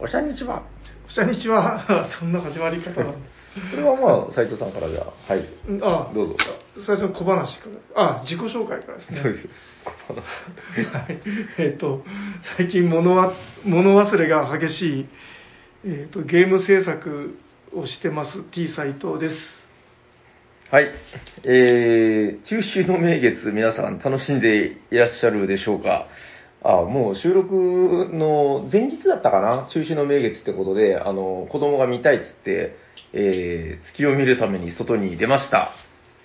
[0.00, 0.62] おしゃにちは。
[1.08, 3.12] おしゃにちは、 そんな始まり方なの。
[3.12, 3.18] こ
[3.76, 5.44] れはまあ、斉藤さんからじゃあ、はい。
[5.68, 6.36] うんあどうぞ。
[6.86, 8.18] 最初の小話から。
[8.18, 9.20] あ、自己紹介からですね。
[9.22, 9.48] そうです。
[10.92, 11.20] はい。
[11.58, 12.04] えっ、と、
[12.56, 13.32] 最近物は、
[13.64, 15.06] 物忘れが激しい、
[15.86, 17.36] えっ、と、ゲーム制作
[17.72, 19.36] をしてます T 斎藤です。
[20.70, 20.90] はい。
[21.44, 26.06] えー、中秋の名月、皆さん楽しんでいらっしゃるでしょうか
[26.62, 29.68] あ、もう収録の前日だったかな？
[29.72, 32.76] 中止の名月ってことで、あの、子供が見たいっつって、
[33.12, 35.70] えー、月を見るために外に出ました。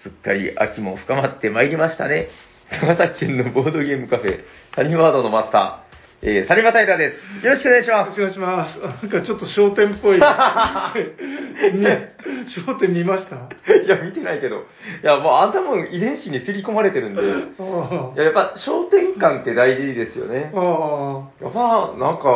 [0.02, 2.28] すっかり秋も深まってまいりましたね。
[2.72, 4.40] 長崎県のボードゲームカフェ、
[4.76, 5.83] サニワードのマスター、
[6.26, 7.46] えー、サリバタイラです。
[7.46, 8.18] よろしくお願いします。
[8.18, 9.04] よろしくお願いします。
[9.04, 10.20] なんかちょっと商店っぽい。
[11.76, 12.16] ね、
[12.66, 13.36] 商店見ました？
[13.76, 14.56] いや、見てないけど。
[14.56, 14.60] い
[15.04, 17.22] や、もうあんたもん遺伝子に刷り込まれてるんで。
[17.22, 20.60] あいや、やっぱ商店感って大事ですよねあ。。
[20.62, 22.30] あやっぱ、なんか、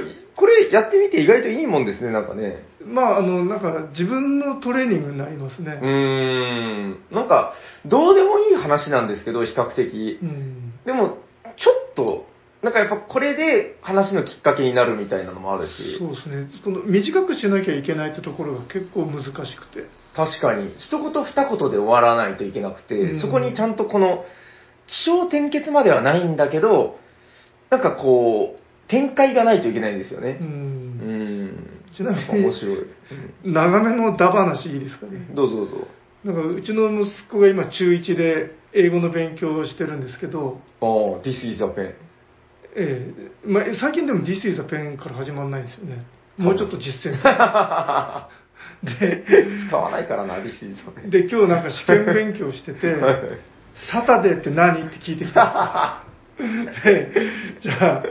[0.00, 2.64] えこれやってみて意外といいもんですね、なんかね。
[2.80, 2.84] あ。
[2.86, 5.78] まあ、あの、なんか自分のトレーニングになりますね。
[5.82, 6.96] うーん。
[7.10, 7.52] なんか、
[7.84, 10.18] どうでもいい話なんですけど、比較的。
[10.22, 10.72] うん。
[10.86, 11.18] でも、
[11.58, 12.32] ちょっと、
[12.64, 15.98] なんかやっぱこれで話のきっかけになるみたいなのもあるし。
[15.98, 16.48] そうですね。
[16.64, 19.84] この短くしなきゃいけないってところが結構難しくて。
[20.16, 24.24] 確かに、一言二言で終わらないといけなくて、うんそこにちゃんとこの、
[24.86, 26.98] 気象転結まではないんだけど、
[27.68, 30.44] なんかこう、展開がないといけないんですよねう。。
[30.44, 30.50] うん
[31.46, 31.70] ん。
[31.94, 32.76] ちなみに面白い。
[33.44, 35.28] 長めのダ話いいですかね。
[35.34, 35.88] どうぞどうぞ。
[36.24, 40.88] なんかうちの息子が今中1で英語の勉強をしてるんですけど、ああ、
[41.22, 41.94] This is a pen.
[42.76, 43.14] え
[43.46, 46.04] えまあ、最近でも This is a pen から始まらないんですよね。
[46.36, 47.20] もうちょっと実践。
[48.82, 49.24] で、
[49.68, 51.10] 使わないからな、This is a pen.
[51.10, 53.14] で、今日なんか試験勉強してて、 はい
[53.90, 56.04] Saturday って何って聞いてきた
[56.38, 56.94] んですよ。
[56.94, 57.12] で、
[57.60, 58.02] じゃ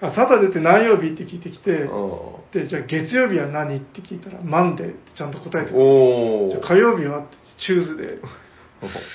[0.00, 5.88] あ、あ Saturday って何曜日って聞いてきて、おで、じゃあ月曜日は何って聞いたら、 Monday ってちゃんと答えてくれる。
[5.88, 7.26] おじゃあ火曜日は
[7.58, 8.20] Tuesday。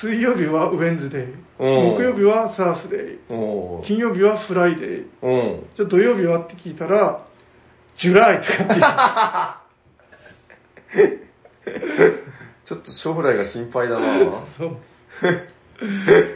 [0.01, 1.35] 水曜日は Wednesday。
[1.59, 5.07] 木曜日は Thursday。お金曜日は Friday。
[5.21, 5.67] うん。
[5.75, 7.25] じゃあ土曜日はって聞いたら、
[7.99, 11.27] July とかって
[12.65, 14.17] ちょっと将来が心配だな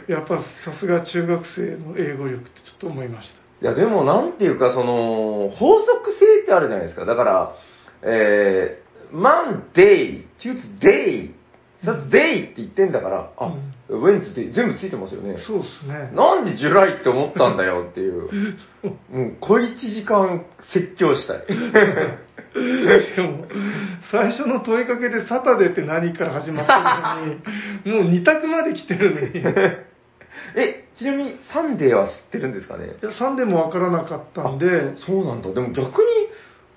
[0.08, 3.30] やっぱさすが中学生の英語力ってちょっと思いまし
[3.62, 7.04] いや、でもなんていうか、その、法則性ってあるじゃないですか。
[7.04, 7.56] だから、
[8.02, 11.34] えー、 Monday、 Tuesday、
[11.84, 13.54] Thursday って言ってんだから、あ、
[13.88, 15.40] Wednesday、全部ついてますよねた。。
[15.40, 16.10] そうっすね。
[16.14, 18.28] なんで July って思ったんだよっていう。
[19.10, 21.38] もう、小一時間説教したい。
[21.40, 23.46] しかも、
[24.10, 27.40] 最初の問いかけで Saturday って何から始まったのに、
[28.04, 29.42] もう二択まで来てるのに、い
[30.56, 32.94] え、ちなみに Sunday は知ってるんですかね？
[33.02, 35.50] や Sunday もわからなかったんで、そうなんだ。
[35.52, 36.21] でも逆に、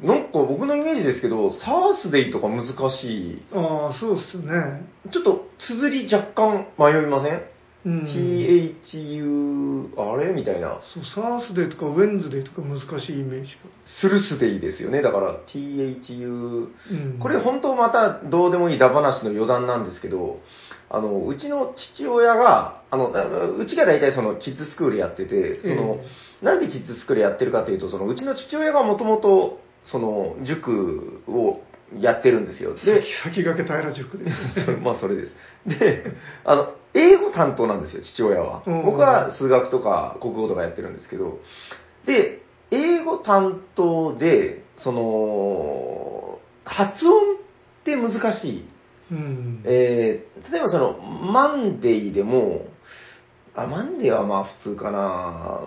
[0.01, 3.41] なんか僕のイメージですけど、 Thursday とか難しい。
[3.53, 4.85] ああ、そうっすね。
[5.11, 7.41] ちょっと、綴り若干迷いません、
[7.85, 8.03] うん。
[8.03, 10.33] ?THU、あれ？
[10.33, 10.81] みたいな。
[10.93, 13.59] そう、サースデーとかウェンズデーとか難しいイメージが。
[13.85, 15.01] スルスデイですよね。
[15.01, 16.27] だから、THU。
[16.27, 17.19] うん。
[17.19, 20.39] これ本当またどうでもいいダ話の余談なんですけど、
[20.89, 23.11] あの、うちの父親が、あの、
[23.57, 25.99] うちが大体そのキッズスクールやってて、その、
[26.41, 31.61] なんでキッズスクールやってるかっていうと、そのうちの父親がもともと、その、塾を
[31.99, 32.73] やってるんですよ。
[32.75, 34.65] で、先駆け平塾です。
[34.65, 35.35] そ れまあそれです。
[35.65, 36.03] で、
[36.43, 38.63] あの、英語担当なんですよ、父親は。
[38.65, 41.39] うん僕は数学とか国語とかやってるんですけど、
[42.05, 42.41] で、
[42.71, 47.37] 英語担当で、その、発音っ
[47.83, 48.67] て難しい。
[49.11, 49.61] うん。
[49.65, 52.67] えー例えばその、マンデーでも、
[53.55, 54.99] あ、マンデーはまあ普通かな。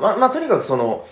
[0.00, 1.04] まあ、まあとにかくその、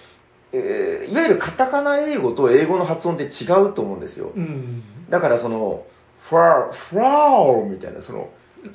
[0.52, 4.32] えーいわゆるカタカナ英語と英語の発音って違うと思うんですよ。
[4.34, 4.82] うん。
[5.10, 5.84] だからその、
[6.28, 8.28] フラフラーみたいな、その、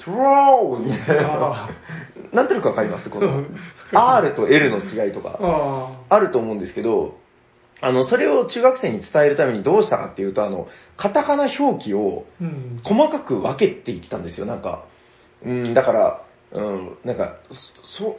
[0.04, 1.70] トラーみたいなあ、
[2.32, 3.10] なんとなくわかります？
[3.10, 3.58] このう、ん
[3.94, 7.16] R と L の違いとか、ああると思うんですけど、
[7.82, 12.26] あの、それを中学生に伝えるためにどうしたかっていうと、あの、カタカナ表記を。
[12.84, 14.84] 細かく分けていったんですよ、なんか。
[15.44, 16.22] うん、だから、
[16.52, 17.38] うん、なんか、
[17.98, 18.16] そ、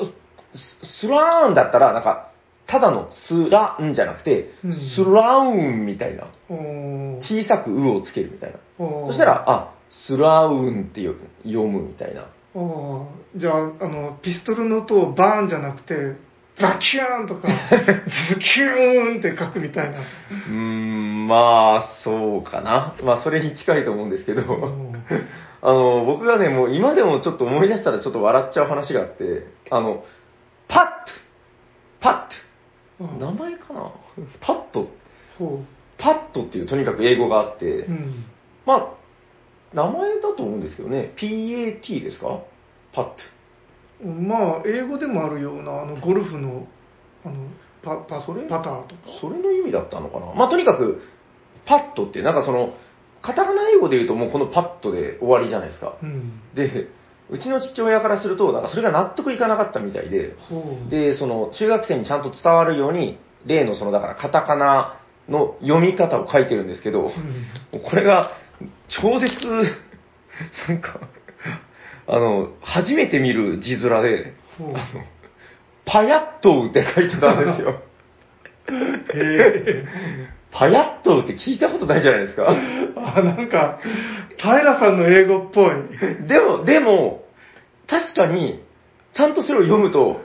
[0.55, 2.32] ススラーンだったら、なんか、
[2.67, 6.29] ただのスランじゃなくて、うんスラウンみたいな。
[6.49, 8.59] おー小さくうをつけるみたいな。
[8.79, 11.15] おーそしたら、あ、スラウンってよ
[11.45, 12.27] 読むみたいな。
[12.55, 16.17] おーじゃあ、あの、ピストルの音をバーンじゃなくて、
[16.61, 17.49] バキューンとか、
[18.29, 20.01] ズキューンって書くみたいな。
[20.01, 22.95] うーん、まあ、そうかな。
[23.03, 25.05] まあ、それに近いと思うんですけど、うん
[25.65, 30.05] あの、僕がね、もう今でもちょっと思い出したらちょっと笑っちゃう話があって、あの、
[30.69, 30.91] パット
[32.01, 32.42] パット
[33.19, 33.93] 名前かな？
[34.41, 34.89] パット
[35.39, 35.61] ほ
[35.99, 37.91] パッドっていうとにかく英語があって、う。
[37.91, 38.25] うん。
[38.67, 38.89] まあ、
[39.75, 42.41] 名前だと思うんですけどね、PAT ですか？
[42.93, 43.05] パッ
[44.03, 44.09] ド。
[44.09, 46.67] まあ、英語でもあるような、あの、ゴルフの、
[47.25, 47.49] あの、
[47.83, 48.49] パ、パ、それ？
[48.49, 49.03] パターとか。
[49.21, 50.35] それの意味だったのかな？
[50.35, 51.03] まあ、とにかく、
[51.67, 52.75] パッドってなんかその、
[53.23, 55.97] カタカナ英語で言うともうこのパッドで終わりじゃないですか。
[56.03, 56.43] うん。
[56.55, 56.89] で、
[57.33, 60.37] うちの父親からすると、なんかそれが納得いかなかったみたいで。
[60.91, 67.11] で、その、中学生にちゃんと伝わるように、例のその、だからカタカナの読み方を書いてるんですけど、
[67.91, 68.33] これが、
[68.89, 69.33] 超絶、
[70.69, 71.01] なんか、
[72.07, 74.35] あの、初めて見る字面で。
[74.61, 74.77] あの、
[75.87, 77.83] パヤットウって書いてたんですよ。
[79.15, 79.85] へ
[80.53, 82.47] パヤットウって聞いたことないじゃないですか。
[82.53, 82.93] え。
[82.97, 83.79] あ、なんか、
[84.37, 86.27] 平さんの英語っぽい。
[86.29, 87.22] でも、でも、
[87.89, 88.63] 確かに、
[89.13, 90.21] ちゃんとそれを読むと、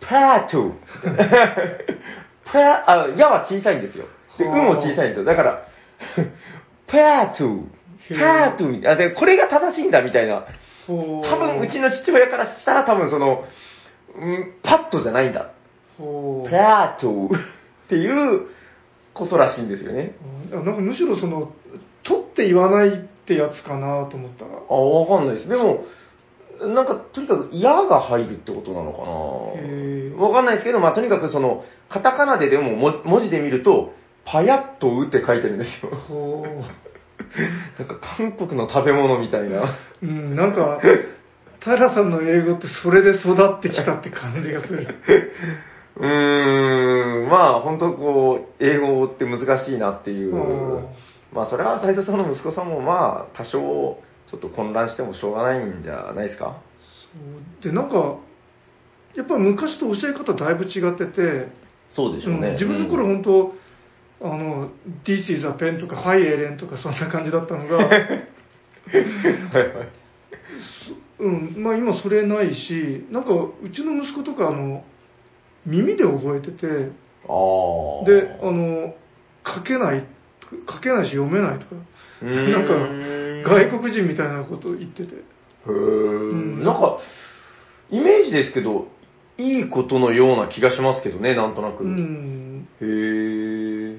[0.00, 0.72] パートゥ
[2.44, 4.06] パー、あ、やは小さいんですよ。
[4.38, 5.24] で、うはあも小さいんですよ。
[5.24, 5.62] だから、
[6.86, 7.64] パートゥへ
[8.10, 10.46] えパートゥあ、で、これが正しいんだみたいな。
[10.86, 13.44] 多分、うちの父親からしたら多分その、
[14.16, 15.50] うん、パッとじゃないんだ。
[15.98, 16.50] ほう。
[16.50, 18.46] パートっていう
[19.12, 20.14] ことらしいんですよね。
[20.52, 21.52] あなんかむしろその、
[22.04, 24.52] 取って言わないってやつかなと思ったら。
[24.70, 25.48] あ、わかんないです。
[25.48, 25.84] でも、
[26.60, 33.92] なんか、とにかく、やが入るってことなのかなわかんないですけど、まあ、とにかくその、カタカナででもも文字で見ると、
[34.24, 35.90] パヤッとうって書いてるんですよ。
[35.96, 36.44] ほ
[37.78, 39.62] なんか、韓国の食べ物みたいな。
[40.02, 40.06] う。
[40.06, 40.80] うん、なんか、
[41.60, 44.86] 平さんの英語ってそれで育ってきたって感じがする。
[45.96, 50.86] うーん、まあ、本当こう、英語って難しいなっていううん。
[51.32, 53.98] まあ、それは斉藤さんの息子さんも、まあ、多少、
[54.30, 56.60] ちょっと混乱してもしょうがないんじゃないですか？
[57.12, 58.16] そうで、なんか、
[59.14, 61.48] やっぱ昔と教え方だいぶ違ってて、
[61.90, 62.48] そうでしょうね。
[62.48, 63.52] うん自分の頃うん本
[64.20, 64.70] 当、あの、
[65.04, 68.18] This is a pen とか Hi エレンとかそんな感じだったのが、 はいはい。
[71.20, 74.84] うん、まあ今それないし、なんかうちの息子とかあの、
[75.66, 76.66] 耳で覚えてて。
[78.06, 78.94] で、あの、
[79.44, 80.04] 書けない、
[80.70, 81.74] 書けないし読めないとか、
[82.22, 82.74] なんか
[83.44, 85.14] 外国人みたいなことを言ってて。
[85.14, 86.98] へーんなんか、
[87.90, 88.88] イメージですけど、
[89.38, 91.84] いいことのような気がしますけどね、なんとなく。
[91.84, 93.98] うん、へえ。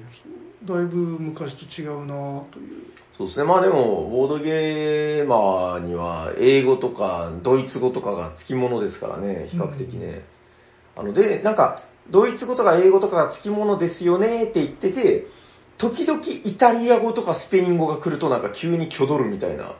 [0.64, 2.84] だいぶ昔と違うなという。
[3.16, 3.44] そうですね。
[3.44, 10.22] まあでも、ボードゲーマーには、英語とか、ドイツ語とかがつきものですからね、比較的ね。
[10.96, 15.26] あの、で、なんか、ドイツ語とか英語とかがつきものですよねって言ってて、
[15.80, 19.76] 時々イタリア語とかスペイン語が来るとなんか急に挙取るみたいな。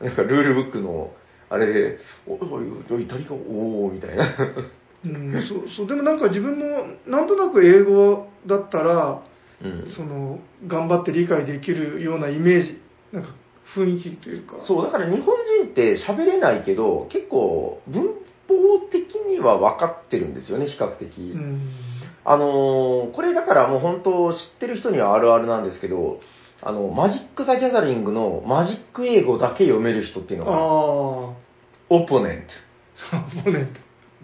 [0.00, 1.12] なんかルールブックの、
[1.48, 4.36] あれで、イタリア語、おー、みたいな。
[5.04, 9.22] うん、そうそうでもなんか自分もなんとなく英語だったら
[9.62, 9.90] うん。
[9.94, 12.80] その頑張って理解できるようなイメージ
[13.12, 13.30] なんか
[13.74, 18.04] 雰囲気というかそう、だから日本人って喋れないけど、結構文
[18.48, 21.18] 法的には分かってるんですよね、比較的。
[21.18, 21.60] うん
[22.28, 26.18] あのーこれだからもう本当知ってる人にはあるあるなんですけど、
[26.60, 30.52] あの、マジック・ザ・ギャザリングのマジック英語だけ読める人っていうのが、
[31.88, 32.46] オポネン
[33.36, 33.68] もうね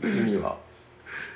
[0.00, 0.08] ト。
[0.08, 0.58] 意味は。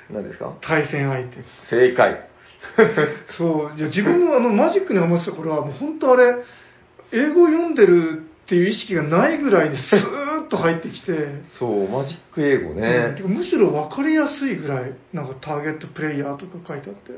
[0.09, 0.57] 何ですか？
[0.61, 1.37] 対戦相手
[1.69, 2.27] 正解。
[3.37, 6.35] そういや自分もあのマジックにハマってた頃はもう本当あれ
[7.13, 12.81] 英語読んでるっていう意識がないぐらいにスーッと入ってきて、そう、マジック英語うん。
[12.81, 13.21] ねて。
[13.21, 17.11] かむしろ分かりやすいぐらいなんかターゲットプレイヤーとか書いてあって。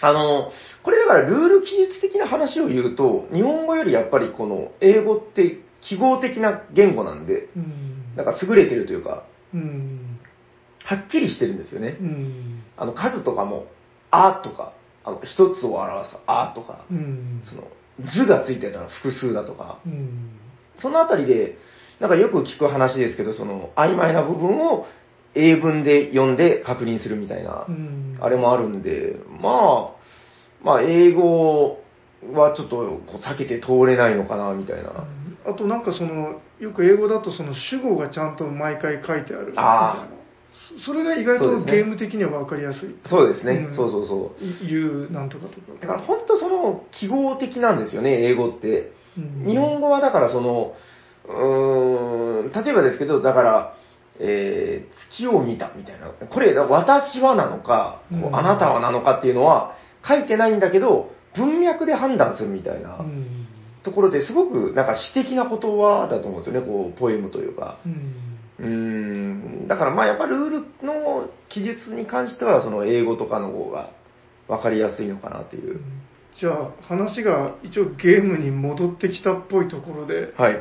[0.00, 0.50] あの、
[0.82, 8.16] これだからルール記述的な話を言うと、日本語よりやっぱりこの英語って記号的な言語なんで、うん。
[8.16, 10.18] なんか優れてるというか、うん。
[10.82, 11.98] はっきりしてるんですよね。
[12.00, 12.04] う。
[12.04, 12.62] ん。
[12.78, 13.66] あの数とかも、
[14.10, 14.72] あとか、
[15.04, 17.42] あの一つを表すあとか、うん。
[17.46, 17.64] その
[18.04, 20.30] 図がついてたら複数だとか、うん。
[20.80, 21.58] そのあたりで、
[22.00, 24.86] なんかよく聞く話ですけど、その曖昧な部分を
[25.34, 28.18] 英文で読んで確認するみたいなう、ん。
[28.20, 31.80] あれもあるんで、まあ、まあ英語
[32.32, 35.04] はちょっと避けて通れないのかな、みたいな。
[35.46, 40.17] あとなんかそのよく英語だとその主語がちゃんと毎回書いてあるみたいあな
[40.78, 42.94] そそれが意外とゲーム的には分かりやすい。
[43.06, 43.76] そうですね、うん。
[43.76, 44.44] そうそうそう。
[44.64, 45.80] い言うなんとかとか。
[45.80, 48.92] だから本当その記号的なんですよね、英語って。
[49.16, 49.46] うん。
[49.46, 50.74] 日本語はだからその、
[51.26, 53.74] うーん、例えばですけど、だから、
[54.20, 56.08] えー月を見たみたいな。
[56.08, 58.36] これ、私はなのか、こううん。
[58.36, 59.74] あなたはなのかっていうのは
[60.06, 63.46] 書いてないんだけど、文脈で判断するみたいなうん。
[63.82, 67.78] ところですごくなんか詩的な言葉だと思うんですよね、こう、ポエムというか。
[67.86, 68.27] うん
[68.60, 73.90] うーん、だからまあやっぱルールの記述に関しては、その英語とかの方が
[74.48, 75.80] 分かりやすいのかなっていう。
[76.40, 80.60] じゃあ、話が一応ゲームに戻ってきたっぽいところで、はい。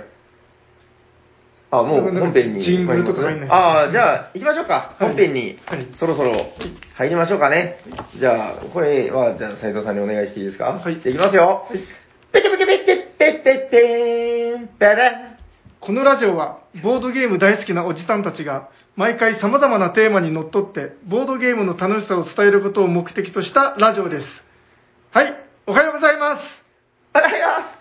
[1.69, 2.63] あ、もう本編に。
[2.63, 4.95] ジングルとか入んないああ、じゃあ、行きましょうか。
[4.99, 5.87] はい本編にはい。
[5.99, 6.31] そろそろ
[6.95, 7.79] 入りましょうかね。
[8.19, 10.65] じゃあ、これは、じゃあ、斉藤さんにお願いしていいですか？
[10.65, 11.65] はいじゃあ行きますよ。
[11.69, 11.79] はい
[12.31, 15.36] ペテペテペテペテペーン、ペラ
[15.87, 24.25] このラジオは、ボードゲーム大好きなおじさんたちが、毎回様々なテーマにのっとって、ボードゲームの楽しさを伝えることを目的としたラジオです。
[25.11, 25.33] はい、
[25.65, 26.43] おはようございます。
[27.15, 27.71] おはようございま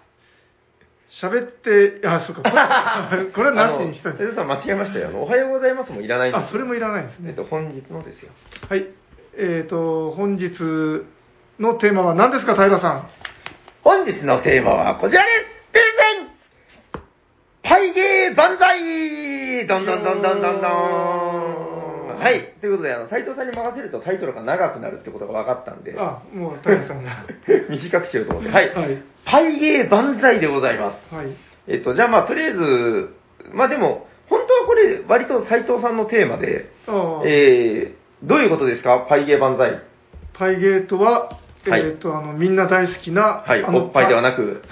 [1.10, 1.26] す。
[1.26, 4.36] 喋って、あ、そうか、これ これはなしにしたんです。
[4.36, 5.08] さん間違えましたよ。
[5.08, 7.34] あのおはようございますもいらないんですよあ、それもいらないですねえっ。
[7.34, 8.30] と、本日のですよ。
[8.68, 8.86] はい。
[9.36, 10.52] えっ、と、本日
[11.58, 13.08] のテーマは何ですか、平さん？
[13.82, 15.28] 本日のテーマはこちらで
[15.72, 16.36] すてんてん
[17.66, 18.58] パイゲー万
[19.66, 22.54] 歳どんどんどんどんどんどんはい。
[22.60, 27.24] ということで、あの、斉藤さんに任せるとタイトルが長くなるってことが分かったんで、あ、もう平さんが。
[27.68, 28.50] 短くしようと思って。
[28.50, 28.74] はい。
[28.74, 28.98] はい。
[29.26, 31.14] パイゲー万歳でございます。
[31.14, 31.26] はい。
[31.68, 33.14] えっと、じゃあまあ、とりあえず、
[33.52, 39.04] まあでも、本当はこれ、割と斉藤さんのテーマで、あえー、どういうことですか？
[39.08, 39.78] パイゲー万歳。
[40.32, 41.38] パイゲートは、
[41.70, 43.62] はいえっ、と、あの、みんな大好きな、はい。
[43.62, 44.62] おっぱいではなく、く、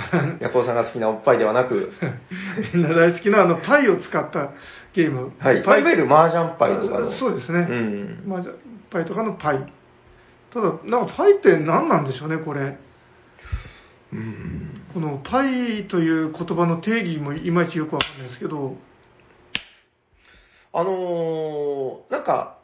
[0.40, 1.92] ヤコウさんが好きなおっぱいではなく、
[2.74, 4.50] みんな大好きな、あの、パイを使った
[4.94, 5.32] ゲーム。
[5.38, 5.62] はい。
[5.64, 7.12] まあいわゆる麻雀パイとかの。
[7.12, 7.66] そうですね。
[7.68, 8.22] うん。
[8.26, 8.54] まあ、じゃあ
[8.90, 9.72] パイとかのパイ。
[10.52, 12.78] ただ、なんかパイって何なんでしょうね、これ。
[14.12, 14.82] うん。
[14.92, 18.76] このパイという言葉の定義もいまいちよくわかんないですけど、
[20.72, 22.58] あのー、なんか、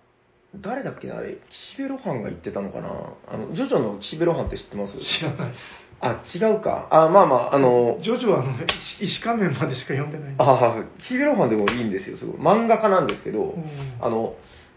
[0.57, 1.39] 誰だっけな、あれ、
[1.75, 2.89] 岸辺露伴が言ってたのかな
[3.29, 4.95] あの、ジョジョの岸辺露伴って知ってます？
[4.99, 5.57] 知らないで
[6.01, 6.89] あ、違うか。
[6.91, 8.05] あ、まあまあ、あのす。
[8.05, 8.53] ジョジョはあの、
[8.99, 10.43] 石石仮面までしか読んでないんで。
[10.43, 12.37] あ、岸辺露伴でもいいんですよ、すごい。
[12.41, 13.65] 漫画家なんですけど、うん
[14.01, 14.35] あの、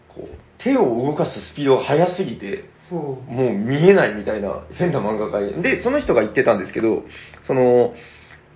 [0.08, 0.28] こう、
[0.58, 3.32] 手を動かすスピードが速すぎて、ほう。
[3.32, 7.02] もう見えないみたいな変な漫画家で、その人が言ってたんですけど、
[7.46, 7.94] その、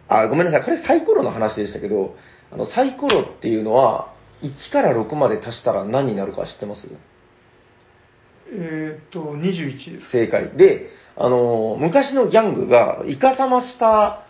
[0.09, 2.15] あ、ごめんなさい、これサイコロの話でしたけど、
[2.53, 6.83] あの、サイコロっていうのは、1から6まで足したら何になるか知ってます？
[8.51, 10.11] えーっと、21です。
[10.11, 10.57] 正解。
[10.57, 14.27] で、あの、昔のギャングが、イカサマした、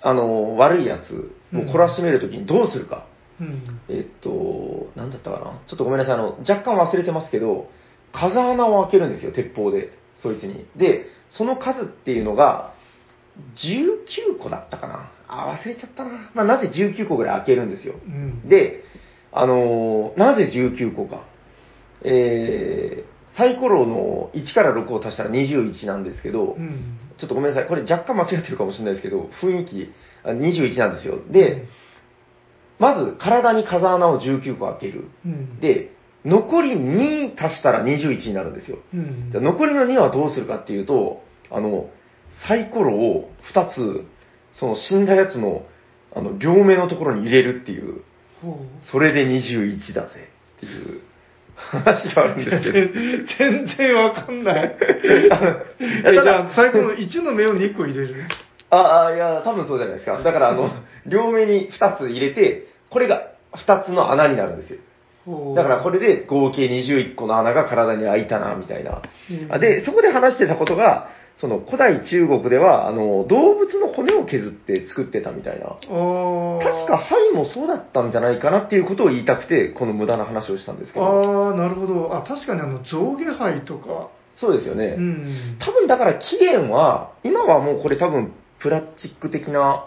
[0.00, 3.06] あの、悪いやつを懲らしめるときにどうするか。
[3.40, 3.80] うん。
[3.88, 5.62] えっと、なんだったかな？
[5.68, 7.70] ちょっとごめんなさい、あの、若干忘れてますけど、
[8.12, 10.66] 風穴を開けるんですよ、鉄砲で、そいつに。
[10.76, 12.74] で、その数っていうのが、
[13.54, 15.12] 19個だったかな？
[15.28, 16.30] あ、忘れちゃったな。
[16.34, 17.94] まあ、なぜ19個ぐらい開けるんですよ。
[18.04, 18.48] うん。
[18.48, 18.82] で、
[19.32, 21.26] あのーなぜ19個か。
[22.02, 26.98] えー、サイコロの1から6を足したら21なんですけど、うん。
[27.18, 29.92] ちょっとごめんなさい、これ若干間違ってるかもしれないですけど、雰囲気、
[30.24, 31.18] あ21なんですよ。
[31.30, 31.66] で、
[32.78, 35.08] まず体に風穴を19個開ける。
[35.26, 35.90] うん、で、
[36.24, 38.78] 残り2足したら21になるんですよ。
[38.94, 41.90] うんじゃあ残りの2はどうするかっていうと、あの、
[42.46, 44.04] サイコロを2つ、
[44.52, 45.66] その死んだやつの、
[46.14, 48.02] あの、両目のところに入れるっていう
[48.90, 51.00] それで21だぜっていう
[51.56, 52.62] 話があるんですけど。
[53.38, 54.76] 全然わかんない。
[55.80, 58.14] えじゃあ、最後の1の目を2個入れる。
[58.70, 60.18] ああ、いや、多分そうじゃないですか。
[60.22, 60.70] だから、あの、
[61.06, 63.22] 両目に2つ入れて、これが
[63.54, 64.78] 2つの穴になるんですよ。
[65.54, 69.02] だからこれで合計21個の穴が体に開いたな、みたいな。
[69.58, 75.66] で、そこで話してたことが、その古代中国では、あの、動物の骨を削って作ってたみたいな。
[75.68, 75.86] 確
[76.88, 81.06] か、肺もそうだったんじゃないかなっていうことを言いたくて、この無駄な話をしたんですけど。
[81.06, 82.12] ああ、なるほど。
[82.16, 84.08] あ、確かにあの、象牙灰とか。
[84.34, 84.96] そうですよね。
[84.98, 85.56] うん。
[85.60, 89.84] 多分だから起源は、今はもうこれ多分プラスチック的な、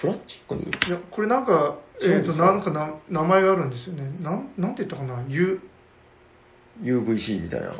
[0.00, 0.62] プラスチックに？
[0.62, 2.46] いや、これなんか、えっ、と、そうですか？
[2.46, 4.10] なんかな、名前があるんですよね。
[4.22, 5.22] なん、なんて言ったかな？
[5.28, 5.60] ユ、
[6.82, 7.72] UVC みたいな。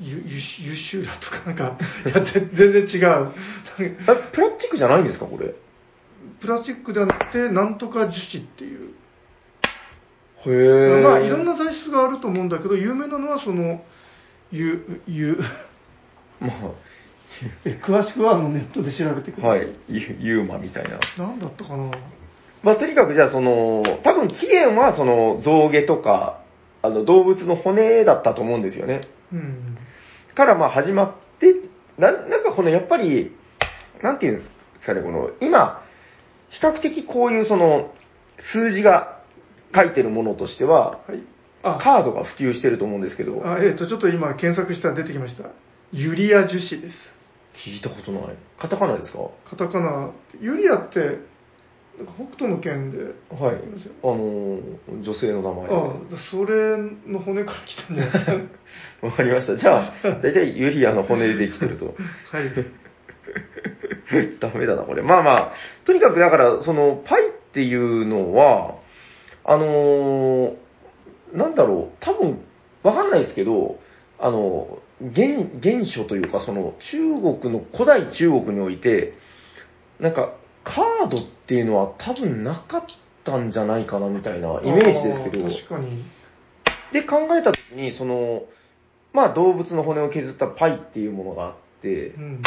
[0.00, 1.76] ユ、ユシユシューラとかなんか、
[2.06, 3.32] いや、ぜ全然違う。
[4.32, 5.54] プラスチックじゃないんですか、これ？
[6.40, 8.90] プラスチックではなくて、なんとか樹脂っていう。
[10.46, 11.02] へえ。
[11.02, 13.82] まあ、いろんな材質があると思うんだけど、有名なのはその、
[14.50, 15.38] ユ、ユ、
[16.40, 16.48] ま
[17.64, 19.58] え詳しくはあのネットで調べてくあ、ださい。
[19.60, 19.68] はい。
[19.88, 20.98] ユユーマみたいな。
[21.24, 21.90] なんだったかな
[22.62, 26.40] まあ、とにかくじゃあ、その、多分起源はその象牙とか、
[26.82, 29.02] あの動物の骨だったと思うんですよね。
[29.32, 29.69] うん。
[30.34, 31.54] からまあ始まって、
[31.98, 33.36] ななんかこのやっぱり、
[34.02, 34.44] なんていうんで
[34.80, 35.82] すかね、この、今、
[36.48, 37.92] 比較的こういうその、
[38.38, 39.20] 数字が
[39.74, 41.22] 書いてるものとしては、はい。
[41.62, 45.50] あ、カードが普及してると思うんですけど、あえっ、と、ちょっと今検索したら出てきました。
[45.92, 46.96] ユリア樹脂です。
[47.66, 48.36] 聞いたことない。
[48.58, 49.18] カタカナですか？
[49.50, 50.10] カタカナ、
[50.40, 51.18] ユリアって、
[52.00, 53.56] なんか北斗の拳で、はい。
[54.02, 55.74] あのー女性の名前で。
[55.74, 55.92] ああ、
[56.30, 58.48] それの骨から来たんじゃない。
[59.02, 59.56] わかりました。
[59.56, 61.86] じゃあ、だいたいユリアの骨でできてると。
[62.32, 62.50] はい。
[64.40, 65.02] ダメだな、これ。
[65.02, 65.52] まあまあ、
[65.84, 68.76] とにかくだから、その、パイっていうのは、
[69.44, 70.56] あのー
[71.32, 72.40] なんだろう、多分、
[72.82, 73.78] わかんないですけど、
[74.18, 74.78] あの、
[75.14, 75.28] 原、
[75.62, 79.14] 原初というか、その、中国の、古代中国において、
[80.00, 80.32] なんか、
[80.64, 82.82] カードっていうのは多分なかっ
[83.24, 86.04] たんじゃないかな、みたいなイメージですけど確かに。
[86.92, 88.42] で考えたときに、その、
[89.12, 92.42] まあ動物の骨を削ったパイっていうものがあってう、ん。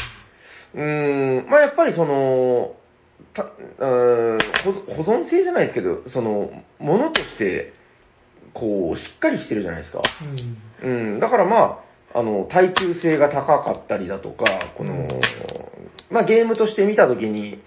[0.76, 2.76] うーん、まあやっぱりその、
[3.34, 7.74] たうーん保保存性じゃないですけど、その、ものとして、
[8.54, 10.02] こう、しっかりしてるじゃないですか。
[10.84, 10.90] うん。
[10.90, 14.46] うん、だからまあ、あの、耐久性が高かったりだとか、
[14.78, 15.08] この、
[16.12, 17.60] まあゲームとして見たときに、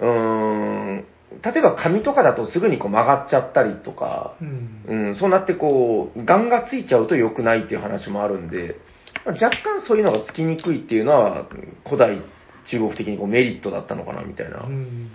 [0.00, 1.06] うーん、
[1.42, 4.84] 例えば紙とかだとすぐにこう曲がっちゃったりとか、うん。
[4.88, 8.76] うん、そうなってこう、ガンがついちゃうと良くないっていう話もあるんで、
[9.24, 11.46] まあ若干そういうのがつきにくいっていうのは、
[11.84, 12.22] 古代
[12.70, 14.64] 中国的にこうメリットだったのかなみたいな。
[14.64, 15.10] うん。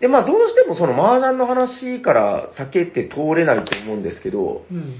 [0.00, 4.94] で、まあどうしてもその麻雀の話から避けて通れないと思うんですけど、うん。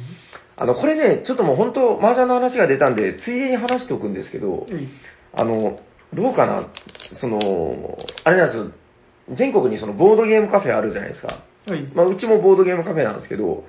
[0.56, 4.88] あの、これね、ちょっともう本当麻雀の話が出たんで、ついでに話しておくんですけど、はい。
[5.34, 5.80] あの、
[6.14, 6.68] どうかな、
[7.20, 8.72] その、あれなんですよ、
[9.34, 11.42] 全国にそのボードゲームカフェあるじゃないですか。
[11.66, 11.82] はい。
[11.94, 13.64] まあ、うちもボードゲームカフェなんですけど、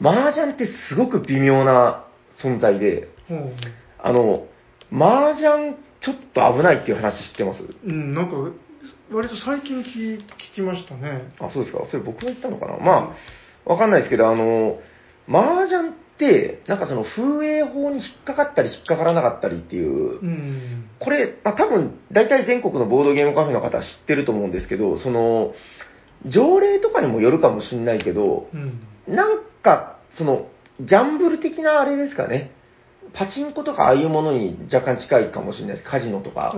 [0.00, 2.04] 麻雀ってすごく微妙な
[2.42, 3.52] 存在で、ほう
[3.98, 4.46] あの、
[4.92, 7.62] 麻雀ちょっと危ないっていう話知ってます？
[7.84, 8.36] うん、なんか、
[9.12, 11.32] 割と最近聞聞きましたね。
[11.38, 11.84] あ、そうですか。
[11.86, 12.78] それ僕が言ったのかな？
[12.78, 13.14] ま
[13.66, 14.78] あ、わかんないですけど、あの、
[15.28, 15.99] 麻雀って、
[16.66, 20.90] なんかその風営法に引っかかったり引っかからなかったりっていうう、ん。
[20.98, 25.54] これ、まあ、多分、大体全国のボードゲームカフェの方は知ってると思うんですけど、その、
[26.26, 28.80] 条例とかにもよるかもしんないけど、うん。
[29.08, 30.48] なんか、その、
[30.80, 32.52] ギャンブル的なあれですかね。
[33.12, 35.88] パチンコとかああいうものに若干近いかもしれないです。
[35.88, 36.54] カジノとか。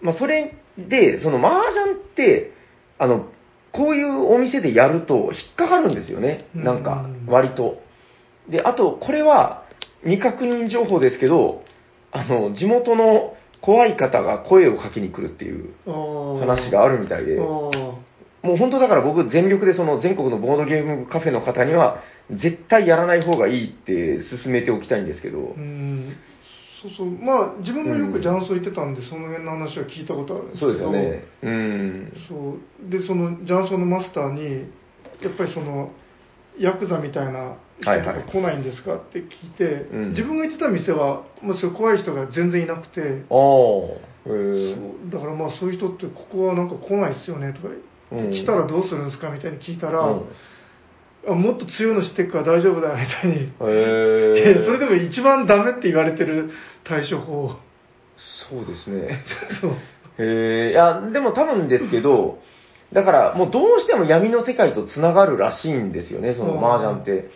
[0.00, 2.52] まあ、それで、その麻雀って、
[2.98, 3.26] あの、
[3.72, 6.48] こういうお店でやると引っかかるんですよね。
[6.54, 7.85] なんかうん、割と。
[8.48, 9.64] で、あと、これは
[10.02, 11.62] 未確認情報ですけど、
[12.12, 17.70] あの、地元の怖い方が声をかけに来るっていう話があるみたいで、あも
[18.44, 26.16] あう本当だから僕全力でその全国のボードゲームカフェの方には絶対やらない方がいいって勧めておきたいんですけど、うん。
[26.82, 27.10] そうそう。
[27.10, 30.66] まあ、自分もよく雀荘行ってたんで、その辺の話は聞いたことあるんですけど。
[30.66, 31.24] そうですよね。
[31.42, 32.12] うん。
[32.28, 32.56] そ
[32.86, 32.90] う。
[32.90, 34.70] で、その雀荘のマスターに、
[35.22, 35.90] やっぱりその、
[36.58, 38.96] ヤクザみたいなはいはい来ないんですか？
[38.96, 40.08] って聞いて、うん。
[40.10, 43.00] 自分が行ってた店は、まあ、そういう怖い人が全然いなくて、
[45.10, 47.68] だからまあそういう人ってここはなんか来ないっすよねとか
[48.12, 48.30] うん。
[48.30, 50.22] 来たらどうするんですかみたいに聞いたら、うん。
[51.28, 53.64] あもっと強いの知ってっから大丈夫だよみたいに、 そ
[54.72, 56.50] れでも一番ダメって言われてる
[56.84, 57.56] 対処法。
[58.48, 59.22] そうですね。
[59.60, 59.70] そう。
[60.18, 62.38] へえ、いや、でも多分ですけど、
[62.92, 67.28] だからもうどうしても闇の世界とつながるらしいんですよね、そのうん麻雀って。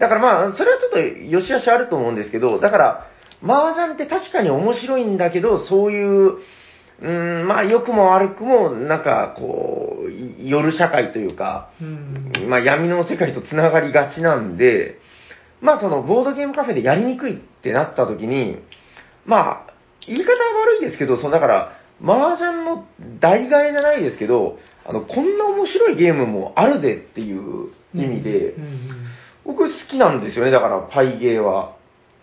[0.00, 3.06] だからまあ、それはちょっと良し悪しあると思うんですけど、だから、
[3.42, 12.32] 麻雀って確かに面白いんだけど、そういう、うーん、まあ良くも悪くも、なんかこう、い夜社会というか、うん。
[12.48, 14.98] まあ闇の世界とつながりがちなんで、
[15.60, 18.56] まあそのボードゲームカフェでやりにくいってなった時に、
[19.26, 19.74] まあ、
[20.06, 22.86] 言い方は悪いですけど、そのだから、麻雀の
[23.20, 28.70] 代替えじゃないですけど、あの、こんな面白いゲームもあるぜっていう意味で、うんうん
[29.44, 31.76] 僕好きなんですよね、だからパイゲーは。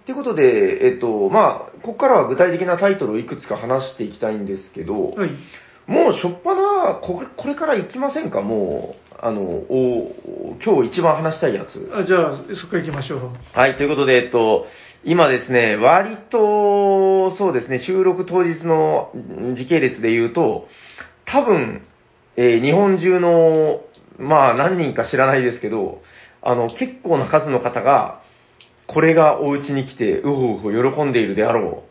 [0.05, 5.29] ということで、えっと、まあ、ここからは具体的なタイトルをいくつか話していきたいんですけど、はい
[5.87, 8.41] もうしょっぱな、これこれから行きませんか？
[8.41, 11.89] もう、あの、お今日一番話したいやつ。
[11.93, 14.65] あじゃあそこから行きましょうはい、ということで、えっと、
[15.05, 20.67] 今ですね、割と、そうですね、収録当日のん時系列で言うと、
[21.23, 21.83] 多分、
[22.35, 23.79] えー日本中の、
[24.19, 26.01] まあ何人か知らないですけど、
[26.49, 28.21] あの、結構な数の方が、
[28.87, 31.83] これがお家に来て、うほうほ喜んでいるであろ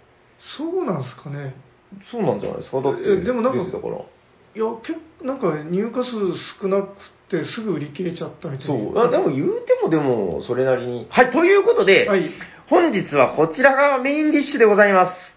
[0.59, 1.55] そうなんですかね
[1.93, 1.97] う。
[2.11, 2.81] そうなんじゃないですか？
[2.81, 3.59] だって、えでもなんか。
[3.59, 6.13] いや結構なんか入荷数
[6.59, 6.89] 少なく
[7.29, 8.99] てすぐ売り切れちゃったみたいなそう。
[8.99, 11.07] あでも言うてもでも、それなりに。
[11.11, 12.31] はい、ということで、はい
[12.69, 15.37] 本日はこちらがメインディッシュでございます。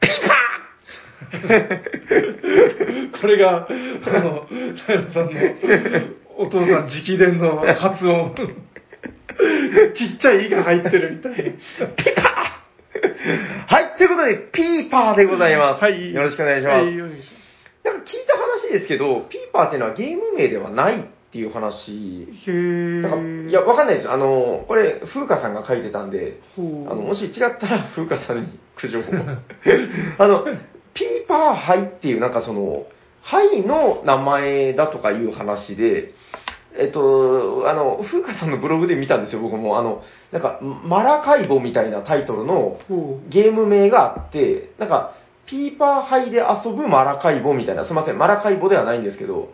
[0.00, 0.08] ピ
[3.20, 4.46] これが、あの、
[4.86, 5.32] 平さんの
[6.38, 8.34] お父さん直伝の発音。
[9.94, 12.52] ちっちゃい「い」が入ってるみたいピパー
[13.66, 15.82] はい、ということで、ピーパーでございます。
[15.82, 16.12] はい。
[16.12, 16.84] よろしくお願いします。
[16.84, 17.42] はい、よろしく
[17.84, 22.28] なんか聞いた話ですけど、ピーパーっていうのはゲーム名ではないっていう話。
[22.46, 23.00] へー。
[23.00, 24.10] なんかいや、わかんないです。
[24.10, 29.02] あの、これ、風花さんが書いてたんで、あの、もし違ったら風花さんに苦情を。
[30.18, 30.44] あの、
[30.94, 32.86] ピーパーハイっていう、なんかその、
[33.22, 36.12] ハイの名前だとかいう話で、
[36.78, 39.78] えっと、あの、風花さんのブログで見たんですよ、僕も。
[39.78, 45.14] あの、なんか、マラカイボみたいなタイトルのほゲーム名があって、なんか、
[45.46, 49.50] ピーパーハイで遊ぶマラカイボみたいな、すいません、マラカイボではないんですけど。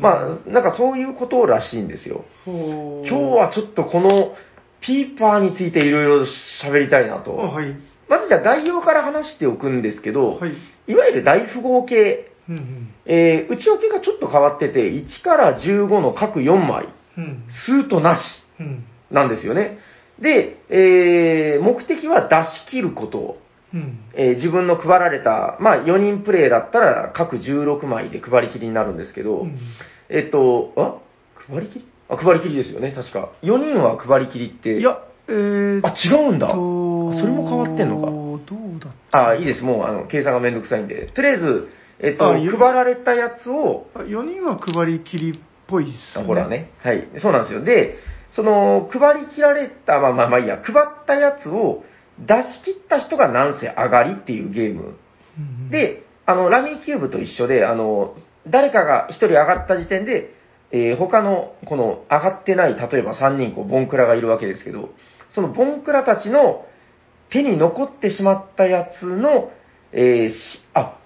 [0.00, 2.24] まあ、なんかそういうことらしいんですよ。
[2.46, 4.34] 今日はちょっとこの
[4.80, 6.26] ピーパーについていろいろ
[6.64, 7.34] 喋りたいなあ、と。
[7.34, 7.76] はい。
[8.08, 10.52] まずじゃあ概要から話しておくんですけど、はい。
[10.86, 12.94] いわゆる大富豪系、うんうん。
[13.06, 17.44] えー内訳がちょっと変わってて、1から15の各4枚、うん。
[17.48, 18.20] スーとなし
[18.60, 18.84] うん。
[19.10, 19.78] なんですよね。
[20.20, 23.38] で、えー目的は出し切ること。
[23.74, 23.98] うん。
[24.14, 29.58] えー自分の配られた、まあ4人プレイだったら各16枚で配り切りになるんですけど、うん
[30.08, 30.96] えっと、あ？
[31.50, 31.86] 配り切り？
[32.08, 33.30] あ、配り切りですよね、確か。
[33.42, 34.78] 4人は配り切りって。
[34.78, 36.48] いや、えーあ、違うんだ。
[36.48, 36.58] それ
[37.32, 38.06] も変わってんのか。
[38.10, 39.28] どうだった？
[39.30, 39.62] あ、いいです。
[39.64, 41.06] もう、あの、計算がめんどくさいんで。
[41.14, 41.68] とりあえず、
[42.02, 46.24] えっと、配られたやつを、あ ?4 人は配り切りっぽいっすね。
[46.24, 46.48] あほら。
[46.48, 46.72] ね。
[46.82, 47.08] はい。
[47.18, 47.62] そうなんですよ。
[47.62, 47.96] で、
[48.32, 51.84] その、配り切られた、まあまあまあいいや、配ったやつを
[52.18, 54.96] 出し切った人がなんせ上がりっていうゲーム。
[55.38, 58.14] うん、で、あの、ラミーキューブと一緒で、あの、
[58.48, 60.34] 誰かが一人上がった時点で、
[60.72, 64.90] えー他の、この上がってない、例えば3人、こう、ボンクラがいるわけですけど、
[65.28, 66.64] そのボンクラたちの
[67.30, 69.50] 手に残ってしまったやつの、
[69.92, 70.34] えーし、
[70.74, 70.98] あ、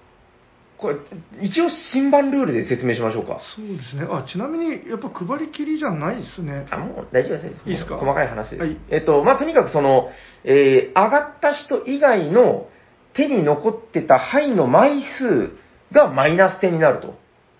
[0.77, 0.95] これ、
[1.41, 3.39] 一応新版ルールで説明しましょうか。
[3.55, 4.05] そうですね。
[4.09, 6.65] あ、ちなみに、やっぱ配り切りじゃないですね。
[6.69, 7.61] あ、もう大丈夫です。
[7.69, 7.97] いいですか？
[7.97, 8.61] 細かい話です。
[8.61, 10.09] はいえっと、まあ、とにかくその、
[10.43, 12.67] えー上がった人以外の
[13.13, 15.51] 手に残ってた範囲の枚数
[15.91, 17.15] がマイナス点になると。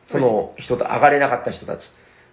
[0.05, 1.81] その人と上がれなかった人たち。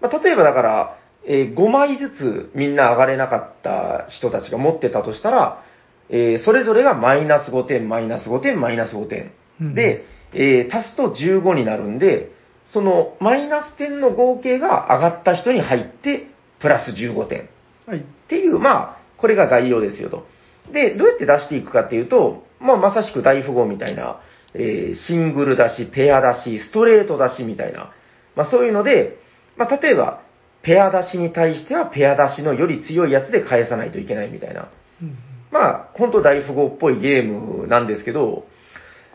[0.00, 5.62] まあ、例えばだから、え5枚ずつみんな上がれなかった人たちが持ってたとしたら、
[6.10, 9.32] えーそれぞれがマイナス5点、マイナス5点、マイナス5点。
[9.60, 12.30] うんで、えー足すと15になるんで、
[12.66, 16.28] そのマイナス点の合計が上がった人に入って、
[16.60, 17.48] プラス15点。
[17.86, 18.00] はい。
[18.00, 20.26] っていう、まあ、これが概要ですよと。
[20.72, 24.20] で、どうやって出していくかっていうと、まあ、まさしく大富豪みたいな、
[24.54, 27.92] えーシングルだし、ペアだし、ストレートだしみたいな、
[28.34, 29.18] まあ、そういうので、
[29.56, 30.22] まあ、例えば、
[30.62, 34.70] ペア出しに対してはペア出しのより強いやつで返さないといけないみたいな。
[35.02, 35.18] うん
[35.54, 38.48] まあ、本当大富豪っぽいゲームなんですけど、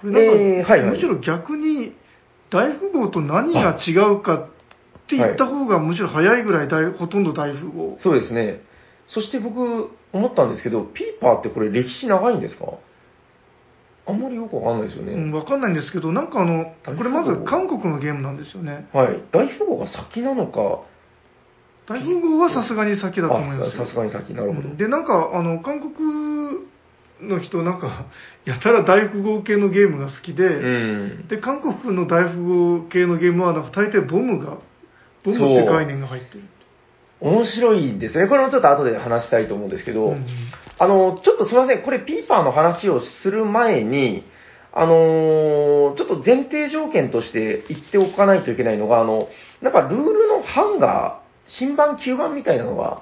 [0.01, 1.95] これなんか、えーはいはいむしろ逆に、
[2.49, 4.45] 大富豪と何が違うかっ
[5.07, 7.97] て言った方がむしろ早いぐらい大、ほとんど大富豪。
[7.99, 8.61] そうですね。
[9.07, 12.65] そして僕、思ったんですけど、ピーパーってこれ歴史長いんですか？
[14.07, 15.13] あんまりよくわかんないですよね。
[15.13, 18.87] うん、わかんないんですけど、なんかあの、これまず韓国のゲームなんですよね。
[18.91, 19.21] はい。
[19.31, 20.81] 大富豪が先なのか、
[21.87, 24.69] 大富豪はさすがに先だと思いますさすがに先、なるほど。
[24.69, 26.68] うんで、なんか、あの、韓国
[27.21, 28.05] の人、なんか、
[28.45, 31.27] やたら大富豪系のゲームが好きで、うん。
[31.27, 34.57] で、韓国の大富豪系のゲームは、なんか大抵ボムが、
[35.23, 36.43] ボムって概念が入ってる。
[37.21, 38.27] 面白いんですね。
[38.27, 40.25] これもちょっと後で話したいと思うんですけど、うん
[40.81, 41.81] あの、ちょっとすみません。
[41.81, 44.23] これピーパーの話をする前に、
[44.71, 49.27] あのーちょっと前提条件として言っておかないといけないのが、あの、
[49.61, 53.01] なんかルールの版が、新版、旧版みたいなのが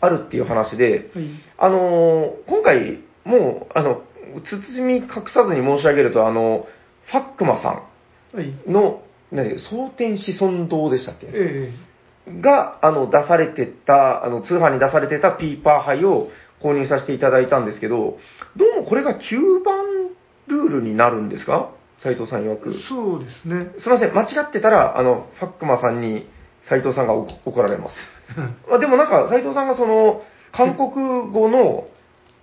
[0.00, 1.26] あるっていう話で、はい。
[1.58, 4.02] あのー今回、もう、あの、
[4.50, 6.66] 包み隠さずに申し上げると、あの、
[7.10, 7.82] ファックマさ
[8.34, 8.46] はい。
[8.46, 11.28] んの、何で蒼天子孫堂でしたっけ？
[11.32, 11.70] え
[12.40, 16.28] が、あの、出されてた、あの、通販に出されてたピーパー杯を
[16.62, 18.18] 購入させていただいたんですけど、
[18.56, 20.08] どうもこれが9番
[20.46, 21.70] ルールになるんですか？
[22.02, 22.70] 斉藤さん曰く。
[22.70, 23.72] えそうですね。
[23.78, 26.28] すいません、間違ってたら、あの、ファックマさんに
[26.68, 27.96] 斉藤さんが怒怒られます。
[28.68, 31.86] まあ、でもなんか、斉藤さんがその、韓国語の、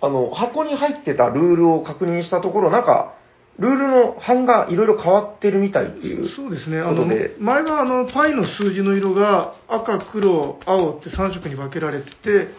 [0.06, 3.16] あの、箱に入ってたルールを確認したところ、なんか、
[3.58, 6.30] ルールの版がいろいろ変わってるみたいっていう。
[6.36, 6.80] そうですね。
[6.80, 7.06] あの
[7.40, 12.50] 前はあの、パイの数字の色が赤、黒、青って3色に分けられてて、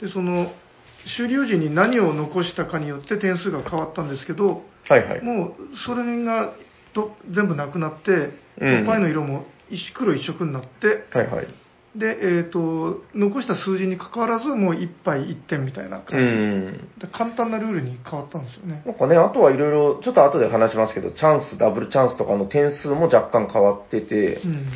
[0.00, 0.50] で、その、
[1.16, 5.22] 終了時に何を残したかによって点数が変わったんですけど、はいはい。
[5.22, 5.54] もう、
[5.86, 6.54] それが
[6.94, 8.10] と全部なくなって、
[8.58, 11.46] うんパイの色も一黒一色になって、はいはい。
[11.96, 16.24] で、えっ、と、残した数字に関わらず、もう1杯1点みたいなう感じ。
[16.24, 16.72] ん。
[16.98, 18.82] で簡単なルールに変わったんですよね。
[18.84, 24.66] なんかね、あとはいろいろ、ちょっと後で話しますけど、チャンス、ダブルチャンスとかの点数も若干変わってて、うん。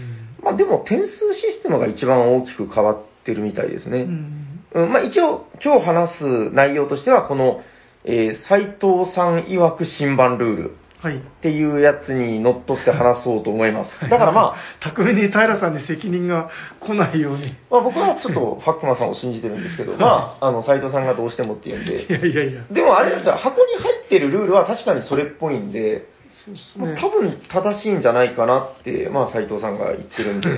[0.42, 4.02] まあでも点数システムが一番大きく変わってるみたいですね。
[4.02, 4.48] うん。
[4.74, 7.62] うんまあ、一応、今日話す内容としては、この、
[8.04, 10.76] えー斉藤さん曰く新版ルール。
[11.00, 11.16] はい。
[11.16, 13.90] っていうやつにのっとって話そうと思います。
[14.10, 17.54] だからまあ、巧みに平さんに責任が来ないように。
[17.70, 22.06] まあ僕はちょっとファックマンさんを信じてるんですけど、まあ、あの、斎藤さんがどうしてもって言うんいで。
[22.12, 22.62] やいやいや。
[22.70, 26.06] でもあれですよ、箱に入ってるルールは確かにそれっぽいんで、
[26.44, 26.98] そうですまあね。
[27.00, 30.48] 多分正しいんじゃないかなって、まあ斎藤さんが言ってるんで。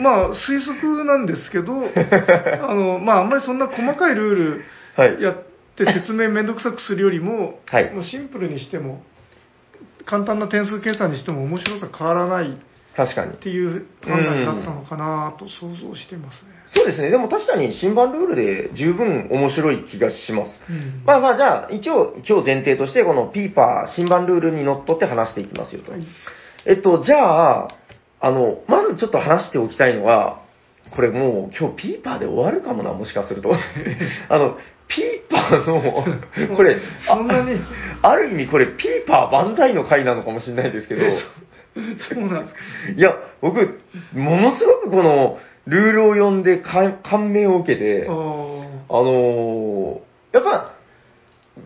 [0.00, 1.72] まあ、推測なんですけど、
[2.68, 4.64] あの、まあ、あんまりそんな細かいルール
[4.96, 5.20] はい。
[5.20, 5.36] やっ
[5.76, 9.02] て説明めんどくさくするよりも、はいもうシンプルにしても、
[10.06, 12.56] 簡単な点数計算にしても面白さ変わらないっ
[12.96, 13.36] 確かに。
[13.38, 16.50] ていう判断になったのかなと想像してますね。
[16.74, 17.10] そうですね。
[17.10, 20.60] でも確かに新版ルールで十分面白い気がします。
[20.70, 25.92] うんまあまあじゃあ、一応今日前提としてこのピーパー新版ルールにのっとって話していきますよと。
[25.92, 26.06] はい
[26.66, 27.68] えっと、じゃあ、
[28.20, 30.43] あの、まずちょっと話しておきたいのは、
[30.94, 33.52] これもう今日ピーパーで終わるかもな、もしかすると。
[34.28, 34.56] あの、
[34.88, 36.76] ピーパーの、これ、
[37.06, 37.58] そんなに、
[38.02, 41.16] あある意味これピーパー万歳の回なのかもしれないですけど、そ
[42.16, 42.60] うなんですか？
[42.96, 43.80] いや、僕、
[44.12, 49.98] ものすごくこの、ルールを読んでか感銘を受けて、ああのー
[50.32, 50.72] やっぱ、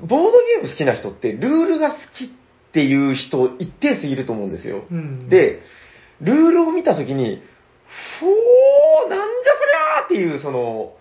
[0.02, 2.28] ボードゲーム好きな人って、ルールが好きっ
[2.72, 4.84] ていう人、一定数いると思うんですよ。
[4.92, 5.62] ーうん、で、
[6.20, 7.42] ルールを見たときに、
[8.20, 10.92] ほー、なんじゃそりゃーっていう、その、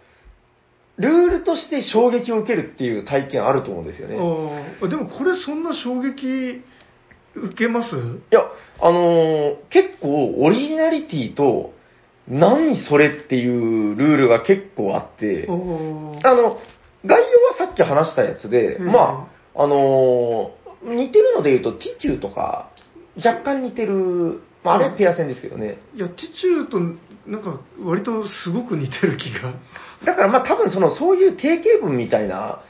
[0.97, 4.15] ルールとして衝撃を受けるっていう体験あると思うんですよね。
[4.15, 6.63] でもこれそんな衝撃
[7.35, 7.95] 受けます？
[8.31, 8.41] や、
[8.81, 11.73] あのー結構オリジナリティと、
[12.27, 16.57] 何それっていうルールが結構あって、あの、
[17.05, 18.87] 概要はさっき話したやつで、うん。
[18.87, 22.71] まあ、あのー似てるので言うと、ティチューとか、
[23.17, 25.79] 若干似てる、まあ、あれうんペア戦ですけどね。
[25.95, 26.79] いや、ティチューと
[27.29, 29.53] なんか割とすごく似てる気が。
[30.05, 32.61] だからまあ多分その、そういう定型文みたいな、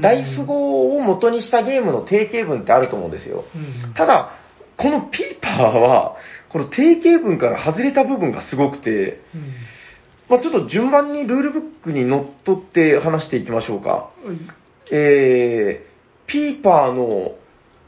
[0.00, 3.44] 大富豪を元にしたゲームの定型文ってあると思うんですよ。
[3.54, 4.32] うんただ、
[4.76, 6.16] このピーパーは、
[6.50, 9.52] この定型文から外れた部分がすごくて、うん
[10.28, 13.88] まあ、ちょっと順番にルールブックにのっとって話していきましょうか。
[13.90, 17.32] はいえー、ピーパーの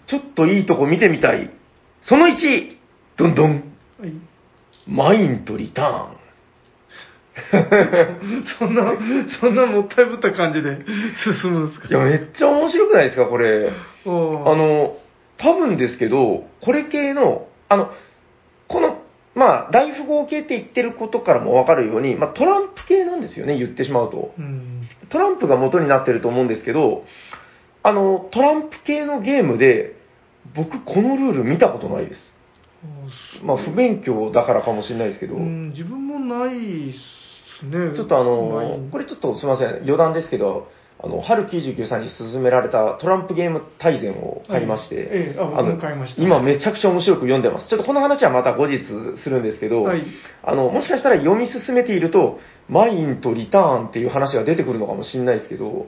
[0.07, 1.51] ちょっといいとこ見てみたい。
[2.03, 2.76] その1、
[3.17, 4.13] どんどん、はい
[4.89, 6.11] マインとリタ
[8.59, 8.93] そんな、
[9.41, 10.79] そんなもったいぶった感じで
[11.43, 11.89] 進むんですか？
[11.89, 12.09] ーン。
[12.09, 13.69] いや、めっちゃ面白くないですか、これ。
[13.69, 14.97] あの、
[15.39, 17.91] 多分ですけど、これ系の、あの、
[18.69, 19.03] この、
[19.35, 24.33] まあ、大富豪系って言ってることからもわかるように、まあ、トランプ系なんですよね、言ってしまうと。
[24.39, 24.89] うん。
[25.09, 27.05] トランプが元になってると思うんですけど、
[27.83, 29.97] あの、トランプ系のゲームで、
[30.55, 32.36] 僕、このルール見たことないです。
[33.43, 36.93] まあ、不勉強だからかもしれないですけど、うん、自分もないっ
[37.61, 37.95] すね。
[37.95, 47.69] ちょっとあの、これちょっとすみません、余談ですけど、あの、春99さんに勧められたトランプゲーム大全を買いまして、ええあ僕も買いました今めちゃくちゃ面白く読んでます。
[47.69, 48.85] ちょっとこの話はまた後日
[49.23, 50.05] するんですけど、はい
[50.43, 55.87] あの、もしかしたら読み進めていると、マインとリターンっていう話が出てくるのかもしれないですけど、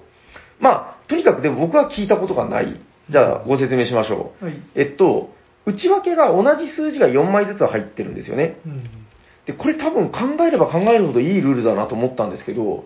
[0.60, 2.80] まあ、とにかくでも僕は聞いたことがない。
[3.10, 4.44] じゃあ、ご説明しましょう。
[4.44, 4.54] はい。
[4.74, 5.30] えっと、
[5.68, 8.60] 内訳が同じ数字が4枚ずつ入ってるんですよね。
[8.66, 8.82] うん。
[9.46, 12.84] で、これ多分考えれば考えるほどいいルールだなと思ったんですけど、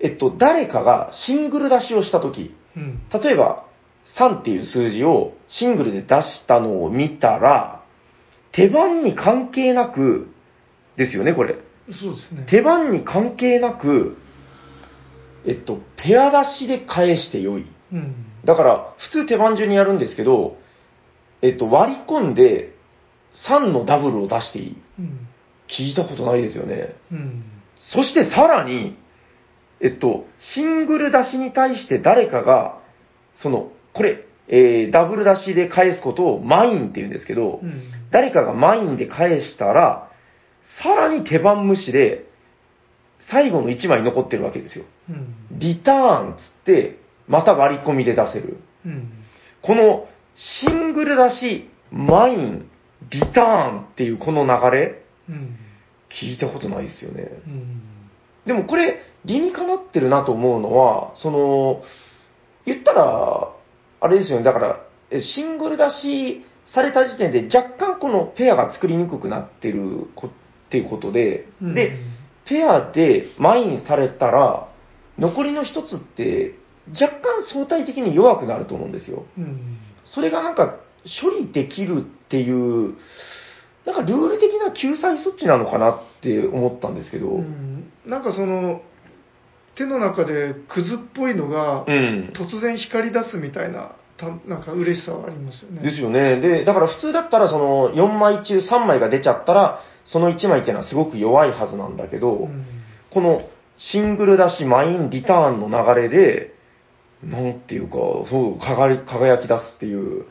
[0.00, 3.00] えっと、誰かがシングル出しをしたとき、うん。
[3.12, 3.66] 例えば
[4.18, 7.84] 3っていう数字をシングルで出したのを見たら、
[8.52, 10.28] 手番に関係なく、
[10.96, 11.56] ですよね、これ。
[12.00, 12.46] そうですね。
[12.50, 14.16] 手番に関係なく、
[15.46, 17.66] えっと、ペア出しで返してよい。
[17.92, 18.14] うん。
[18.44, 20.56] だから、普通手番順にやるんですけど、
[21.42, 22.74] えっと、割り込んで
[23.48, 24.82] 3のダブルを出していい。
[24.98, 25.28] うん。
[25.68, 26.94] 聞いたことないですよね。
[27.10, 27.44] うん。
[27.92, 28.96] そしてさらに、
[29.80, 32.78] えっと、シングル出しに対して誰かが、
[33.34, 37.82] その、これ、えーダブル出しで返すことをマインって言うんですけど、うん。
[38.10, 40.10] 誰かがマインで返したら、
[40.82, 42.26] さらに手番無視で、
[43.30, 44.84] 最後の1枚残ってるわけですよ。
[45.08, 45.58] うん。
[45.58, 48.58] リターンつって、また割り込みで出せる。
[48.84, 49.10] うん。
[49.62, 52.70] この、シングル出し、マイン、
[53.10, 55.56] リターンっていうこの流れ、うん。
[56.20, 57.30] 聞いたことないですよね。
[57.46, 57.82] うん。
[58.46, 61.82] でもこれ、理にかなってるなと思うのは、その、
[62.66, 63.52] 言ったら、
[64.00, 71.96] あれですよね、だから、えシングル出しされた時点で若干このペアが作りにくくなってるこっていうことで、うんで、
[72.46, 74.68] ペアでマインされたら、
[75.18, 76.54] 残りの一つって
[76.88, 79.24] 若干相対的に弱くなると思うんですよ。
[79.36, 79.78] うん。
[80.04, 80.76] それがなんか
[81.20, 82.94] 処理できるっていう、
[83.86, 88.82] なんかルール的な救済措置なのかなって思ったんですけど、うんなんかその、
[89.76, 92.32] 手の中でクズっぽいのが、うん。
[92.34, 95.82] 突然光り出すみたいなたなんか嬉しさはありますよね。
[95.82, 96.40] ですよね。
[96.40, 102.64] で、だから普通だったらその4枚中3枚が出ちゃったら、その1枚っていうのはすごく弱いはずなんだけど、うん
[103.12, 103.42] この
[103.76, 106.51] シングルだし、マイン、リターンの流れで、
[107.22, 107.96] なんていうか、
[108.30, 110.26] そう、輝輝き出すっていう、うん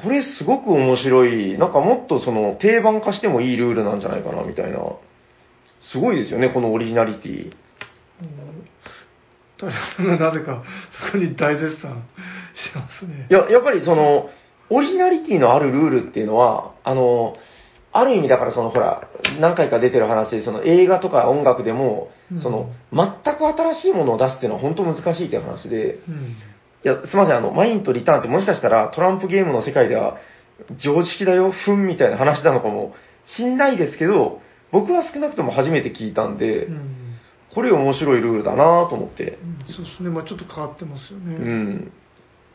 [0.00, 4.78] これすごく面白い、なんかもっとその定番化してもいいルールなんじゃないかな、みたいな。
[5.92, 7.52] すごいですよね、このオリジナリティ。
[9.58, 10.62] タイラさんがなぜか
[11.10, 12.02] そこに大絶賛
[12.54, 13.26] してますね。
[13.30, 14.30] いや、やっぱりその、
[14.70, 17.36] オリジナリティのあるルールっていうのは、あの、
[17.92, 19.08] ある意味だからそのほら、
[19.40, 26.36] 何回か出てる話で、その映画とか音楽でも、うんその、全く新しいものを出すっていうのは本当難しいっていう話で、うん
[26.84, 30.16] いや、すみません、あの、マインとリターンってもしかしたらトランプゲームの世界では
[30.78, 34.40] 常識だよ、ふんみたいな話なのかもしんないですけど、
[34.72, 36.98] 僕は少なくとも初めて聞いたんで、うん
[37.54, 39.36] これ面白いルールだなと思って。
[39.76, 41.34] そうですね、まあちょっと変わってますよね。
[41.34, 41.92] うん。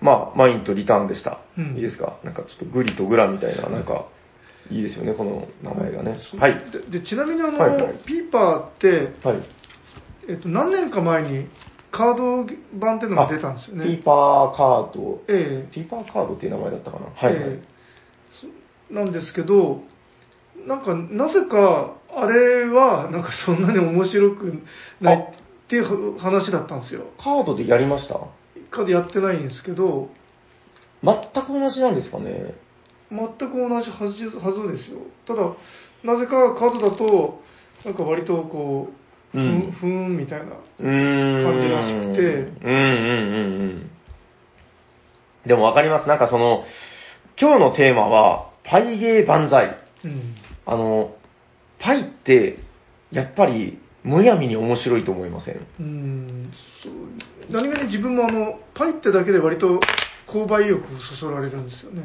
[0.02, 1.38] まあ、マインとリターンでした。
[1.56, 2.18] うんいいですか？
[2.24, 4.08] なんかちょっとグリとグラみたいな、なんか、
[4.70, 6.20] いいですよね、この名前がね。
[6.38, 6.72] はい。
[6.90, 9.44] ででちなみにあの、はいはいピーパーって、はい。
[10.30, 11.48] えっと、何年か前に
[11.92, 12.46] カード
[12.80, 13.86] 版っていうのが出たんですよね。
[13.86, 17.60] ピーパーカード、ええピーパーカードっていう名前だったかなはい、はい
[18.90, 19.82] なんですけど、
[20.66, 24.54] なんか、なぜか、あれは、なんかそんなに面白く
[25.02, 27.08] ないっていう話だったんですよ。
[27.22, 28.18] カードでやりました？
[28.72, 30.10] かでやってないんですけど、
[31.04, 32.56] 全く同じなんですかね
[33.10, 35.00] 全く同じはずはずですよ。
[35.26, 35.56] ただ、
[36.04, 37.42] なぜかカードだと、
[37.86, 38.90] なんか割とこ
[39.34, 40.48] う、ふうんん、ふーんみたいな。
[40.78, 43.92] 感じらしくてうんうんうんうん。
[45.46, 46.08] でもわかります。
[46.08, 46.66] なんかその、
[47.40, 49.78] 今日のテーマは、パイゲー万歳。
[50.04, 50.36] うん。
[50.66, 51.16] あの、
[51.80, 52.58] パイって、
[53.12, 55.68] やっぱり、むやみに面白いと思いません？
[55.80, 56.52] うん
[57.50, 59.80] 何気に自分もあの、パイってだけで割と
[60.28, 62.04] 購買意欲をそそられるんですよね。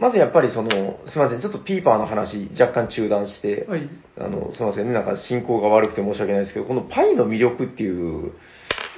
[0.00, 3.88] まずやっぱりその、すいません、ちょっとピーパーの話若干中断して、はい。
[4.18, 8.32] あの、すいませんね、なんか進行が悪くて申し訳ないですけど、このパイの魅力っていう、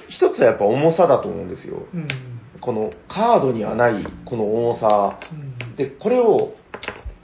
[0.09, 1.87] 一つはやっぱ重さだと思うんですよ。
[1.93, 2.09] うん。
[2.61, 5.19] このカードにはないこの重さ。
[5.33, 6.55] うんで、これを、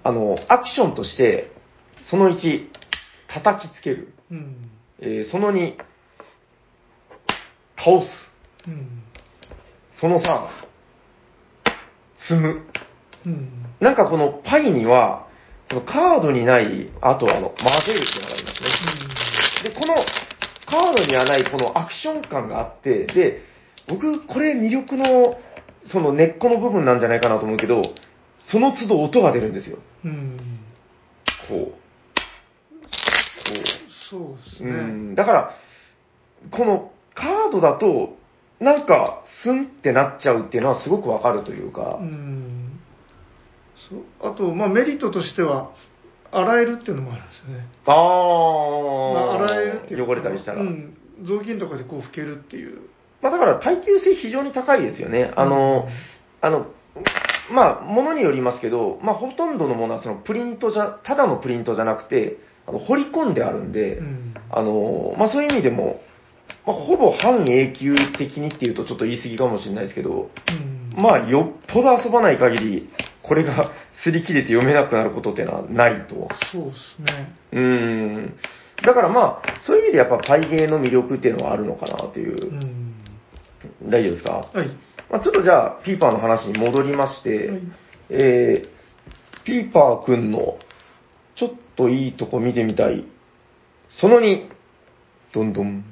[0.03, 1.53] あの、アクションとして、
[2.11, 2.67] その1、
[3.29, 4.15] 叩きつける。
[4.31, 4.71] うん。
[5.01, 5.77] えーその2、
[7.77, 8.09] 倒す。
[8.67, 9.03] うん。
[10.01, 10.49] その3、
[12.17, 12.63] 積む。
[13.27, 13.68] うん。
[13.81, 15.27] なんかこのパイには、
[15.69, 18.63] このカードにない、あとあの、混ぜるっていうのがあります
[19.65, 19.71] ね。
[19.71, 19.95] で、この
[20.67, 23.43] カードにはないこのアクション感があって、で、
[23.89, 25.39] 僕、これ魅力の、
[25.91, 27.83] その根っこの部分なんじゃないかなと思うけど、
[28.51, 29.79] その都度音が出るんですよ。
[30.05, 30.39] うん。
[31.49, 31.59] こう。
[31.61, 31.77] こ
[34.11, 34.67] そうですう。
[34.67, 34.73] うね。
[35.13, 35.15] ん。
[35.15, 35.55] だから、
[36.51, 38.17] このカードだと、
[38.61, 42.78] なんか、スンってなっちゃうっていうのはすごくわかるというかう、ん。
[43.89, 44.33] そう。
[44.33, 45.73] あと、まあメリットとしては、
[46.31, 47.67] 洗えるっていうのもあるんですよね。
[47.87, 50.61] あまー、あ、洗えるっていうか汚れたりしたら。
[50.61, 50.97] うん。
[51.25, 52.83] 雑巾とかでこう拭けるっていう。
[53.23, 55.33] まあだから耐久性非常に高いですよね。
[55.37, 56.67] あの、うんあの、
[57.51, 64.35] まあ、ものによりますけど、まあ、ほとんどのものはそのプリントじゃ、ただのプリントじゃなくて、あの、彫り込んであるんで、うん。
[64.51, 66.01] あの、まあ、そういう意味でも、
[66.67, 70.78] まあ、ほぼ半永久的にっていうとちょっと言い過ぎかもしれないですけど、うん。
[70.99, 72.91] まあ、よっぽど遊ばない限り、
[73.23, 73.71] これが
[74.05, 76.29] 擦り切れて読めなくなることっていうのはないと。
[76.53, 77.33] そうですね。
[77.53, 78.37] うーん。
[78.85, 82.55] だからまあ、そういう意味でやっぱパイゲーの魅力っていうのはあるのかなっていうう。
[82.55, 82.95] ん。
[83.91, 84.31] 大丈夫ですか？
[84.53, 84.69] はい。
[85.11, 87.61] まあ、ちょっとじゃあ、ピーパーの話に戻りまして、はい
[88.11, 90.59] えー、ピーパーくんの、
[91.35, 93.05] ちょっといいとこ見てみたい。
[93.89, 94.45] その2、
[95.33, 95.85] どんどん。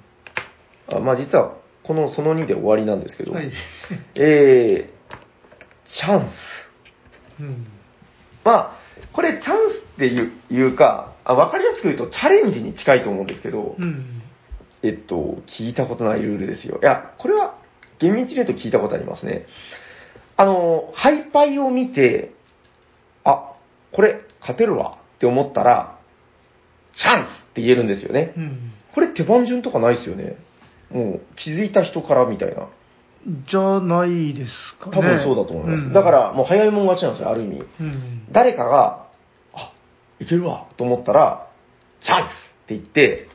[0.92, 3.50] あ、まあ、実は、このその2で終わりなんですけど、はい。
[4.16, 4.95] えー、
[5.88, 7.40] チャンス。
[7.40, 7.66] うん。
[8.44, 8.76] まあ、
[9.12, 14.22] これチャンスっていうか、あわかりやすく言うとチャレンジに近いと思うんですけど、うん。
[14.82, 16.78] えっと、聞いたことないルールですよ。
[16.82, 17.58] いや、これは
[17.98, 19.46] 厳密に言うと聞いたことありますね。
[20.36, 22.32] あの、ハイパイを見て、
[23.24, 23.54] あ、
[23.92, 25.98] これ勝てるわって思ったら、
[26.94, 28.32] チャンスって言えるんですよね。
[28.36, 28.72] うん。
[28.94, 30.36] これ手番順とかないですよね。
[30.90, 32.68] もう気づいた人からみたいな。
[33.48, 34.96] じゃないですかね。
[34.96, 35.86] 多分そうだと思います。
[35.86, 37.64] うんだからもう早いもん勝ちなんですよ、ある意味。
[37.80, 38.26] うん。
[38.30, 39.06] 誰かが、
[39.52, 39.72] あ、
[40.20, 41.48] いけるわと思ったら、
[42.00, 42.30] チャンスっ
[42.68, 43.28] て言って、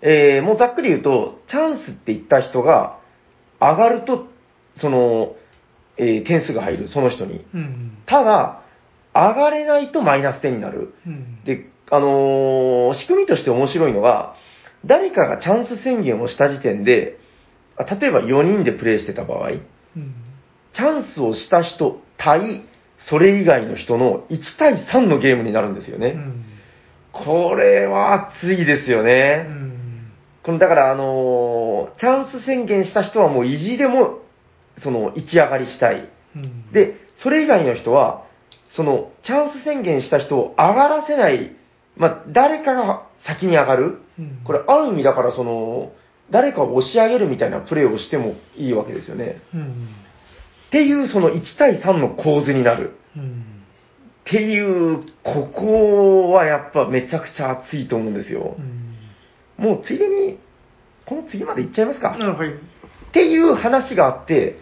[0.00, 2.98] えー、もうざっくり言うと、チャンスって言った人が
[3.60, 4.28] 上がると、
[4.78, 5.34] その、
[5.98, 7.44] えー点数が入る、その人に。
[7.54, 7.98] うん。
[8.06, 8.62] ただ、
[9.14, 10.94] 上がれないとマイナス点になる。
[11.06, 11.44] うん。
[11.44, 14.34] で、あのー仕組みとして面白いのが、
[14.86, 17.27] 誰かがチャンス宣言をした時点で、あ
[17.84, 19.62] 例えば4人でプレイしてた場合、うん。
[20.72, 22.62] チチャンスをした人対
[22.98, 26.14] それ以外の人の1対3のゲームになるんですよね。
[26.16, 26.44] うん。
[27.12, 29.46] これは熱いですようね。
[29.48, 30.12] ん。
[30.42, 34.18] このだから、あのーチャンス宣言した人はもう意地でも、
[34.82, 36.08] その、一上がりしたい。
[36.36, 38.24] うん、で、それ以外の人は、
[38.70, 41.56] その、チャンス宣言した人を上がらせない、
[41.96, 43.98] まあ、誰かが先に上がる。
[44.18, 45.92] うん、これ、ある意味だから、その、
[46.30, 49.40] 誰かを押し上げるみたいなプレーをしてもいいわけですよね。
[49.54, 49.88] うん。
[50.68, 52.96] っていう、その1対3の構図になる。
[53.16, 53.44] うん。
[54.28, 59.62] っていう、ここはやっぱめちゃくちゃ熱いと思うんですよう。
[59.62, 59.64] ん。
[59.64, 60.38] もうついでに、
[61.06, 62.16] この次までいっちゃいますか。
[62.20, 62.48] あはい。
[62.50, 62.52] っ
[63.12, 64.58] ていう話があって、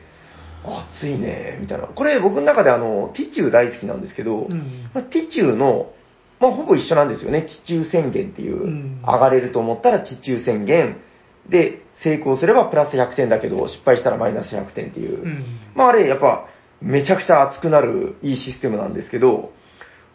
[0.64, 1.86] 熱いね、みたいな。
[1.86, 4.88] これ僕の中であの、ティチュー大好きなんですけど、うん。
[4.94, 5.90] まあ、ティチューの、
[6.38, 7.42] まあ、ほぼ一緒なんですよね。
[7.42, 11.00] ティチュー宣言っていう、うん上がれると思ったらティチュー宣言。
[11.48, 15.22] で、成功すればプラス100点だけど、失敗したらマイナス100点っていう。
[15.22, 15.44] うん。
[15.74, 16.46] まああれ、やっぱ、
[16.80, 19.52] めちゃくちゃ熱くなるいいシステムなんですけど、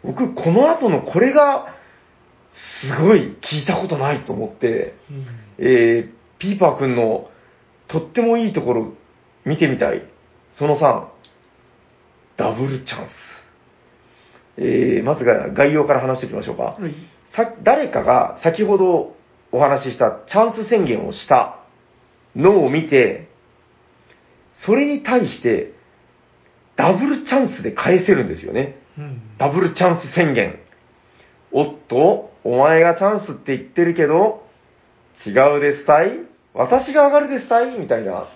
[0.04, 1.74] 僕、この後のこれが、
[2.84, 5.26] すごい聞いたことないと思って、うん。
[5.58, 7.30] えー、ピーパーくんの
[7.88, 8.92] とってもいいところ
[9.44, 10.02] 見てみたい。
[10.54, 11.04] その3、
[12.36, 13.10] ダブルチャンス。
[14.58, 16.62] えー、まずが概要から話していきましょうか。
[16.62, 16.94] はい。
[17.34, 19.16] さ誰かが先ほど
[19.52, 21.60] お話ししたチャンス宣言をした
[22.34, 23.28] のを見て、
[24.66, 25.74] それに対して
[26.76, 28.78] ダブルチャンスで返せるんですよね。
[28.98, 29.20] うん。
[29.38, 30.58] ダブルチャンス宣言。
[31.52, 34.46] おっと、お前がチャンスって言ってるけど、
[35.26, 36.12] 違うですたい？
[36.54, 37.78] 私が上がるですたい？
[37.78, 38.26] みたいな。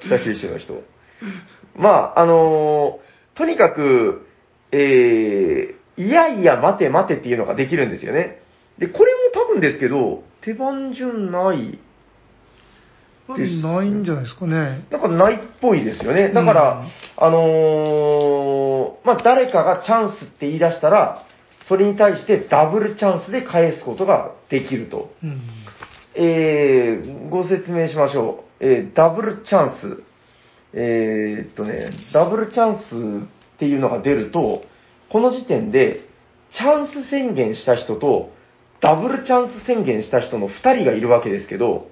[0.00, 0.82] 北九州の人。
[1.74, 3.04] まあ、あのー
[3.36, 4.28] とにかく、
[4.70, 8.40] えー、いやいや待て待てっていうのができるんですよね。
[8.78, 11.78] で、これも多分ですけど、手番順ない、
[13.36, 14.86] ですないんじゃないですかね。
[14.90, 16.30] なんかないっぽいですよね。
[16.30, 21.24] だから、うんあのーまあ、誰かがチャンスって言い出したら、
[21.66, 25.10] それに対してダブルチャンスで返すことができると。
[25.22, 25.40] うん。
[26.16, 28.64] えー、ご説明しましょう。
[28.64, 30.02] えー、ダブルチャンス。
[30.74, 33.24] えー、っとね、ダブルチャンス
[33.54, 34.62] っていうのが出ると、
[35.14, 36.00] この時点で、
[36.50, 38.32] チャンス宣言した人と、
[38.80, 41.86] ダブルチャンス宣言した人の2人がいるわけですけど、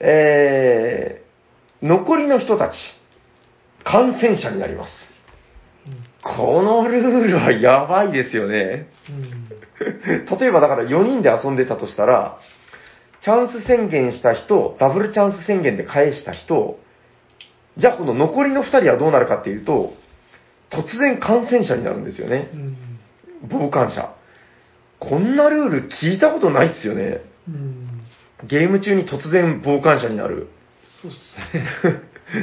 [0.00, 2.76] えー、残りの人たち、
[3.84, 4.90] 感染者になります。
[6.24, 8.88] このルールはやばいですよね。
[9.10, 10.38] うん。
[10.38, 12.38] 例えばだから4人で遊んでたとしたら、
[13.20, 16.78] チャンス宣言した人、ダブルチャンス宣言で返した人、
[17.76, 19.92] じゃあこの残りの2人はどうなるかっていうと、
[20.70, 22.56] 突然感染者になるんですよねう。
[22.56, 22.76] ん。
[23.48, 24.14] 傍観者。
[24.98, 27.22] こんなルール聞いたことないっすよね。
[27.48, 28.02] うん。
[28.46, 30.48] ゲーム中に突然傍観者になる。
[31.02, 32.02] そうっすね。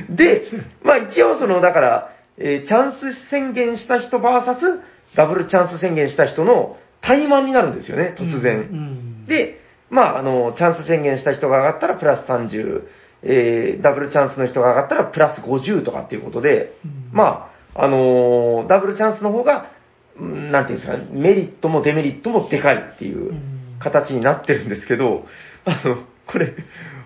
[0.16, 0.44] で、
[0.84, 4.80] まあ一応その、だから、えーチャンス宣言した人 VS
[5.16, 8.58] ダブルチャンス宣言した人の対マンになるんですよね、突然。
[8.58, 9.26] うん。
[9.28, 9.60] で、
[9.90, 12.84] まあ、あの、チャンス宣言した人が上がったらプラス30、
[13.24, 19.72] えー、ダブルチャンスの人が上がったらプラス50とかっていうことで、うんまあ、あのーダブルチャンスの方が、
[20.18, 25.26] うんなんていうんですかね、メリットもデメリットもでかいっていううん形になってるんですけど、
[25.66, 25.98] あの、
[26.28, 26.56] これ、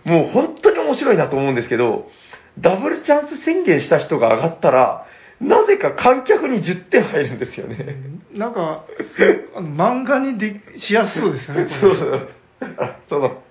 [0.06, 2.08] もう本当に面白いなと思うんですけど、
[2.60, 5.06] ダブルチャンス宣言した人が上がったら、
[5.42, 7.96] なぜか観客に10点入るんですよね。
[8.34, 8.86] なんか、
[9.56, 12.30] あの漫画にでしやすそうですよね、そうそう。
[12.78, 13.42] あその、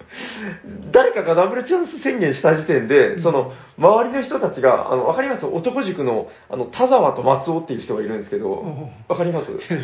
[0.92, 5.46] 誰かがダブルチャンス宣言した時点で、その、周りの人たちが、あの、わかります？
[5.46, 9.50] 男塾の、あの、田沢と松尾っていう人がいるんですけどお、わかります？
[9.52, 9.76] え、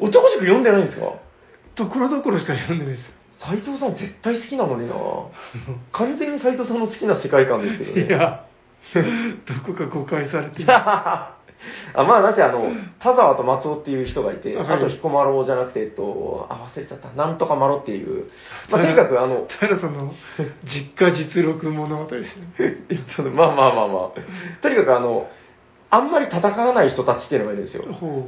[0.00, 1.12] 男塾読んでないんですか？
[1.74, 3.06] ところどころしか読んでないです。
[3.06, 3.12] よ。
[3.38, 4.94] 斎藤さん絶対好きなのにな。
[5.92, 8.06] 完全に斎藤さんの好きな世界観ですけどね。
[8.06, 8.46] いや、
[8.94, 10.66] どこか誤解されてる。
[11.94, 17.12] あまあ、なぜあの、田沢と松尾っていう人がいて、はいあと彦摩呂じゃなくて、えっと、あ、忘れちゃった。
[17.12, 18.30] なんとか麻呂っていう、
[18.70, 20.12] まあ、とにかくあの、平さんの
[20.64, 22.54] 実家実録物語ですね。
[22.90, 24.60] えっとまあまあまあまあ。
[24.62, 25.28] とにかくあの、
[25.90, 27.84] あんまり戦わない人たちっていうのがいるんですよ。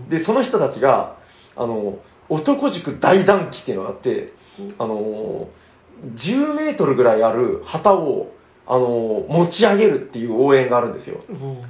[0.08, 1.18] で、その人たちが、
[1.56, 1.98] あの、
[2.28, 4.32] 男塾大団旗っていうのがあって、
[4.78, 5.48] あの、
[6.04, 8.32] 10メートルぐらいある旗を、
[8.66, 11.20] あの、持ち上げるっていう応援があるんですよ。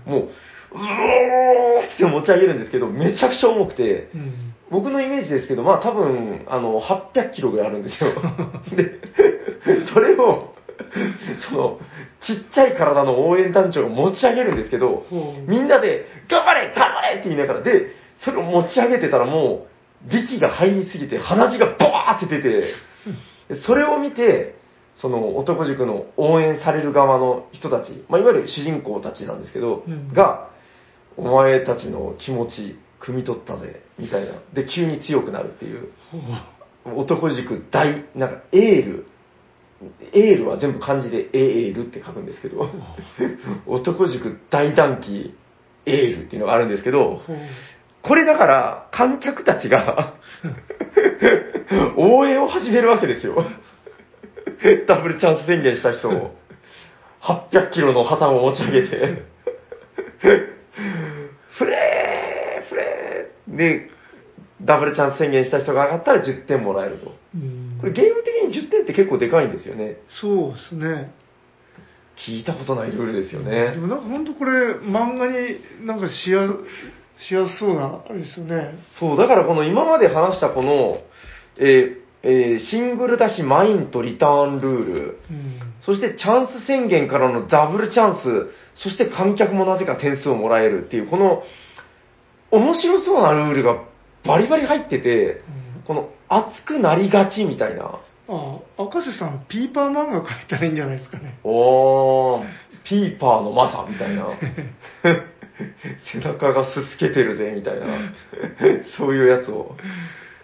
[0.05, 0.29] もう、
[0.73, 4.55] うおーって持ち上げるんですけど、めちゃくちゃ重くて、うん。
[4.71, 8.11] 僕のイメージですけど、まあ多分、あの、800キロぐらいあるんですよ。
[8.77, 10.55] で、それを、
[11.49, 11.81] その、
[12.21, 15.07] ちっちゃい体の応援団長が持ち上げるんですけど。
[15.47, 22.75] みんなで、頑張れ頑張れって言いながら、で、それを持ち上げてたらもう、力が入りすぎて鼻血がバーって出て、
[23.49, 24.55] でそれを見て、
[24.97, 30.51] その男塾の応援される側の人たち、まあ、いわゆる主人公たちなんですけど、うんが、
[31.19, 34.35] お前たちの気持ち、汲み取ったぜ、みたいな。
[34.55, 35.89] で、急に強くなるっていう。
[36.97, 39.07] 男塾大、なんか、エール。
[40.13, 42.71] エールは全部漢字でエールって書くんですけど、
[43.67, 45.35] 男塾大団気
[45.87, 47.23] エールっていうのがあるんですけど、
[48.03, 50.15] これだから観客たちが
[51.97, 53.37] 応援を始めるわけですよ。
[54.89, 56.35] ダブルチャンス宣言した人を、
[57.23, 59.23] 800キロの旗を持ち上げて、
[61.59, 63.91] フレーフレーで、
[64.63, 67.15] ダブルチャンス宣言した人が上がったら10点もらえると。
[67.35, 69.99] うんこれゲーム的に10点って結構でかいんですよね。
[70.09, 71.13] そうですね。
[72.27, 73.79] 聞いたことないルールですよねで。
[73.79, 76.49] もなんか本当これ、漫画になんかしや
[77.29, 78.75] しやすそうな、あれですよね。
[78.99, 80.99] そう、だからこの今まで話したこの、
[81.59, 85.61] えーえーシングルだしマインとリターンルール、うん。
[85.87, 88.51] そしてチャンス宣言からのダブルチャンス、
[88.83, 91.43] そして観客もなぜか点数をもらえるっていう、この
[92.51, 93.85] 面白そうなルールが
[94.25, 95.43] バリバリ入ってて、
[95.87, 98.01] この熱くなりがちみたいな。
[98.31, 101.39] ああ、赤瀬さん、ピーパー漫画描いたらいいんじゃないですかね。
[101.45, 102.45] おー、
[102.85, 104.29] ピーパーのマサみたいな。
[106.13, 107.87] 背中がすすけてるぜみたいな。
[108.97, 109.77] そういうやつを。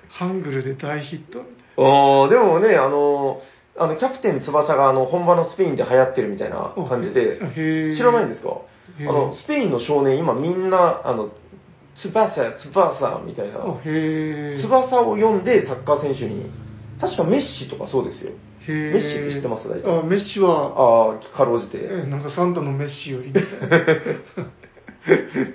[0.09, 3.43] ハングルで大ヒットみたいあーでもね、あの、
[3.77, 6.85] あの、キャプテン翼があの、本場のスペインで流行ってるみたいなな。
[6.89, 7.39] 感じで、
[7.97, 8.59] 知らないんですか？
[9.01, 11.31] あの、スペインの少年、今みんな、あの、
[11.97, 13.59] 翼、翼みたいな。
[14.62, 16.51] 翼を読んでサッカー選手に、
[17.01, 18.31] 確かメッシとかそうですよ。
[18.66, 19.68] メッシって知ってます？
[19.68, 21.79] 大体あ、メッシは、ああ、かろうじて。
[21.83, 23.33] えなんかサンタのメッシより。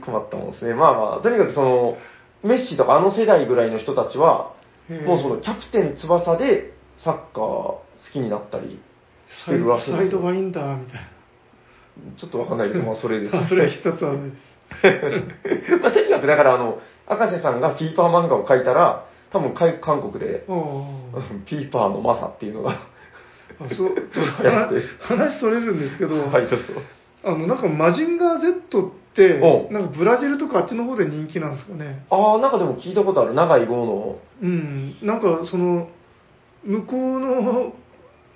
[0.05, 0.73] 困ったもんですね。
[0.75, 1.97] まあまあ、とにかくその、
[2.43, 4.53] メッシとかあの世代ぐらいの人たちは、
[5.05, 8.79] もうそのキャプテン翼でサッカー好きになったり
[9.43, 9.97] してるらしいんですよ。
[9.97, 11.01] サイドがいいんだ、みたいな。
[12.17, 13.35] ちょっとわかんないけど、まあそれです。
[13.35, 14.33] あそれは一つある。
[15.81, 20.45] まあとにかくだからあの、赤瀬さんがピーパー漫画を描いたら、多分かい韓国で、
[21.45, 22.87] ピ ーパーのマサっていうのが、あ
[23.65, 26.65] あそう ちょっと話話それるんですけど、はい、どうぞ。
[27.23, 29.39] あのなんかマジンガー Z って
[29.71, 34.19] なんかブラジルとかあっちの方で人気なんですかねああ、なんかでも聞いたことある、長井豪の。
[34.41, 35.89] うんなんかその
[36.63, 37.73] 向こうの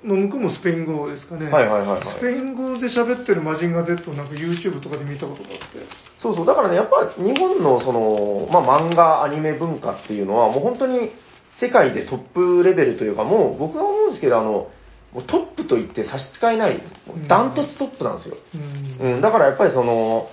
[0.04, 2.18] の向こうもスペイン語ですかね、はいはいはいはい。
[2.18, 5.66] スペイン語で喋ってるマジンガー Z をなんか YouTube とかで見たことがあって。
[6.22, 11.12] そうそう、だからね、やっぱ日本のその、まあ、漫画、アニメ文化っていうのは、もう本当に
[11.60, 14.70] 世界でトップレベルというか、もう僕は思うんですけど、あの、
[15.28, 16.82] トップと言って差し支えない、
[17.28, 18.38] ダントツトップなんですよ。
[19.02, 20.28] うんうん、だからやっぱりその、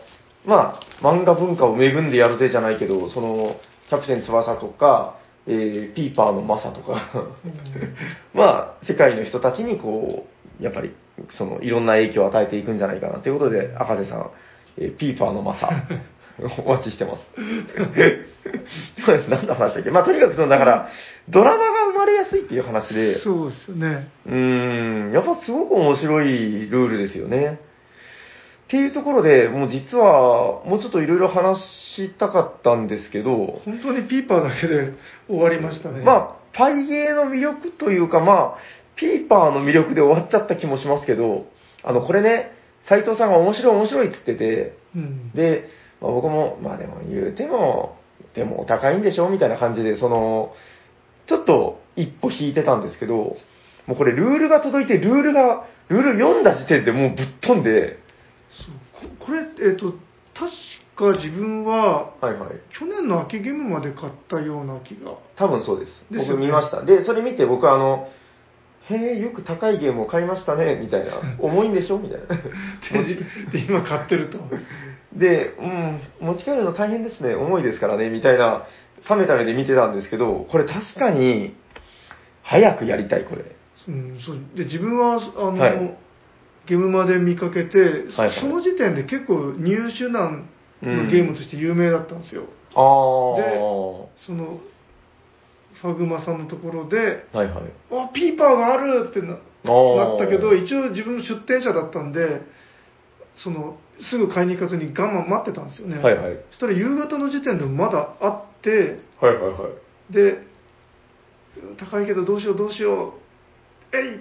[0.47, 3.57] まあ、漫画文化を恵んでやるぜじゃないけど、その、
[3.89, 7.11] キャプテン翼とか、えーピーパーのマサとか、
[8.35, 10.27] まあ、世界の人たちにこ
[10.61, 10.93] う、やっぱり、
[11.31, 14.31] その、いろんな影響を与えていくんじゃないかなということで、赤瀬さん、
[14.79, 15.71] えーピーパーのマサ、
[16.65, 17.23] お待ちしてます。
[19.29, 19.91] 何の話だっけ？
[19.91, 20.89] まあ、とにかくその、だから、
[21.29, 24.09] ドラマが生まれやすいっていう話で、そうですよね。
[24.27, 27.59] うーん、やっぱすごく面白いルールですよね。
[28.71, 31.59] っていうところで、もう実は、もうちょっといろいろ話
[31.97, 34.93] したかったんですけど、本当にピーパーだけで
[35.27, 36.05] 終わりましたね。
[36.05, 38.57] まあ、パイゲーの魅力というか、まあ、
[38.95, 41.47] ピーパーの魅力で終わっちゃった気もしますけど、
[41.83, 42.53] あの、これね、
[42.89, 45.33] 斉藤さんが面白い面白いっつってて、うん。
[45.33, 45.65] で、
[46.01, 47.97] まあ、僕も、まあでも言うても、
[48.35, 50.53] でもお高いんでしょみたいな感じで、その、
[51.27, 53.37] ちょっと一歩引いてたんですけど、
[53.87, 57.99] もうこれルールが届いて、ルールが、ルール読んだ時点でもうぶっ飛んで、
[58.51, 59.41] そうここれ
[59.71, 59.95] えっ、と
[60.35, 60.53] 確
[60.97, 62.51] か自分ははいはい。
[62.79, 66.05] 去年の秋ゲームまで買ったような気が多分そうです。
[66.11, 66.85] 僕ですよね見ました。
[66.85, 68.09] で、それ見て僕はあの、
[68.89, 71.13] へえ、よく高いゲームを買いましたね、みたいな。
[71.39, 73.03] 重いんでしょみたいな。
[73.03, 73.15] で
[73.53, 74.39] で今買ってると
[75.13, 78.67] で、うん、持ち帰るの大変ですね、重いですからね、みたいな、
[79.09, 81.55] 冷めた目で見てたんですけど、これ確かに、
[82.43, 83.45] 早くやりたい、これ。
[83.89, 85.97] うん、そうで自分はあの、はい
[86.71, 90.49] ゲームまで見かけて、はいはいその時点で結構入手難
[90.81, 92.45] のゲームとして有名だったんですよ、
[92.75, 92.81] ああ。
[94.25, 94.61] その
[95.83, 97.63] ファグマさんのところではいはい。
[97.91, 102.43] 「あピーパーがある!」ってななったけど一応自分の出店者だったんで
[103.35, 106.39] そのすぐ買いに行かずに我慢待ってたんですよね、はいはい。
[106.51, 109.69] そしたら夕方の時点でもまだあってはいはいは
[110.11, 110.13] い。
[110.13, 110.39] で
[111.79, 113.15] 高いけどどうしようどうしよ
[113.93, 114.21] うえい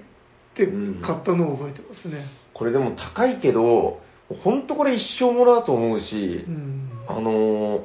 [0.65, 4.01] って買ったのを覚えてますねこれでも高いけど、
[4.43, 7.83] 本当これ一生もらうと思うしう、んあのー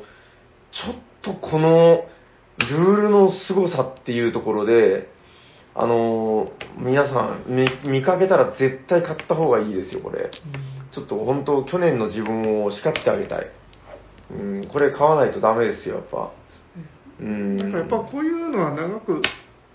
[0.73, 2.05] ちょっとこの
[2.59, 5.09] ルールの凄さっていうところで、
[5.75, 10.31] あのー皆さん見、見かけたら絶対買った方がいいですよ、これ。
[10.93, 13.51] ちょっと本当、去年の自分を叱ってあげたい。
[14.33, 16.33] うん、これ買わないとダメですよ、やっぱ。
[17.21, 17.57] うん。
[17.57, 19.23] なんかやっぱこういうのは長く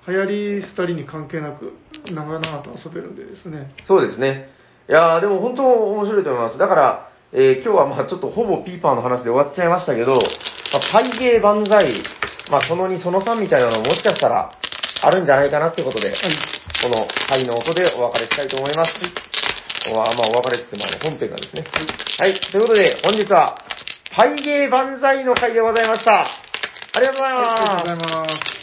[0.09, 0.25] 流行
[0.59, 1.73] り廃りに関係なく
[2.11, 3.71] 長々と遊べるんでですね。
[3.85, 4.49] そうですね。
[4.89, 6.57] いやでも本当面白いと思います。
[6.57, 12.03] だから、えー今日はまあちょっとほぼピーパーの話で終わっちゃいましたけど、まあ、パイゲー万歳、
[12.49, 14.51] まあその2、その3みたいなのもしかしたら
[15.03, 16.13] あるんじゃないかなってことで、
[16.81, 18.93] このパイの音でお別れしたいと思います。
[19.91, 21.63] おまあお別れって言っても本編がですね。
[22.19, 22.39] はい。
[22.51, 23.57] ということで、本日は、
[24.15, 26.21] パイゲー万歳の回でございました。
[26.21, 27.61] ありがとうございます。
[27.61, 28.58] ありがとうございます。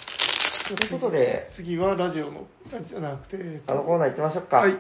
[0.67, 4.57] ということで、次はラジオの、あじゃなくて、えっとあのコーナー行きましょうか。
[4.57, 4.77] はい。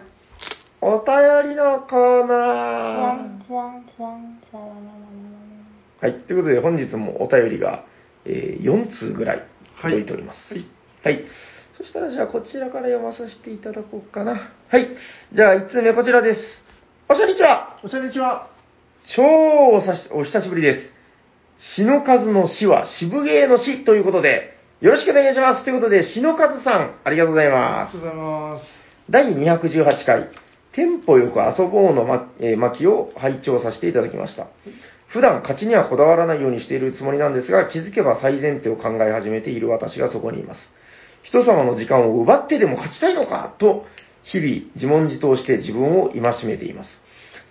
[0.81, 3.47] お便りのコーナー。
[6.01, 6.15] はい。
[6.27, 7.85] ということで、本日もお便りが、
[8.25, 9.47] えー4通ぐらい
[9.81, 10.39] 届いております。
[10.53, 10.67] はい。
[11.05, 11.25] はい。
[11.79, 14.33] そしたら、じゃあ、こちらから読まさせていただこうかな。
[14.69, 14.89] はい。
[15.33, 16.41] じゃあ、1通目こちらです。
[17.09, 18.51] おしゃにちはおしゃにちは。
[19.15, 20.93] 超おさしお久しぶりです。
[21.77, 25.65] 死の数の死は渋芸の死ということで、よろしくお願いします。
[25.65, 28.05] ということで、死の数さん、ありがとうございますあり。
[28.05, 28.65] がとうございます。
[29.09, 30.29] 第218回、
[30.73, 34.49] テンポよく遊ぼうのま、え巻を拝聴させていただきました。
[35.09, 40.61] 普段勝ちにはこだわらないようにしているつもりなんですが、気づけば最前提を考え始めている私がそこにいます。
[41.23, 43.87] 人様の時間を奪ってでも勝ちたいのかと、
[44.25, 46.91] 日々自問自答して自分を戒めています。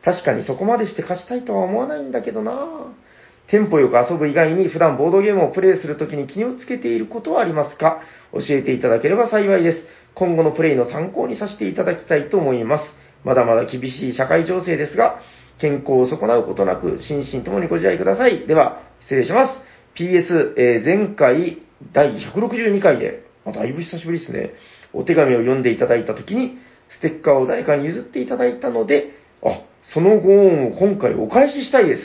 [0.03, 3.04] 確かにそこまでして勝ちたいとは思わないんだけどなぁ
[3.47, 8.01] テンポよく遊ぶ以外に普段ボードゲームをプレイするときに気をつけていることはありますか？
[8.33, 9.79] 教えていただければ幸いです。
[10.15, 12.83] 今後のプレイの参考にさせていただきたいと思います。
[13.23, 15.19] まだまだ厳しい社会情勢ですが、
[15.59, 18.47] 健康を損なうことなく、心身ともにご自愛ください。
[18.47, 19.53] では、失礼します。
[19.95, 21.59] PS、えー前回
[21.93, 24.51] 第162回で、まあだいぶ久しぶりですね。
[24.93, 26.57] お手紙を読んでいただいたときに、
[26.89, 29.11] ステッカーを誰かに譲っていただいたので、
[29.43, 29.61] あ、
[29.93, 32.01] そのご恩を今回お返ししたいです。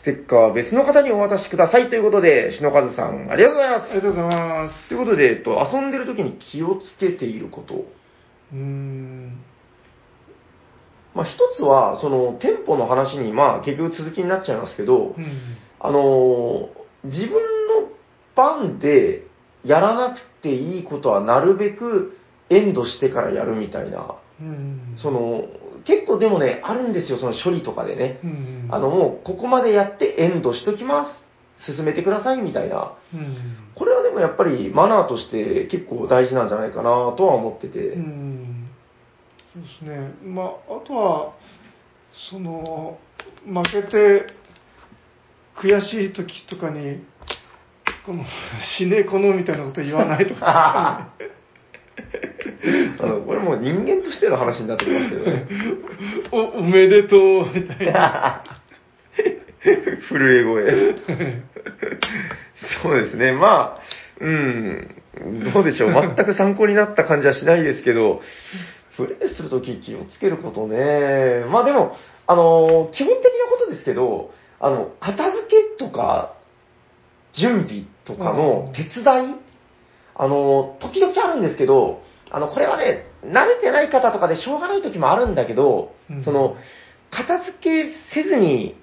[0.00, 3.90] ステッカーは別の方にお渡しくださいということで、篠和さん、ありがとうございます。
[3.90, 4.88] ありがとうございます。
[4.88, 7.74] ということで、えっと、遊んでる時に気をつけていること。
[7.74, 9.38] うーん。
[11.14, 15.24] まあ、一つは、その、店舗の話に、まあ、結局続きになっちゃいますけどう、ん。
[15.80, 17.90] あのー自分の
[18.36, 19.26] 番で
[19.64, 22.16] やらなくていいことはなるべく
[22.48, 24.06] エンドしてからやるみたいな、うん。
[24.96, 25.44] その、
[25.84, 28.20] 結構でもね、あるんですよ、その処理とかでね。
[28.22, 28.68] うん。
[28.70, 31.06] あの、もう、ここまでやってエンドしときま
[31.58, 31.74] す。
[31.74, 32.96] 進めてくださいみたいな。
[33.12, 33.36] うん。
[33.74, 37.78] これはでもやっぱりマナーとして結構大事なんじゃないかなとは思ってて。
[37.78, 38.68] うん。
[39.52, 40.14] そうですね。
[40.24, 41.34] まあ、あとは、
[42.30, 42.98] その、
[43.46, 44.26] 負けて、
[45.56, 47.04] 悔しい時とかに、
[48.06, 48.24] この、
[48.78, 51.12] 死ねこのみたいなこと言わないとか、
[53.00, 55.46] あの、これもう人間としての話になってきますけどね。
[56.32, 58.42] お、おめでとう、みたいな。
[60.08, 60.94] 震え声。
[62.82, 63.32] そうですね。
[63.32, 63.80] まあ、
[64.20, 64.88] うん、
[65.52, 65.92] どうでしょう。
[65.92, 68.20] 全く参考になった感じはしないですけど、
[68.96, 71.44] プレイするとき気をつけることね。
[71.48, 76.34] まあでも、あの、基本的なことですけど、あの、片付けとか、
[77.32, 79.36] 準備とかの手伝い、
[80.14, 82.01] あの、時々あるんですけど、
[82.32, 86.56] あの、これはね、慣れてない方とかでしょうがない時もあるんだけど、うんその、
[87.10, 88.74] 片付けせずに、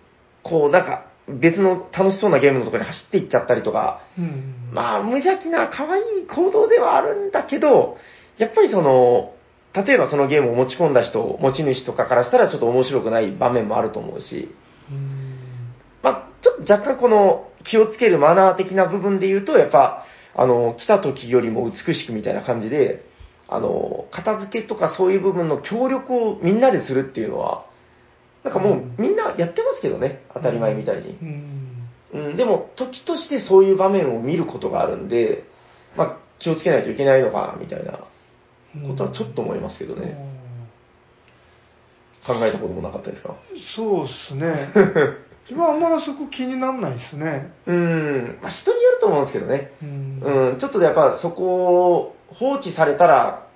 [0.43, 4.71] こう、なんか、別の楽しそうなゲームのところに走っていっちゃったりとか、うん。
[4.71, 7.97] まあ、無邪気な可愛い行動ではあるんだけど、
[8.37, 9.33] やっぱりその、
[9.73, 14.49] 例えばそのゲームを持ち込んだ人、持ち主とかからしたらちょっと面白くない場面もあると思うし、
[14.91, 15.39] うん。
[16.03, 23.08] まあ、ちょっと若干この気をつけるマナー的な部分で言うと、やっぱ、あの、来た時よりも美しくみたいな感じで、
[23.51, 27.65] あの、片付けとかそういう部分の協力をみんなでするっていうのは、
[28.43, 31.17] なんかもうみんなやってますけどね、当たり前みたいに。
[31.21, 31.89] うん。
[32.11, 35.43] うん、でも、時としてそういう場面を見ることがあるんで、
[35.97, 37.99] まあ、気をつけないといけないのかな、みたいな
[38.87, 40.17] ことはちょっと思いますけどね。
[42.25, 43.35] 考えたこともなかったですか？
[43.75, 44.69] そうですね。
[45.49, 47.51] 自分はあんまそこ気にならないですね。
[47.65, 49.71] うん、まあ、人によると思うんですけどね。
[49.81, 53.47] うんうん、ちょっとやっぱそこを放置されたら、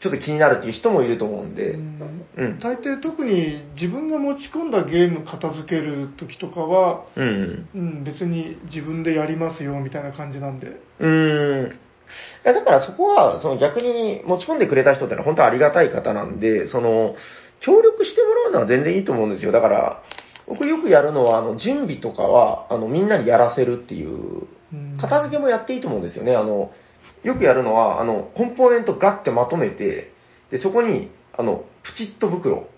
[0.00, 2.58] ちょっと気になるっていう人もいると思うんで、うん。
[2.60, 7.68] 大抵特に自分が持ち込んだゲーム片付ける時とかは、うん。
[7.74, 10.80] うん、別に自分でやりますよみたいな感じなんで。
[10.98, 11.66] うん。
[11.66, 17.16] いやだからそこは、その逆に持ち込んでくれた人ってのは本当ありがたい方なんで、その、
[17.60, 19.52] 協力してもらうのは全然いいと思うんですよ。
[19.52, 20.02] だから、
[20.46, 26.34] 僕よくやるのは、あの、準備とかは、あの、みんなにやらせるっていう、うん片付けもやっていいと思うんですよね。
[26.34, 26.72] あの、
[27.22, 30.12] よくやるのは、あの、コンポーネントガッてまとめて、
[30.50, 32.68] で、そこに、あの、プチッと袋、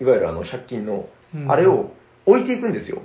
[0.00, 1.90] いわゆるあの、100均のうん、あれを
[2.26, 3.02] 置いていくんですよ。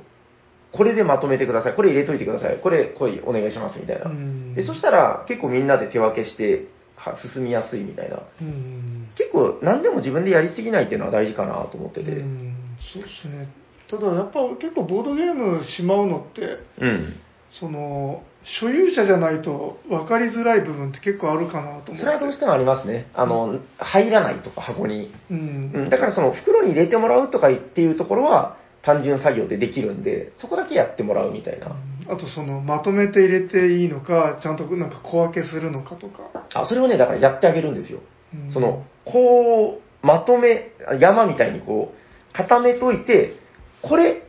[0.72, 1.74] これでまとめてください。
[1.74, 2.60] これ入れといてください。
[2.62, 4.06] これ、来い、お願いします、みたいな。
[4.06, 6.66] うんで、そしたら、結構みんなで手分けして、
[6.96, 8.20] は進みやすいみたいな。
[8.42, 12.12] うん結構、何でも自分でやりすぎないっていうのは大事かなと思ってて。
[12.12, 12.56] うん
[12.94, 13.50] そうですね
[13.90, 17.16] ただやっぱ結構ボードゲームしまうのってうん。
[17.60, 23.08] その所有者じゃないと分かりづらい部分って結構あるかなと思ってそれはどうしてもありますね。
[23.14, 25.12] あの、入らないとか、箱に。
[25.30, 31.76] ううんん、だからその袋に入れてもらうとかっていうところは単純作業でできるんで、そこだけやってもらうみたいな。
[32.08, 38.00] あとそのまとめて入れていいのかちゃんとなんか小分けするのかとか、あ、それをね、だからやってあげるんですよ。
[38.34, 43.34] うんその、こう、まとめ、山みたいにこう、固めといて、
[43.82, 44.24] これ、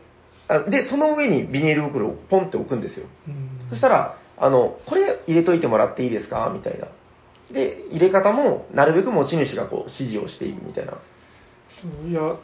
[0.48, 3.06] あで、その上にビニール袋をポンって置くんですよ。
[3.28, 6.50] うんそしたら、あの、これ入れといてもらっていいですか？
[6.54, 6.88] みたいな。
[7.52, 10.92] で、入れ方も、なるべく持ち主がこう、指示をしていくみたいな。
[10.92, 10.98] そ
[12.06, 12.36] ういや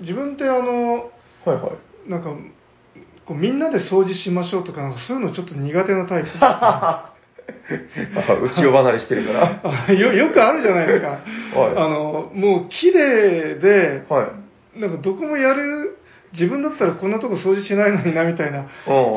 [0.00, 1.10] 自分ってあの
[1.46, 1.70] はいは
[2.06, 2.10] い。
[2.10, 2.34] なんか
[3.24, 7.14] こうみんなで掃除しましょうとかなんかそういうのちょっと苦手なタイプですね あ、
[8.42, 9.60] 内輪離れしてるから。
[9.64, 11.08] あ よよくあるじゃないですか、
[11.58, 14.28] はいあのもう綺麗では
[14.76, 14.80] い。
[14.80, 15.93] なんかどこもやる
[16.34, 18.68] 自分だったらこんなとこ掃除しないのになみたいなと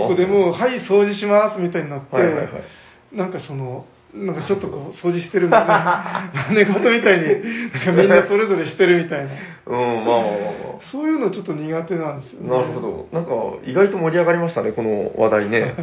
[0.07, 3.15] こでもうはい掃除しますみたいになって、はいはいはい。
[3.15, 9.31] なんかそのなんかちょっとこう掃除してるみたいな寝言みたいになんかみんなそれぞれしてるみたいな
[9.67, 10.23] うん、まあまあまあ
[10.75, 12.61] まそういうのちょっと苦手なんですよねあ。
[12.61, 13.09] なるほど。
[13.11, 13.31] なんか、
[13.65, 15.75] 意外と盛り上がりましたね、この話題ね。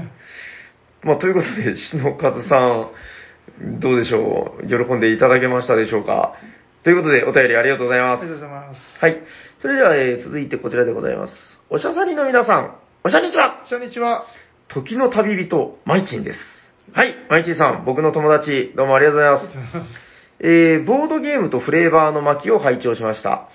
[1.04, 4.66] まあ、ということで、篠和さん、どうでしょう？
[4.66, 6.32] 喜んでいただけましたでしょうか？
[6.82, 8.30] ということで、お便りありがとうございますあり。
[8.30, 9.18] がとうございますはい。
[9.64, 11.32] それでは、えー続いてこちらでございます。
[11.70, 14.26] おしゃさりの皆さん、おしゃにちはこんにちは
[14.68, 16.38] 時の旅人、マイチンです。
[16.92, 19.86] はい、マイチンさん、僕の友達、どうもありがとうございます。
[20.46, 23.48] えー、ボードゲームとフレーバーの巻を拝聴しました。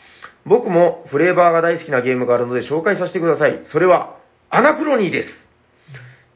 [0.45, 3.59] 僕もフレーバーが大好きなゲームがあるので紹介させてください。
[3.65, 4.15] それは、
[4.49, 5.47] アナクロニーです。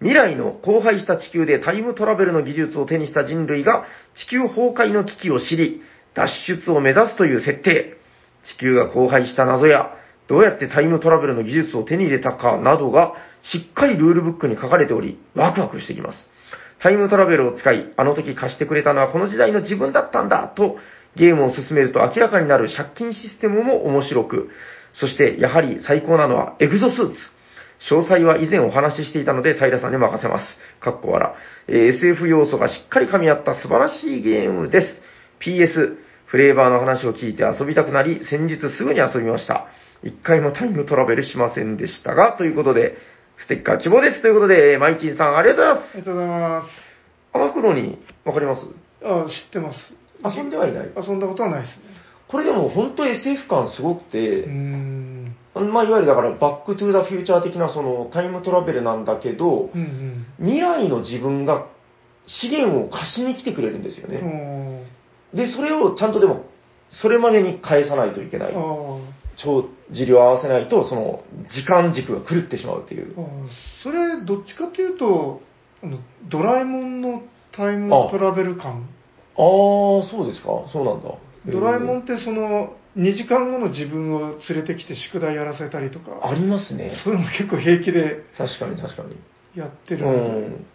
[0.01, 5.81] 未来の荒廃した地球でタイムトラベルの技術を手にした人類が地球崩壊の危機を知り、
[6.13, 8.02] 脱出を目指すという設定。
[8.43, 9.91] 地球が荒廃した謎や、
[10.27, 13.13] どうやってタイムトラベルの技術を手に入れたかなどが
[13.43, 16.27] しっかりルールブックに書かれており、ワクワクしてきます。
[16.81, 20.77] タイムトラベルを使い、あの時貸してくれたのはこの時代の自分だったんだと、
[21.15, 24.49] ゲームを進めると明らかになる借金システムも面白く、
[24.93, 27.15] そしてやはり最高なのはエグゾスーツ。
[27.89, 30.45] 詳細は以前お話ししていたので平さんに任せます。
[30.79, 31.33] かっこ笑。
[31.67, 35.01] えー SF 要素がしっかり噛み合った素晴らしいゲームです。
[35.41, 35.97] PS、
[36.33, 39.67] フレーバーの話を聞いて遊びたくなり、先日すぐに遊びました。
[40.01, 42.97] 一回もタイムトラベルしませんでしたが、ということで、
[43.37, 44.23] ステッカー希望です。
[44.23, 45.93] ということで、マイチンさんありがとうございます。
[45.93, 46.67] ありがとうございます
[47.33, 48.61] アマクロに、わかります？
[49.03, 49.93] あ知ってます
[50.25, 51.83] 遊んではいない遊んだことはないですね
[52.27, 61.67] これでも本当 SF 感すごくて、んまあいわゆるだからバックトゥーザフューチャー的なそのタイムトラベルなんだけど、うんうん未来の自分が
[62.25, 64.17] 資源を貸しに来てくれるんですよね。
[65.33, 66.45] で、それをちゃんとでも、
[66.89, 68.53] それまでに返さないといけない。
[69.35, 73.15] 帳尻を合わせないと、その時間軸が狂ってしまうっていう
[73.83, 75.41] それどっちかっていうと
[75.81, 75.97] あの
[76.29, 78.89] ドラえもんのタイムトラベル感
[79.35, 79.43] ああ、
[80.09, 81.09] そうですかそうなんだ。
[81.51, 86.91] ドラえもんへってその2時間後の自分を連れてきて宿題やらせたりとかーありますね。
[87.03, 89.17] そういうの結構平気で確かに確かに。
[89.55, 90.65] やってるうので、ん。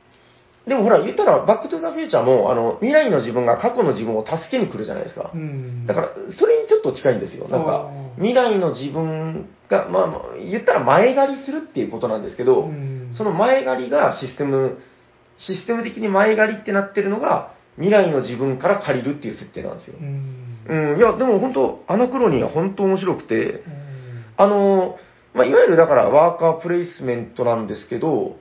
[0.68, 5.30] でもほら、言ったら、バックトゥザフューチャーも、あの、未来の自分が過去の自分を助けに来るじゃないですか。
[5.34, 6.08] うんだから、
[6.38, 7.48] それにちょっと近いんですよ。
[7.48, 14.78] なんか未来の自分が、まあまあ、言ったら前借りするっていうことなんですけど、うんその前借りがシステム、
[15.38, 20.02] システム的に前借りってなってるのが、未来の自分から借りるっていう設定なんですよう。
[20.02, 23.62] んうん、いや、でも本当、アナクロニーは本当面白くて、うん
[24.38, 24.96] あの、
[25.34, 28.36] まあ、いわゆるだからワーカープレイスメントなんですけど、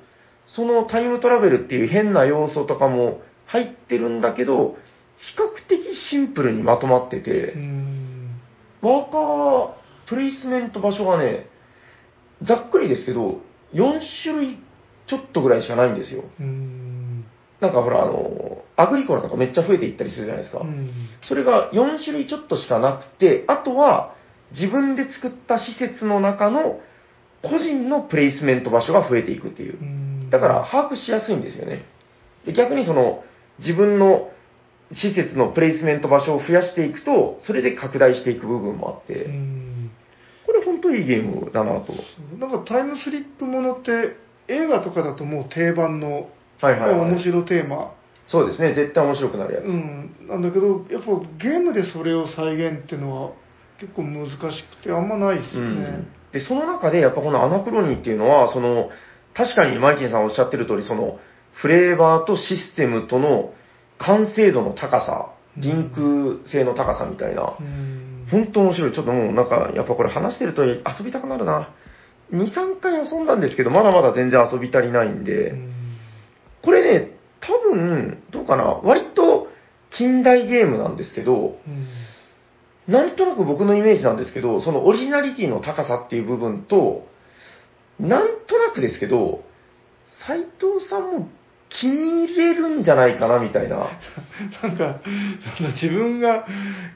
[0.48, 4.76] そのタイムトラベルっていう変な要素とかも入ってるんだけど、
[5.18, 7.54] 比較的シンプルにまとまってて、
[8.82, 9.74] ワーカー
[10.08, 11.48] プレイスメント場所がね、
[12.44, 13.42] ざっくりですけど、
[13.74, 14.58] 4種類
[15.08, 16.24] ちょっとぐらいしかないんですよ。
[17.60, 20.62] なんかほら、あの、アグリコラとかめっちゃ増えていったりするじゃないですか。
[21.24, 24.14] それが4種類ちょっとしかなくて、あとは
[24.52, 26.80] 自分で作った施設の中の
[27.42, 30.17] 個人のプレイスメント場所が増えていくっていう。
[30.30, 31.86] だから把握しやすいんですよね。
[32.46, 33.24] で逆にその
[33.60, 34.30] 自分の
[34.94, 39.92] 施設のプレイスメント場所を増やしていくと、それで拡大していく部分もあって、うん
[40.46, 41.94] これ本当いいゲームだなと。
[42.40, 44.16] なんかタイムスリップものって
[44.48, 46.30] 映画とかだともう定番の、
[46.62, 47.12] はいはい、はい。
[47.12, 47.94] 面白テーマ
[48.28, 49.66] そうですね、絶対面白くなるやつ。
[49.66, 53.32] うん、なんだけど、やっぱゲームでそれを再現っていうのは
[53.80, 55.68] 結構難しくて、あんまないですよね。
[55.68, 58.90] うんで、その中でやっぱこのアナクロニーっていうのは、その、
[59.38, 61.20] 確かにマイキンさんおっしゃってる通り、その、
[61.54, 63.54] フレーバーとシステムとの
[64.00, 67.56] 完成度の高さ、リンク性の高さみたいな。
[67.60, 68.28] う、ん。
[68.32, 68.92] 本当面白い。
[68.94, 71.74] ちょっともうなんか、やっぱこれ話してると遊びたくなるな。
[72.32, 75.74] 2、3回遊んだんですけど、まだまだ全然遊び足りないんで、うん。
[76.64, 79.48] これね、多分、どうかな、割と
[79.92, 81.88] 近代ゲームなんですけど、うん。
[82.92, 87.08] なんとなく僕のイメージなんですけど、そのオリジナリティの高さっていう部分と、
[88.00, 89.44] なんとなくですけど、
[90.28, 91.30] 斎藤さんも
[91.70, 93.90] 気に入れるんじゃないかなみたいな。
[94.64, 95.00] なんか、
[95.58, 96.46] その自分が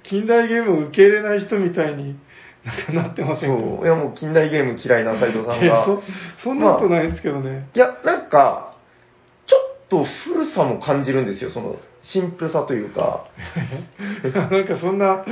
[0.03, 2.17] 近代ゲームを受け入れない人みたいに
[2.63, 3.61] なんかなってませんか？
[3.61, 3.85] そう。
[3.85, 5.85] いやもう近代ゲーム嫌いな斎藤さんいやが。
[5.85, 6.01] そ
[6.37, 7.67] そんなことないですけどね。
[7.73, 8.75] いや、なんか、
[9.47, 13.25] ちょっと古さも感じるんですよ、その、シンプルさというか。
[14.51, 15.23] なんかそんな、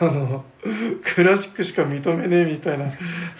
[0.00, 0.44] あの、
[1.14, 2.86] クラシックしか認めねえみたいな、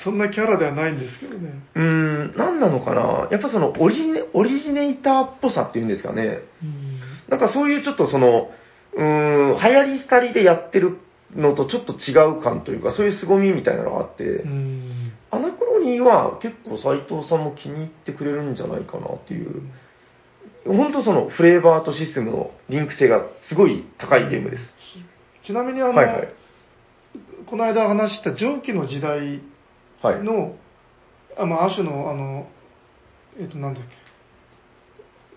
[0.02, 1.60] そんなキャラではないんですけどね。
[1.74, 6.40] うーん、なんなのかなやっぱそのオリジネ、オリジネーターっぽさっていうんですかね。
[6.62, 8.50] うんなんかそういうちょっとその、
[8.94, 10.96] うーん、流行り廃りでやってる
[11.36, 19.62] のとちょっと違う感というか、そういう凄みみたいなのがあって、うんアナクロニーは結構斎藤さんも気に入ってくれるんじゃないかなっていう、
[20.76, 24.62] 本当そのフレーバーとシステムのリンク性がすごい高いゲームです。
[25.44, 26.28] ちなみにあの、はいはい。
[27.46, 29.40] この間話した蒸気の時代
[30.02, 30.22] はい。
[30.22, 30.54] の、
[31.36, 32.46] あまあ、アシュの、あの、
[33.40, 33.82] えっ、と、なんだっ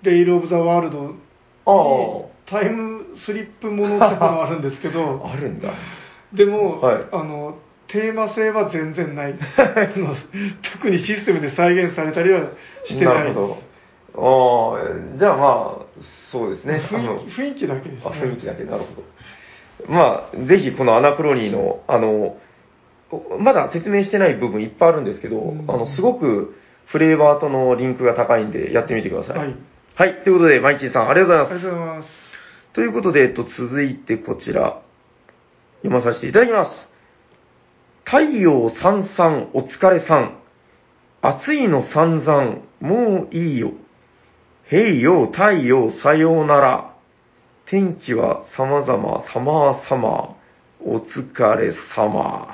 [0.04, 1.16] け、レイル・オブ・ザ・ワールドに
[1.66, 5.74] あタイムスリップものってのがあるんですけあ、ど、 あるんだ。
[6.34, 7.58] でも、はいあの、
[7.88, 9.36] テーマ性は全然ない。
[10.74, 12.52] 特にシステムで再現されたりは
[12.86, 13.16] してない。
[13.16, 13.71] なるほど。
[14.16, 14.76] あ
[15.16, 16.02] あ、じゃあまあ、
[16.32, 16.82] そうですね。
[16.92, 18.22] あの雰囲気雰囲気だけです、あね。
[18.22, 19.04] 雰囲気だけ、なるほど。
[19.88, 22.38] まあ、ぜひこのアナクロニーの、あの、
[23.40, 26.56] まだ説明してない部分いっぱいあるんですけど、うんあの、すごく
[26.88, 29.38] フレーバーとのリンクが高いんで、やってみてください。
[29.38, 29.56] はい。
[29.96, 30.24] はい。
[30.24, 31.76] ということで、マイチンさん、ありがとうごありがとうざいます。
[31.76, 32.10] ございます。
[32.74, 34.82] ということで、えっと、続いてこちら、
[35.84, 36.72] 読まさせていただきます。
[38.06, 40.38] 太陽さんさん、お疲れさん。
[41.22, 43.72] 暑いの散々、もういいよ。
[44.72, 46.96] へいよ、太陽、さようなら。
[47.66, 50.36] 天気は様々、様々、
[50.80, 52.48] お疲れ様。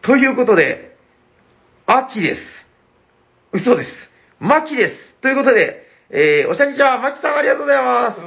[0.00, 0.96] ということで、
[1.84, 2.40] 秋です。
[3.52, 3.90] 嘘です。
[4.40, 4.94] 牧です。
[5.20, 8.20] ということで、えー、おしゃにちは、牧さんありがとうございます。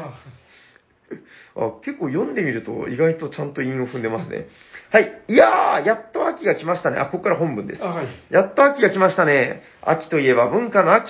[1.55, 4.45] あ、結構読んでみると意外とちゃんと韻を踏んでますね。
[4.91, 5.23] はい。
[5.29, 6.99] いやー、やっと秋が来ましたね。
[6.99, 7.87] あ、ここから本文ですあ。
[7.87, 8.07] はい。
[8.29, 9.63] やっと秋が来ましたね。
[9.81, 11.09] 秋といえば文化の秋。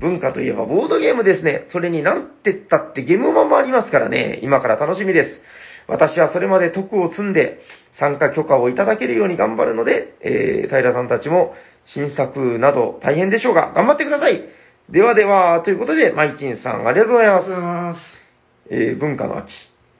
[0.00, 1.66] 文化といえばボードゲームですね。
[1.72, 4.40] それになんて言ったってゲームマもありますからね。
[4.42, 5.40] 今から楽しみです。
[5.88, 7.60] 私はそれまで徳を積んで
[7.98, 14.42] 参加許可をいただけるように頑張るので、えー、平さんたちも新作など大変でしょうが、頑張ってください。
[14.90, 18.00] ではでは、ということで、マイチンさんありがとうございますます。
[18.70, 19.52] えー、文化の秋。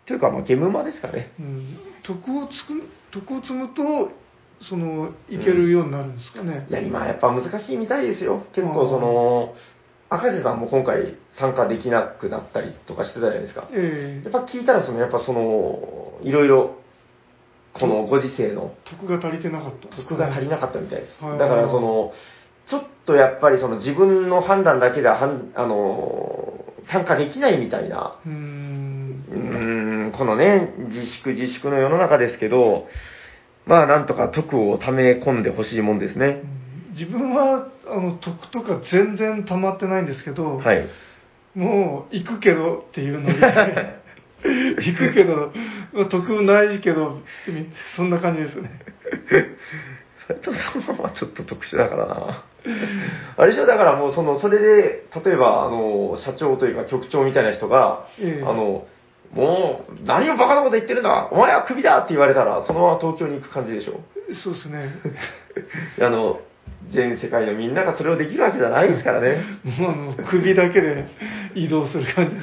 [0.06, 1.32] というか、まあ、ゲームマですかね。
[1.40, 4.12] うん、徳をつく徳を積むと、
[4.68, 6.66] その、いけるようになるんですかね。
[6.70, 8.46] いや、今やっぱ難しいみたいですよ。
[8.54, 9.54] 結構その、
[10.08, 13.68] 赤瀬さんも今回参加できなくなったりとかしてたじゃないですか。
[13.72, 16.76] ええやっぱ聞いたら、その、やっぱその、いろいろ、
[17.72, 21.22] このご時世の徳が足りてなかったんでが足りなかったみたいです。
[21.22, 22.12] はいだからその、
[22.66, 29.24] ちょっとやっぱりその自分の判断だけでははん、あの、参加できないみたいな、うーん。
[29.28, 32.86] うーん、このね、自粛自粛の世の中ですけど、
[33.66, 36.40] まあなんとか徳を溜め込んでほしいもんですね。
[36.96, 40.88] 自分は、あの、徳とか全然溜まってないんですけど、はい。
[41.54, 45.52] もう、行くけどっていうのに、 行くけど、
[45.92, 47.20] まあ徳ないけど、
[47.96, 48.70] そんな感じですね。
[50.26, 52.44] 斉藤さんはちょっと特殊だからな。
[53.36, 58.86] あれでしょ、だからもうその、それで、例えば、あの、社長というか局長みたいな人が、ええあの、
[59.32, 64.00] もう、何をバカなこと言ってるんだお前はクビだって言われたら、そのまま東京に行く感じでしょ。
[64.34, 64.90] そうですね。
[66.00, 66.40] あの、
[66.90, 69.42] 全世界のみんながそれをできるわけじゃないですからね。
[69.78, 71.06] もうあの、首だけで
[71.54, 72.34] 移動する感じ。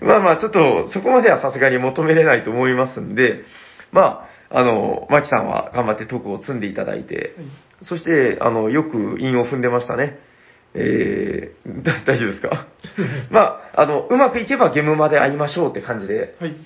[0.04, 3.42] まあまあ、ちょっと、そこまではさすがに求めれないと思いますんで、
[3.92, 7.46] まあ、あの、マキさんは頑張って徳を積んでいただいて、はい
[7.80, 10.18] そして、あの、よく韻を踏んでましたね。
[10.74, 12.66] えー、だ 大丈夫ですか？
[13.30, 13.40] ま
[13.72, 16.56] あ、あの、うまくいけばゲームまで会いましょうって感じで、はい。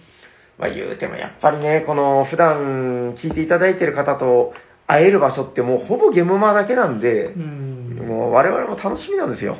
[0.58, 4.54] まあ言うてもやっぱりね、この普段聞いていただいてる方と
[4.92, 7.96] 会える場所ってもうほぼゲームマだけなんでう、ん。
[8.06, 9.56] もう我々も楽しみなんですよ。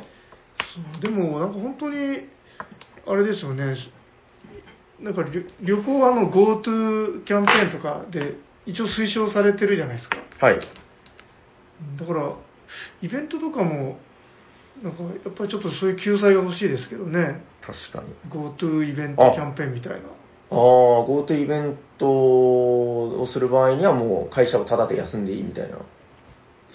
[1.01, 2.27] でも、なんか本当に、
[3.05, 3.75] あれですよね、
[4.99, 10.17] なんか旅旅行はあの GoTo キャンペーンとかで一応推奨されてるじゃないですか。
[10.39, 10.59] はい。
[11.99, 12.33] だから、
[13.01, 13.97] イベントとかも、
[14.81, 17.43] なんかやっぱりちょっとそういう救済が欲しいですけどね。
[17.61, 18.31] 確かに。
[18.31, 19.99] GoTo イベントキャンペーンみたいな。
[20.53, 25.77] ああ、GoTo イベントをする場合にはもう会社をタダで休んでいいみたいな、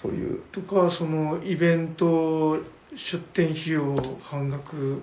[0.01, 0.41] そういう。
[0.51, 2.57] とか、そのイベント
[2.95, 5.01] 出店費用半額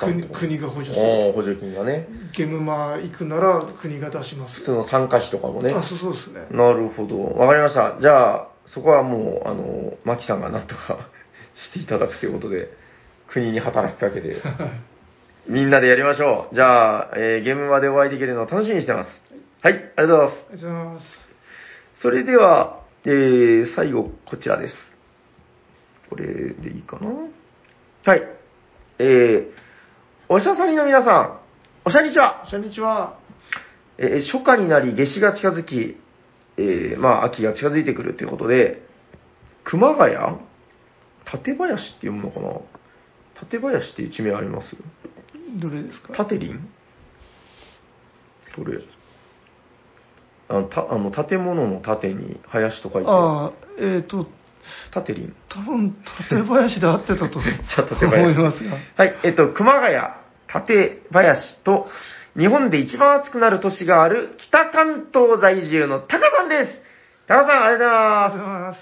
[0.00, 1.32] 国国が補助すあある。
[1.32, 2.08] 補助金がね。
[2.36, 4.56] ゲームマ行くなら国が出します。
[4.56, 5.72] 普通の参加費とかもね。
[5.72, 6.46] あ、そうそうですね。
[6.50, 7.22] なるほど。
[7.22, 7.98] わかりました。
[8.00, 11.08] じゃあ、そこはもう、あの、マキさんがなんとか
[11.54, 12.68] していただくということで、
[13.28, 14.36] 国に働きかけて、
[15.48, 16.54] みんなでやりましょう。
[16.54, 19.08] じゃあ、えーゲームまでお会いできるのを楽しみにしてます。
[19.62, 20.36] はい、ありがとうございます。
[20.52, 21.06] ありがとうございます。
[22.02, 24.74] それでは、えー最後、こちらです。
[26.08, 27.08] これでいいかな？
[28.04, 28.22] はい。
[28.98, 29.50] えー、
[30.28, 31.40] おしゃさりの皆さん、
[31.84, 33.18] おしゃにちはこんにちは。
[33.98, 35.96] えー初夏になり夏至が近づき、
[36.56, 38.82] えーまあ、秋が近づいてくるということで、
[39.64, 40.14] 熊谷？
[41.24, 42.48] 館林って読むのかな？
[43.40, 44.76] 館林っていう地名あります？
[45.58, 46.12] どれですか？
[46.14, 46.68] タテリン
[48.54, 48.78] それ？
[50.48, 54.26] あの、たあの建物の建に林と書いて、ああ、えっ、と、
[54.92, 55.34] タテリン。
[55.48, 55.96] 多分
[56.28, 58.76] 館林で合ってたと 思いますが。
[58.96, 59.94] はい、えっと、熊谷、
[60.48, 61.88] 館林と、
[62.36, 66.82] 日本で一番暑くなる都市がある北関東在住のタカさんです。
[67.26, 68.80] タカさん、ありがとうございあますりがとうございます。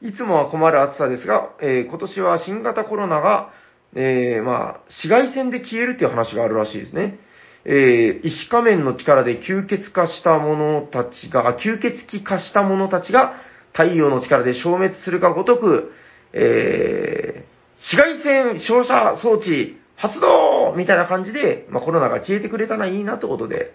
[0.00, 3.50] いつもは困る暑さですが、えー今年は新型コロナが、
[3.94, 7.18] えーまあ、紫外線で消えるという話があるらしいですね。
[7.64, 13.34] えー、医師仮面の力で吸血化した者たちが、吸血鬼化した者たちが
[13.72, 15.92] 太陽の力で消滅するかごとく、
[16.32, 23.72] えー、紫外線照射装置発動みたいな感じで、まあ、コロナが消えてくれたらいいなってことで、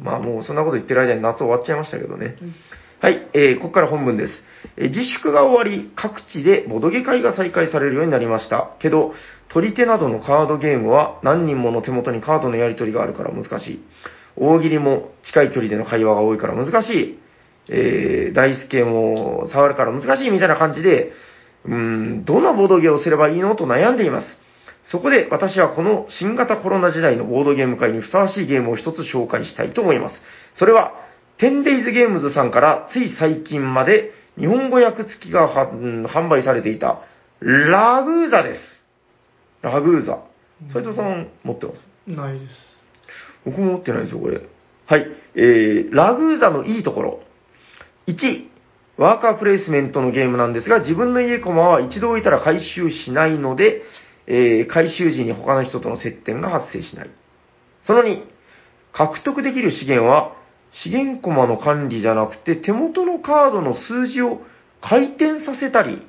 [0.00, 2.36] まあもうそんなこと言ってる間に夏終わっちゃいましたけどね。
[3.00, 4.32] はい、えー、ここから本文です。
[4.76, 8.70] えー自粛が終わり、各地でボドゲ会が再開されるようになりました。
[8.80, 9.14] けど、
[9.48, 13.84] 取り手などのカードゲームは何人もの手元にカードのやり取りがあるから難しい。
[14.36, 17.18] 大喜利も近い距離での会話が多いから難しい。
[17.70, 21.12] えー、大輔も触るから難しいみたいな感じで、
[21.64, 24.38] うーん、どのボードゲーをすればいいのと悩んでいます。
[24.90, 30.14] そこで私はこの新型コロナ時代のボードゲーム会にふさわしいゲームを一つ紹介したいと思います。
[30.54, 30.92] それは、
[31.38, 37.02] 10days ゲームズさんからつい最近まで日本語訳付きが販売されていた
[37.40, 38.60] ラグーザです。
[39.62, 40.22] ラグーザ。
[40.72, 41.88] 斉藤さん持ってます？
[42.06, 42.52] ないです。
[43.44, 44.40] 僕も持ってないですよ、これ。
[44.86, 45.06] はい。
[45.34, 47.20] えー、ラグーザのいいところ。
[48.06, 48.46] 1、
[48.96, 53.82] ワーカープレイスメントのゲームなんですが、自分の家コマは一度置いたら回収しないので、
[54.26, 57.10] えー、回収時に他の人との接点が発生しない。
[57.86, 58.22] その2、
[58.92, 60.36] 獲得できる資源は、
[60.82, 64.40] 資源コマの管理じゃなくて、手元のカードの数字を
[64.80, 66.02] 回転させたり、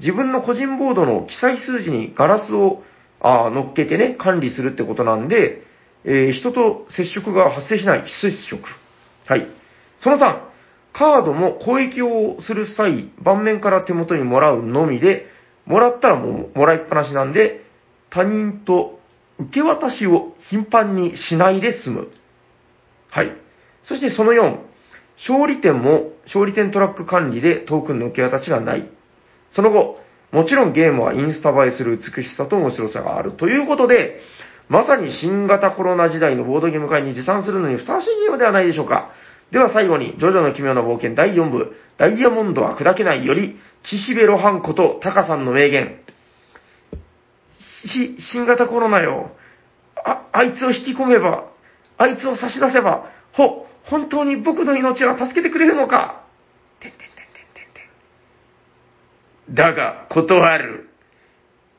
[0.00, 2.82] 自分の個人ボードの記載数字にガラスを
[3.20, 5.62] あ乗っけてね、管理するってことなんで、
[6.04, 8.62] えー人と接触が発生しない、非接触。
[9.26, 9.46] はい。
[10.00, 10.40] その3、
[10.92, 15.26] カードも攻撃をする際、盤面から手元にもらうのみで、
[15.66, 17.64] もらったらもうもらいっぱなしなんで、
[18.10, 19.00] 他人と
[19.38, 22.08] 受け渡しを頻繁にしないで済む。
[23.10, 23.47] はい。
[23.88, 24.58] そしてその4、
[25.28, 28.88] 勝利点も勝利点トラック管理でトークンの受け渡しがない。
[29.52, 29.96] その後、
[30.30, 33.32] もちろんゲームはインスタ映えする美しさと面白さがある。
[33.32, 34.20] ということで、
[34.68, 39.10] まさに新型コロナ時代のボードゲーム会に持参するのにふさわしいゲームではないでしょうか。
[39.50, 46.00] では最後に、ジョジョの奇妙な冒険第4部、ダイヤモンドは砕けないより、岸辺露伴ことタカさんの名言。
[47.86, 49.30] し、新型コロナよ。
[50.04, 51.46] あ、あいつを引き込めば、
[51.96, 56.24] あいつを差し出せば、ほ、本当に僕の命は助けてくれるのか？
[56.80, 57.72] てんてんてんてんてん
[59.46, 59.54] てん。
[59.54, 60.90] だが、断る。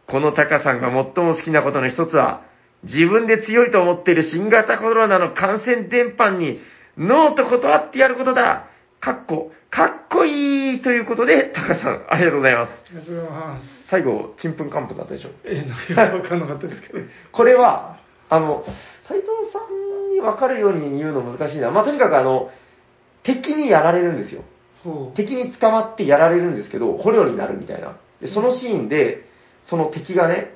[0.07, 2.41] このタカさんが最も好きなことの一つは、
[2.83, 6.59] 自分で強いと思っている新型コロナの感染伝播に、
[6.97, 8.65] ノーと断ってやることだ。
[8.99, 12.71] かっこ、かっこいいということで、タカさん、ありがとうございます。
[12.71, 13.65] ありがとうございます。
[13.89, 15.29] 最後、ちんぷんかんぷんだったでしょ。
[15.45, 16.99] えー、なかわかんなかったですけど。
[17.31, 17.99] これは、
[18.29, 18.63] あの、
[19.07, 21.71] 斉藤さんに分かるように言うの難しいな。
[21.71, 22.49] まあ、とにかくあの、
[23.23, 24.43] 敵にやられるんですよ。
[25.15, 27.97] 敵に捕まってやられるんですけど、捕虜になるみたいな。
[28.21, 29.25] で、そのシーンで、
[29.67, 30.53] その敵がね、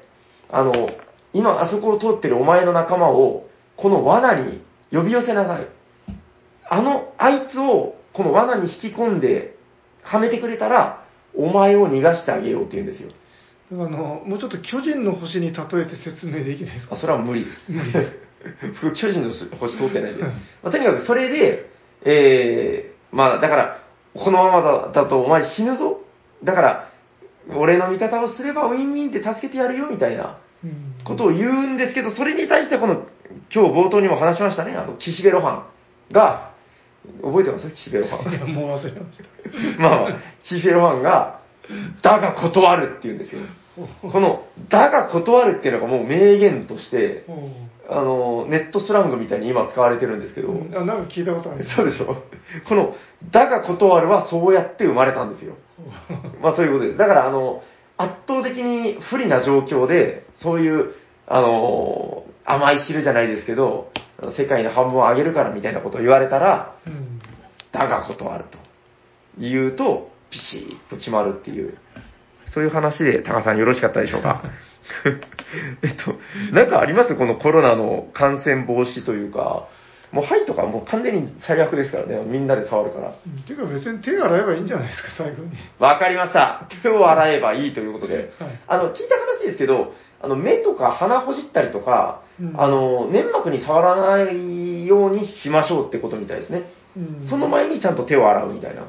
[0.49, 0.89] あの、
[1.34, 5.67] 今あそこを通ってるお前の仲間を、この罠に呼び寄せなさい。
[6.69, 9.55] あの、あいつを、この罠に引き込んで、
[10.03, 11.03] はめてくれたら、
[11.36, 13.09] お前を逃がしてあげようって言うんですよ。
[13.72, 16.95] あの、もうちょっと巨人の星に例えて説明できないですか？
[16.95, 17.72] あ、それは無理です。
[17.72, 18.11] 無理です。
[18.84, 20.22] 僕、巨人の星通ってないんで。
[20.22, 20.34] うんま
[20.66, 21.70] あ、とにかくそれで、
[22.05, 23.80] えー、まあ、だから、
[24.14, 26.01] このままだだとお前死ぬぞ。
[26.43, 26.89] だから、
[27.55, 33.05] 俺の味方をすればウィンウィンで助けてやるよ、みたいなうんことを言うんですけど、それに対してこの、
[33.53, 35.66] 今日冒頭にも話しましたね、あの、岸辺露伴
[36.11, 36.51] が、
[37.22, 37.70] 覚えてます？
[37.72, 38.53] 岸辺露いや、伴。
[38.53, 39.24] もう忘れました。
[39.82, 41.41] まあまあ、岸辺露伴が、
[42.01, 43.41] だが断るって言うんですよ。
[44.11, 47.26] この、だが断るっていうのがもう名言として、
[47.89, 51.64] あの、ネットスラングみたいに今使われてるんですけど、うんあなんか聞いたことある。
[51.76, 52.24] そうでしょ？
[52.68, 52.95] この、
[53.32, 55.55] だが断るはそうやって生まれたんですよ。
[56.41, 56.97] まあそういうことです。
[56.97, 57.64] だからあの、
[57.97, 60.91] 圧倒的に不利な状況で、そういう、
[61.28, 63.89] あの、甘い汁じゃないですけど、
[64.38, 67.20] 世界の半分をあげるからみたいなことを言われたら、うん
[67.72, 68.57] だが断ると。
[69.39, 70.57] 言うと、ピシ
[70.88, 71.77] ッと決まるっていう、
[72.53, 74.43] そういう話で、タカさんよろしかったでしょうか？
[75.84, 76.15] えっと、
[76.55, 77.15] なんかあります？
[77.15, 79.67] このコロナの感染防止というか、
[80.11, 83.07] もう肺とかもう完全に最悪ですからね、みんなで触るから。
[83.09, 85.51] うんていうか別に手洗えばいいんじゃないですか、最後に。
[85.79, 86.67] わかりました。
[86.84, 88.15] 手を洗えばいいということで。
[88.17, 88.27] はい
[88.67, 96.63] あの、聞いた話ですけど、あの、目とか鼻ほじったりとか、うんあの、粘膜に触らないようにしましょうってことみたいですね。
[96.95, 98.84] うんその前にちゃんと手を洗うみたいな。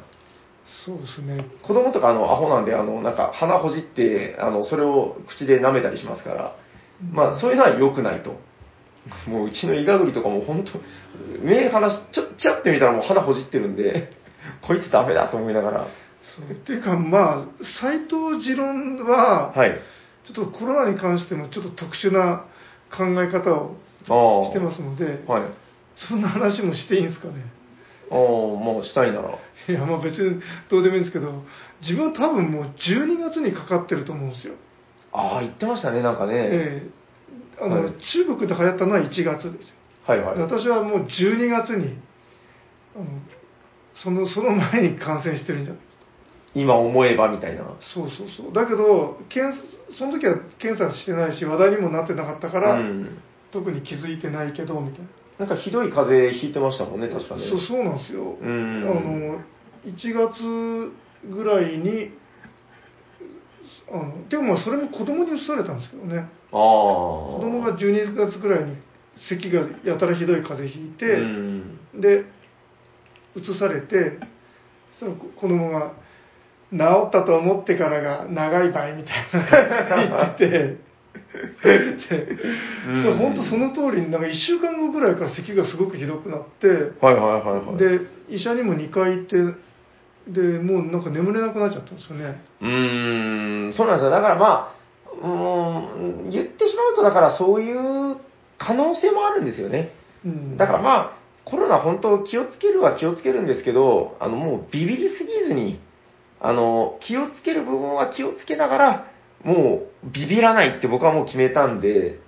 [0.87, 1.45] そうですね。
[1.63, 6.57] 子供とかあの、アホなんで、あの、なんか鼻ほじって、あの、それを口で舐めたりしますから、
[7.13, 8.39] まあ、そういうのは良くないと。
[9.29, 10.81] もううちのイガグリとかも本当、
[11.45, 14.13] 目離し、ちょ、ちらって見たらもう鼻ほじってるんで、
[14.67, 15.87] こいつダメだと思いながら。
[16.37, 19.79] そうっていうか、まあ、斎藤持論は、はい。
[20.25, 22.47] ちょっとコロナに関してもちょっと特殊な
[22.91, 23.77] 考え方を。
[24.07, 25.43] してますので、はい。
[25.97, 27.35] そんな話もしていいんですかね。
[28.11, 29.31] ああ、もうしたいなら。
[29.69, 31.43] いや、まあ別にどうでもいいんですけど、
[31.81, 34.55] 自分は多分もう12月にかかってると思うんですよ。
[35.13, 36.33] ああ、言ってましたね、なんかね。
[36.37, 37.05] ええ
[37.61, 39.77] あの、はい中国で流行ったのは1月ですよ。
[40.07, 40.39] はいはい。
[40.41, 41.97] 私はもう12月に、
[42.97, 43.07] あの、
[43.95, 45.83] その、その前に感染してるんじゃない？
[46.57, 47.63] 今思えばみたいな。
[47.95, 48.53] そうそうそう。
[48.53, 49.57] だけど、検
[49.99, 53.19] その時は検査してないし、話題にもなってなかったから、うん。
[53.53, 55.07] 特に気づいてないけど、みたいな。
[55.39, 57.43] なんかひどい風邪ひいてましたもんね、確かね。
[57.49, 58.37] そうそうなんですよ。
[58.41, 58.81] うあん。
[58.83, 59.41] の、
[59.85, 60.93] 1月
[61.29, 62.13] ぐらいに、
[63.91, 66.29] あの、でもまあそれも子供に移されたんですけどね。
[66.51, 68.77] 子供が12月ぐらいに
[69.29, 71.79] 咳がやたらひどい風邪ひいて、うん。
[72.01, 72.25] で、
[73.37, 74.19] 移されて、
[75.01, 75.95] その子供が、
[76.71, 76.79] 治
[77.09, 80.94] ったと思ってからが長い場合みたいな言ってて、
[83.03, 87.77] そう本当その通りに、なんか1週間後ぐらいから咳がすごくひどくなって、はいはいはいはい。
[87.77, 89.37] で、医者にも2回行って、
[90.31, 92.41] で、もうなんか眠れなくなっちゃったんですよね。
[92.61, 94.11] うーん、そうなんですよ。
[94.11, 94.75] だからまあ、
[95.21, 98.17] うーん、言ってしまうと、だからそういう
[98.59, 99.93] 可能性もあるんですよね。
[100.25, 105.81] うん、だからまあ、コロナ本当気をつけるは気をつけるんですけど、あのもうビビりすぎずに、
[106.41, 109.14] あの、気をつける部分は気をつけながら、
[109.45, 112.19] もうビビらないって僕はもう決めたんで、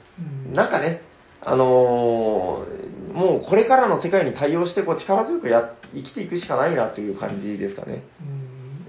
[0.47, 0.53] うん。
[0.53, 1.03] なんかね、
[1.41, 2.87] あのー
[3.17, 8.05] もうこれからの世界に対応してこう力強くや生きていくしかないなという感じですかね。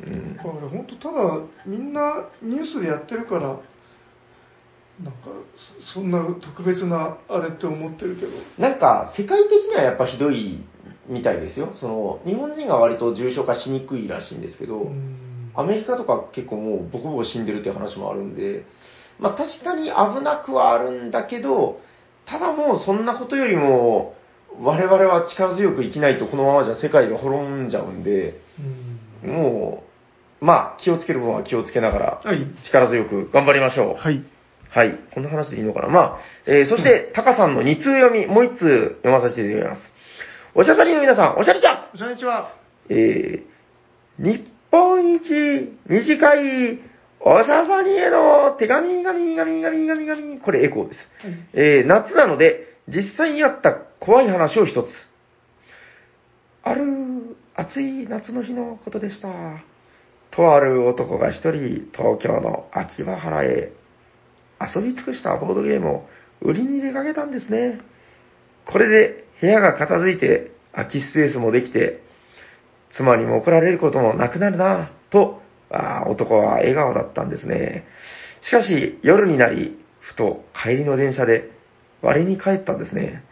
[0.05, 0.13] うん。
[0.13, 0.35] うん。
[0.35, 3.61] だから本当ただみんなニュースでやってるから
[5.01, 5.29] なんか
[5.85, 8.31] そそんな特別なあれって思ってるけど。
[8.57, 10.65] なんか、世界的にはやっぱひどい
[11.07, 11.73] みたいですよ。
[11.75, 15.26] その、日本人が割と重症化しにくいらしいんですけど、うん
[15.57, 18.63] アメリカとか結構もうボコボコ死んでるっていう話もあるんで、
[19.19, 21.79] まあ確かに危なくはあるんだけど、
[22.25, 24.15] ただもうそんなことよりも、
[24.61, 28.39] 我々は力強く生きないとこのままじゃ世界が滅んじゃうんで、
[29.23, 29.83] うんも
[30.41, 33.95] う、まあ気をつける分は気をつけながら、はい力強く頑張りましょう。
[33.97, 34.23] はい
[34.69, 34.99] はい。
[35.13, 35.87] こんな話でいいのかな。
[35.87, 39.93] まあ、えーそして、タカさんの2通読み、もう1通読まさせていただきます。
[40.53, 42.51] おしゃさりの皆さん、おしゃりちゃんこんにちは
[42.89, 46.79] えー、日本一短い
[47.19, 50.99] おしゃさにへの手紙、紙、紙、紙、紙、紙、これエコーです。
[51.21, 54.87] はいえー、夏なので、実際にあった怖い話を一つ。
[56.63, 59.29] ある暑い夏の日のことでした。
[60.31, 63.71] とある男が一人東京の秋葉原へ
[64.75, 66.05] 遊び尽くしたボードゲームを
[66.41, 67.79] 売りに出かけたんですね。
[68.65, 72.03] これで部屋が片付いて空きスペースもできて、
[72.95, 77.85] 妻にも怒られることもなくなるなと、あ男は笑顔だったんですね。
[78.41, 81.49] しかし夜になり、ふと帰りの電車で
[82.01, 83.23] 割に帰ったんですね。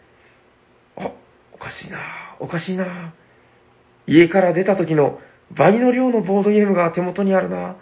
[0.96, 1.12] あ、
[1.52, 1.98] おかしいな
[2.40, 3.14] おかしいな
[4.06, 5.18] 家から出た時の
[5.56, 7.76] 倍の量のボードゲームが手元にあるな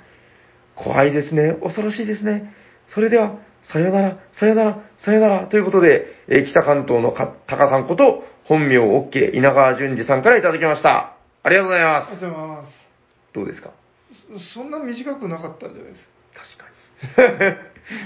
[0.74, 1.56] 怖いですね。
[1.62, 2.52] 恐ろしいですね。
[2.94, 3.38] それでは、
[3.72, 5.46] さよなら、さよなら、さよなら。
[5.46, 11.13] ということで、え北関東のかタカさんこと、本名 OK 稲川淳二さんからいただきました。
[11.44, 12.70] ありがとうございまありがとうございます。
[12.72, 12.74] す。
[13.34, 13.70] どうですか？
[14.54, 16.08] そそんな短くなかったんじゃないです
[16.56, 16.64] か？
[17.14, 17.50] 確か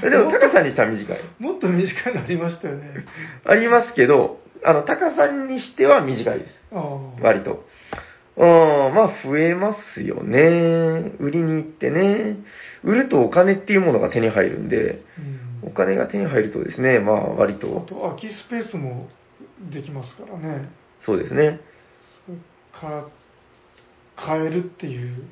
[0.02, 0.10] に。
[0.10, 1.18] でも、タカさんにしたら短い。
[1.38, 3.04] もっと短いのありましたよね。
[3.46, 6.60] ありますけど、あの、タカさんにしては短いです。
[7.22, 7.64] 割と。
[8.36, 11.12] うん、まあ増えますよね。
[11.18, 12.36] 売りに行ってね。
[12.84, 19.08] 売るとお金っていうものが手に入るんで、うんお金が手に入るとですね、まあ割あと、と空きスペースも
[19.72, 20.68] できますからね。
[21.00, 21.58] そうですね。
[22.72, 23.08] か、
[24.18, 25.24] 買えるっていう。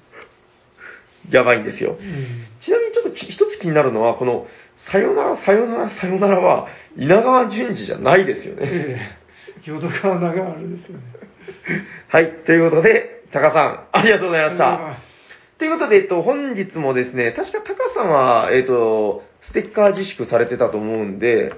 [1.30, 1.96] やばいんですよ。
[1.98, 4.46] うんちなみにちょっとき一つ気になるのは、この、
[4.92, 8.62] さよなら、さよなら、さよならは、稲川淳二じゃないですよね。
[8.64, 9.70] ええ。
[9.70, 11.04] 淀川長春ですよね。
[12.08, 12.32] はい。
[12.44, 14.98] ということで、タカさん、ありがとうございました。
[15.58, 21.52] ということで、えっと、本日もですね、確かタカさんは、えっと、ステッカー自粛されてたと思うんで、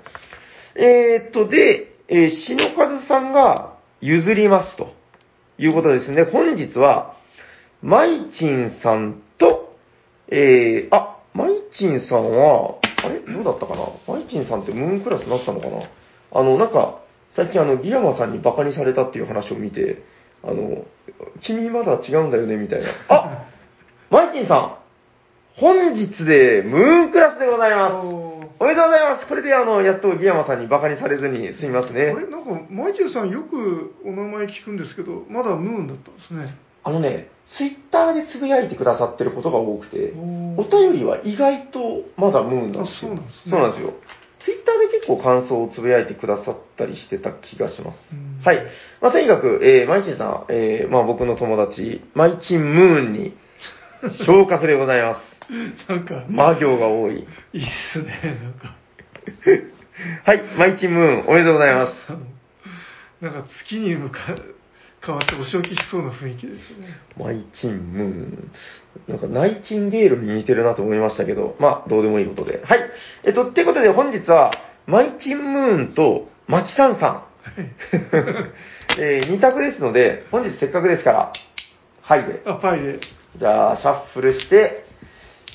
[0.76, 4.92] えっと、で、えー、篠和さんが譲りますと
[5.58, 6.22] いうことですね。
[6.22, 7.16] 本日は、
[7.82, 9.76] マイチンさんと、
[10.28, 13.20] えー、あ、マイチンさんは、あれ？
[13.20, 13.88] どうだったかな？
[14.06, 15.82] マイチンさんってムーンクラスになったのかな？
[16.32, 17.00] あの、なんか、
[17.36, 20.02] 最近あの、ギヤマさんにバカにされたっていう話を見て、
[20.42, 20.84] あの、
[21.42, 22.88] 君まだ違うんだよね、みたいな。
[23.08, 23.44] あ
[24.10, 24.74] マイチンさん、
[25.56, 28.06] 本日でムーンクラスでございます。
[28.60, 29.26] おめでとうございます。
[29.28, 32.18] これであの、やっとギヤマさんにバカにされずに済みますねあ。
[32.18, 32.26] れ？
[32.26, 36.56] なんか、マイチューさんよくお名前聞くんですけど、まだムーンだったんですね。
[36.82, 43.12] あのね、ツイッターでつぶやいてくださってることが多くて、おお便りは意外とまだムーンなんですよ。
[43.14, 43.94] あそうなんですねそうなんですよ。
[44.44, 48.40] ツイッターで結構感想をつぶやいてくださったりしてた気がしますうん。
[48.44, 48.66] はい。
[49.00, 53.36] まあ、とにかく、えー、マイチンさん、えー、まあ僕の友達、マイチンムーンに
[54.26, 55.38] 昇格でございます。
[55.88, 57.26] なんか、魔行が多い。
[57.52, 58.76] いいっすね、なんか。
[60.24, 62.12] はい、マイチンムーン、おめでとうございます。
[63.20, 64.20] なんか月に向か
[65.08, 66.88] 変わってお仕置きしそうな雰囲気ですよね。
[67.16, 68.50] マイチンムーン。
[69.08, 72.60] なんかナイチンゲールに似てるなと思いましたけど、まあ、どうでもいいことで。
[72.62, 72.80] はい。
[73.24, 74.52] えっと、ってことで本日は、
[74.86, 77.24] マイチンムーンとマキサンさん。
[79.00, 81.32] えー、2択ですので、本日せっかくですから、
[82.02, 82.42] はいで。
[82.44, 83.00] あ、パイで。
[83.36, 84.84] じゃあ、シャッフルして、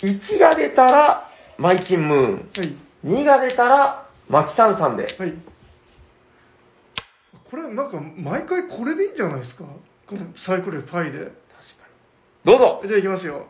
[0.02, 2.50] 1が出たら、マイチンムーン。
[2.58, 2.76] はい。
[3.06, 5.04] 2が出たら、マキサンさんで。
[5.20, 5.34] はい。
[7.54, 9.66] これなんか毎回これでいいんじゃないですか？
[10.10, 11.32] このサイコロでパイで。
[12.44, 13.46] どうぞじゃあいきますよ。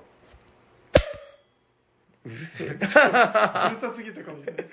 [2.25, 2.67] うるせえ。
[2.67, 4.65] うるさすぎたかもしれない。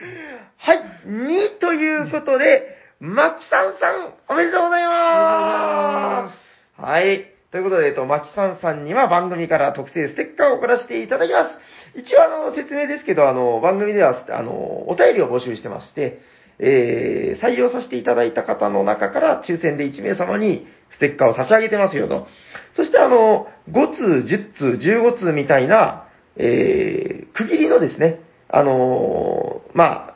[0.57, 6.33] はい、2ということで、マキさんさん、おめでとうございま
[6.77, 6.83] す。
[6.83, 7.27] はい。
[7.53, 11.51] ということで、えっと、マキさんさんには番組から特製ステッカーを送らせていただきま
[11.95, 11.99] す。
[11.99, 16.19] 一応、あの、説明ですけど、あの、番組では、あの、お便りを募集してまして、
[16.63, 22.27] えー、採用させていただいた方の中から抽選で1名様にステッカーを差し上げてますよと。
[22.75, 26.07] そして、あの、5通、10通、15通みたいな、
[26.37, 30.15] えー、区切りのですね、あのーま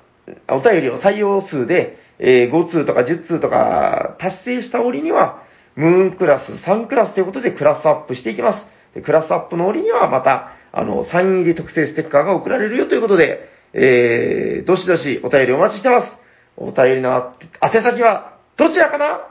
[0.49, 5.43] あ、お便りを採用数で、え5通とか10通とか達成した折には、
[5.77, 8.67] ムーンクラス、3クラスということでクラスアップしていきます。
[8.95, 16.24] でクラスアップの折にはまた、あの、サイン入り特製ステッカーが送られるよということで、え、どしどしお便りお待ちしてます。
[16.57, 19.05] お便りの宛先は、どちらかな？
[19.07, 19.29] は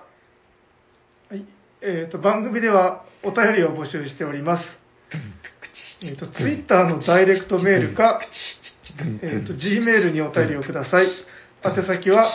[1.35, 1.45] い。
[1.81, 4.65] えっ、と、番組ではお便りを募集しております。
[6.01, 8.19] えっ、と、ツイッターのダイレクトメールか、
[9.21, 11.07] えっ、と、Gmail にお便りをください。
[11.63, 12.29] 宛先は、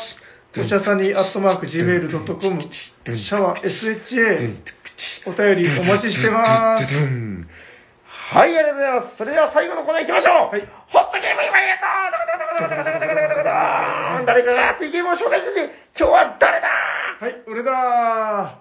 [0.56, 4.56] おしゃさにアットマーク Gmail.com、シャワー SHA、
[5.26, 6.84] お便りお待ちしてます。
[8.30, 9.16] はい、ありがとうございます。
[9.18, 10.52] それでは最後のコーナー行きましょう。
[10.52, 12.08] はいホットゲーム今やった
[14.28, 16.68] 誰かが熱いゲームを紹介するんで、今日は誰だ？
[17.18, 18.60] はい、俺だ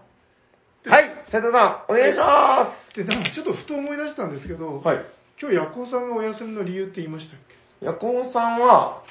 [0.87, 0.89] ー。
[0.89, 4.87] はい、斉藤さん、お願いしまで、なんかちょっとふと思い出したんですけど、す。
[4.87, 5.05] はい。
[5.41, 7.39] 今日ヤコウさんがお休みの理由って言いましたっ
[7.81, 7.85] け？
[7.85, 9.03] ヤコウさんは、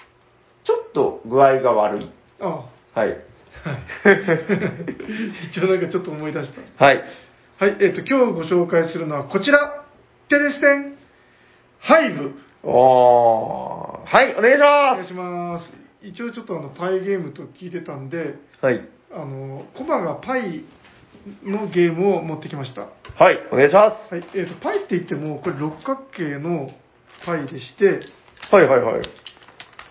[0.65, 2.11] ちょっと具合が悪い。
[2.41, 2.65] あ
[2.95, 3.11] あ、はい。
[3.11, 3.19] はい。
[5.53, 6.85] 一応なんかちょっと思い出した。
[6.85, 7.05] はい。
[7.59, 9.85] はい、えっ、と、今日ご紹介するのはこちら。
[10.31, 10.97] テレステン、
[11.81, 12.33] ハイブ。
[12.63, 14.07] おー。
[14.07, 15.86] はい、お願いしおま願いします。
[16.07, 18.65] 一応ちょっとあの、パイゲームと聞いてたんで、す。
[18.65, 18.81] はい。
[19.13, 20.65] あの、コマがパイ
[21.43, 22.83] のゲームを持ってきました。
[22.83, 24.17] ははい、お願いします。
[24.17, 26.71] い、えっ、と、パイって言っても、これ六角形の
[27.25, 28.01] パイでして、
[28.51, 29.03] はいはいはい。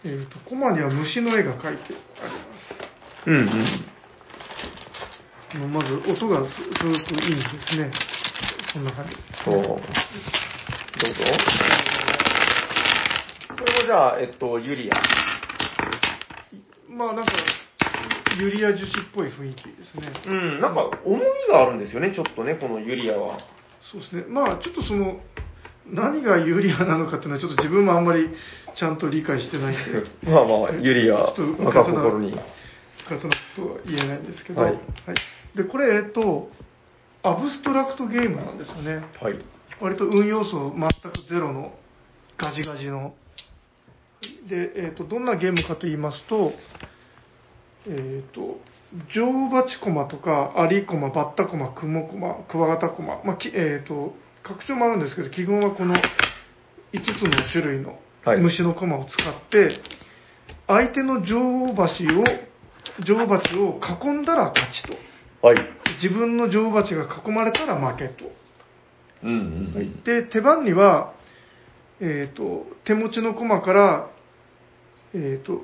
[0.06, 3.30] えっ、と、コマには虫の絵が描いてあります。
[3.30, 3.52] うんうん。
[5.54, 7.92] あのまず音がすすごくいいんですね。
[8.74, 9.16] こんな感じ。
[9.44, 9.54] そう。
[9.54, 9.80] どうぞ。
[13.86, 15.35] じゃあ、えっと、ユリア。
[16.90, 17.32] まあなんか、
[18.40, 20.14] ユリア樹脂っぽい雰囲気ですね。
[20.28, 23.38] うん、なんか、重みがあるんですよね、ちょっとね、このユリアは。
[23.92, 24.26] そうですね。
[24.28, 25.20] まあちょっとその、
[25.88, 28.30] 何がユリアなのかっていうのはちょっと自分もあんまり
[28.76, 32.38] ちゃんと理解してないんで、 まあまあ、ユリア、ちょっと我が心に。
[33.06, 34.80] 深さなことは言えないんですけど、はい
[35.56, 36.50] で、これ、えっと、
[37.24, 39.06] アブストラクトゲームなんですよね。
[39.22, 39.36] はい。
[39.80, 41.74] 割と運要素全くゼロの
[42.38, 43.14] ガジガジの。
[44.48, 46.54] で、えっと、どんなゲームかと言いますと、
[47.88, 48.60] えっと、
[49.14, 56.00] 女王蜂コマとか、アリコマ、バッタコマ、クモコマ、クワガタコマ、まあ、きえっと、拡張もあるんですけど、基本はこの5
[57.04, 59.80] つの種類のはい虫のコマを使って、
[60.68, 61.38] 相手の女
[61.72, 62.24] 王蜂を、
[63.06, 64.84] 女王蜂を囲んだら勝ち
[65.42, 65.46] と。
[65.46, 65.58] はい。
[66.02, 68.26] 自分の女王蜂が囲まれたら負けと。
[69.24, 69.38] うんうん
[69.76, 70.04] うん。
[70.04, 71.14] で、手番には、
[72.02, 74.10] えっ、と、手持ちの駒から、
[75.14, 75.62] えっ、と、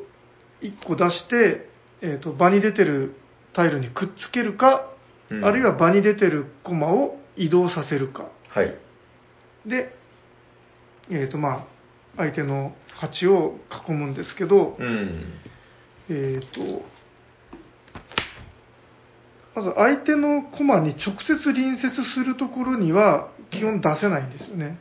[0.62, 1.68] 1個出して、
[2.02, 3.16] えっ、と、場に出てる
[3.54, 4.88] タイルにくっつけるか、
[5.30, 8.30] うんあるいは場に出てる駒を移動させるか。
[8.50, 8.76] はい。
[9.66, 9.96] で、
[11.10, 11.68] えっ、と、まあ、
[12.18, 13.56] 相手の鉢を
[13.88, 15.34] 囲むんですけど、うん。
[16.10, 16.84] えっ、と、
[19.56, 24.78] まず相手の駒に直接隣接するところには基本出せないんですよね。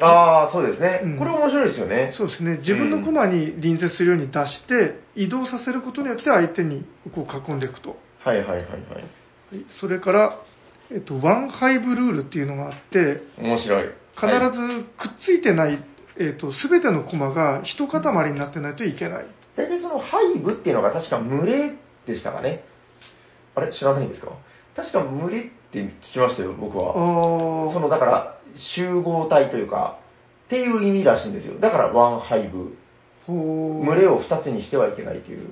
[0.00, 2.12] ああ、そうですね、うんこれ面白いですよね。
[2.16, 2.58] そうですね。
[2.58, 6.84] 自分の駒に隣接するように出して、移動させることによって相手に
[7.14, 7.96] こう囲んでいくと。
[8.24, 8.64] はいはいはいはい。
[8.64, 9.04] はい
[9.80, 10.40] それから、
[10.90, 13.88] えっと、ワンハイブルールっていうのがあって、面白い。
[14.14, 15.82] 必ずくっついてない、
[16.18, 19.26] えっと、すべての駒が一塊になってないといけない。
[19.56, 21.72] 大体そのハイブっていうのが確か群れ
[22.06, 22.64] でしたかね。
[23.54, 23.72] あれ？
[23.72, 24.32] 知らないんですか？
[24.76, 27.72] 確か群れって聞きましたよ、僕あは。
[27.72, 28.38] そあ、の、だから、
[28.74, 29.98] 集合体というか、
[30.46, 31.58] っていう意味らしいんですよ。
[31.60, 32.74] だからワンハイブ。
[33.28, 35.50] 群れを二つにしてはいけないという。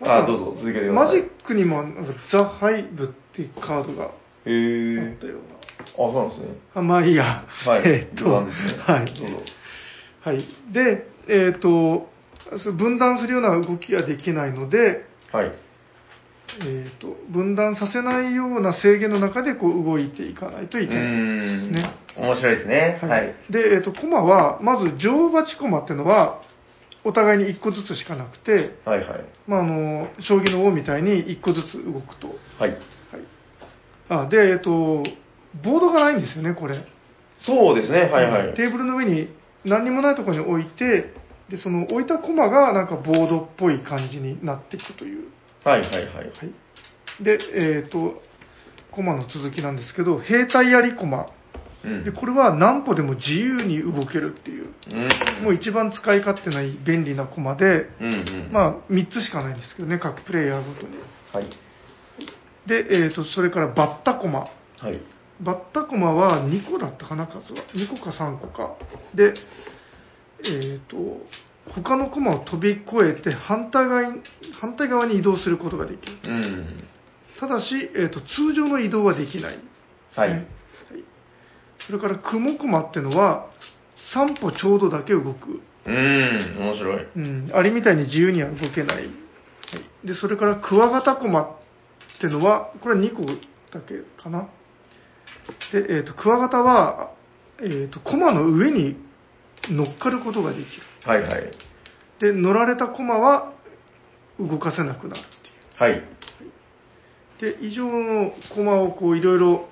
[0.00, 0.92] あーどうぞ、続けてください。
[0.92, 4.12] マジックにもなんかザ・ハイブっていうカードがあっ
[4.44, 4.50] た
[5.26, 5.58] ような。
[5.58, 6.46] あ、そうなんですね。
[6.74, 7.44] あまあいいや。
[7.66, 7.82] はい。
[7.86, 8.52] えっと、ね。
[8.86, 9.06] はい。
[9.06, 9.36] どうぞ。
[10.20, 10.44] はい。
[10.72, 12.08] で、えっ、と、
[12.76, 15.52] 分断するような動きができないので、はい。
[16.62, 21.04] えっ、と、分断させないような制限の中でこう動いていかないというけない。
[21.04, 21.72] ーん。
[21.72, 22.98] ね面白いですね。
[23.02, 23.34] はい。
[23.50, 26.40] で、えっ、と、コマは、まず、乗馬チコマっていうのは、
[27.04, 29.24] お互いに1個ずつしかなくて、はいはい。
[29.46, 32.28] まあ、あの、将棋の王みたいに1個ずつ動くと。
[32.58, 32.70] はい。
[32.70, 32.80] はい。
[34.08, 35.04] あ、で、えっ、と、
[35.62, 36.84] ボードがないんですよね、これ。
[37.40, 38.00] そうですね。
[38.00, 38.54] はいはい。
[38.54, 39.28] テーブルの上に
[39.64, 41.14] 何にもないところに置いて、
[41.48, 45.28] で、その置いたコマがなんかボードっぽい感じになっていくという。
[45.64, 46.04] はいはいはい。
[46.06, 47.22] はい。
[47.22, 48.22] で、えっ、と、
[48.90, 51.26] コマの続きなんですけど、兵隊槍コマ。
[51.84, 52.04] うん。
[52.04, 55.44] で、これは何歩でも自由に動けるっていう、うん。
[55.44, 58.50] もう一番使い勝手ない便利なコマで、うんうん。
[58.52, 60.96] まあ3つしかないんですけどね、各プレイヤーごとに。
[61.32, 61.50] はい。
[62.66, 64.40] で、えっ、と、それからバッタコマ。
[64.40, 64.48] は
[64.90, 65.00] い。
[65.40, 67.64] バッタコマは2個だったかな、数は。
[67.74, 68.76] 2個か3個か。
[69.14, 69.34] で、
[70.44, 70.96] えっ、と、
[71.74, 74.20] 他のコマを飛び越えて反対側に
[74.60, 76.12] 反対側に移動することができる。
[76.24, 76.84] うん。
[77.40, 79.58] ただし、えー、と通常の移動はできない。
[80.14, 80.30] はい。
[80.34, 80.58] ね
[81.86, 83.46] それから、クモコマっていうのは、
[84.14, 85.62] 3歩ちょうどだけ動く。
[85.86, 86.56] うん。
[86.58, 87.06] 面白い。
[87.16, 88.96] うん、アリみたいに自由には動けない。
[88.96, 91.48] はい、で、それから、クワガタコマっ
[92.20, 94.48] ていうのは、これは2個だけかな。
[95.72, 97.12] で、えっ、と、クワガタは、
[97.62, 98.96] えっ、と、コマの上に
[99.70, 100.66] 乗っかることができる。
[101.04, 101.50] はいはい。
[102.20, 103.52] で、乗られたコマは
[104.38, 105.92] 動かせなくなるっていう。
[105.92, 106.02] はい。
[107.40, 109.68] で、以上のコマをこういろいろ、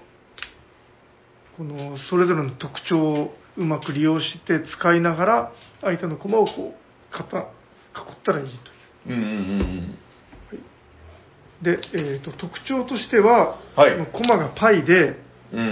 [1.56, 7.46] このそれぞれの特徴をうまく利用して使いながら、相手のコマをこう、かた囲っ
[8.24, 8.46] たらいい
[9.04, 9.16] という。
[9.16, 9.32] うんうんう
[9.62, 9.98] ん
[11.62, 15.16] で、えーと、特徴としては、はいそのコマがパイで、
[15.52, 15.58] うん。
[15.58, 15.62] う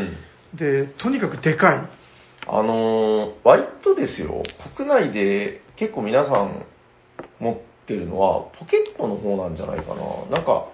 [0.54, 0.56] ん。
[0.56, 1.88] で、とにかくでかい。
[2.46, 4.42] あのー割とですよ、
[4.76, 6.66] 国内で結構皆さん
[7.40, 7.56] 持っ
[7.86, 10.26] てるのは、ポケットの方なんじゃないかな。
[10.30, 10.66] なんか、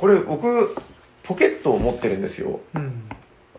[0.00, 0.74] これ僕、
[1.24, 2.60] ポケットを持ってるんですよ。
[2.74, 3.08] うん。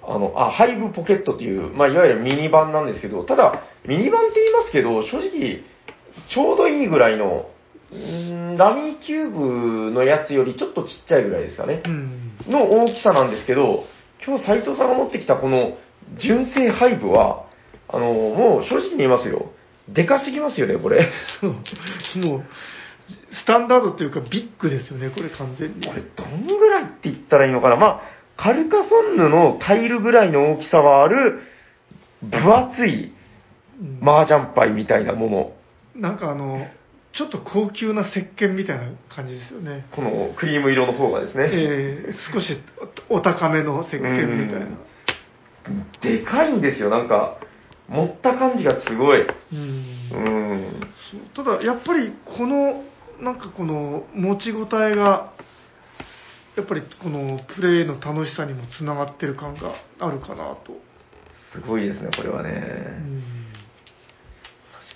[0.04, 5.64] あの、あ、ハイブポケットっていう、まあ、いわゆるミニ版なんですけど、ただ、ミニ版って言いますけど、正直、
[6.34, 7.50] ちょうどいいぐらいの、
[8.58, 11.90] ラミーキューブのやつよりちょっとちっちゃいぐらいですかねう。
[11.90, 12.38] ん。
[12.48, 13.86] の大きさなんですけど、
[14.26, 15.78] 今日斉藤さんが持ってきたこの
[16.18, 17.45] 純正ハイブは、
[17.90, 19.52] あの、もう正直に言いますよ。
[19.88, 21.07] でかすぎますよね、これ。
[21.41, 21.52] そう。
[22.26, 22.44] もう、
[23.32, 25.86] スタンダードっていうかビッグですよね、これ完全に。
[25.88, 27.76] これどんぐらいって言ったらいいのかな。
[27.76, 28.02] まあ、
[28.38, 31.41] カルカソンヌのタイルぐらいの大きさはある、
[32.22, 33.15] 分厚い、うん
[34.02, 35.52] 麻雀牌みたいなもの。
[35.95, 36.65] なんかあの、
[37.11, 39.86] ちょっと高級な石鹸みたいな感じですよね。
[39.91, 41.49] このクリーム色の方がですね。
[41.52, 42.57] えー少し
[43.10, 44.68] お高めの石鹸みたいな。
[46.02, 47.38] でかいんですよ、なんか。
[47.88, 49.26] 持った感じがすごい。
[49.52, 50.82] うん
[51.36, 52.84] ただ、やっぱりこの、
[53.22, 55.34] なんかこの持ちごたえが、
[56.56, 60.80] やっぱりこのプレイの楽しさにもつながってる感があるかなと。
[61.52, 62.52] すごいですね、これはうね。
[62.52, 63.24] ん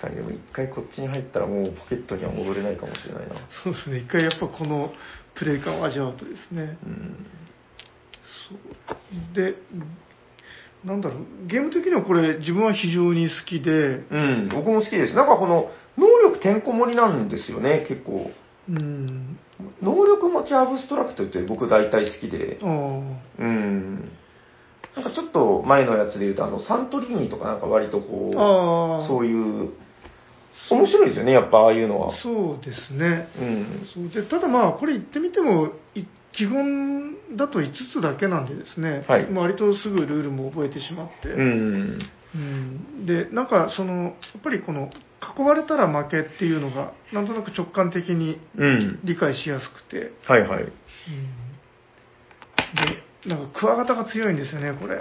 [0.00, 3.34] かに、でも一回こっちに入ったらもうポケットには戻れないかもしれないな。
[3.62, 4.92] そうですね、一回やっぱこの
[5.34, 6.78] プレイ感を味わうとですね。
[6.84, 7.26] うん。
[8.48, 9.54] そうで、
[10.84, 15.14] なんだろう、ゲーム的にはこれ自分は非常に好きで、うん、僕も好きです。
[15.14, 18.30] なんかこの、能力てんこ盛りなんですよね、結構。
[18.68, 19.38] うん、
[19.82, 22.58] 能力持ちアブストラクトって僕大体好きで。
[22.62, 24.10] あーうん。
[24.96, 29.70] なんかちょっと前のやつで言うと、あの、サントリーニとかなんか割とこう、そういう、
[30.70, 32.14] 面白いですよね、やっぱああいうのは。
[32.22, 33.28] そうですね。
[33.40, 33.86] うん。
[33.94, 41.98] そうでただまあ、これ言ってみても、い基本だと5つだけなんでですね、はいまあ割とすぐルールも覚えてしまって、うん。
[42.34, 44.90] うんで、なんかその、やっぱりこの、
[45.36, 49.00] 囲われたら負けっていうのが、なんとなく直感的にうん。
[49.04, 50.62] 理解しやすくて、はいはい。
[50.62, 50.70] うん
[53.24, 54.98] で、なんかクワガタが強いんですよね、これ。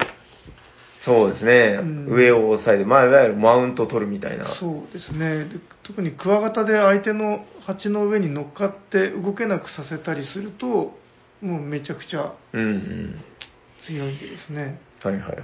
[1.06, 1.80] そうですね。
[1.82, 4.56] うん上を押さえて、まあ、いわゆるマウント取るみたいな。
[4.56, 10.99] そうですねで特にクワガタで相手の鉢の上に乗っかって動けなくさせたりすると
[11.42, 13.16] もうめちゃくちゃうんうん。
[13.88, 15.36] 強いんでですねはいはいはい。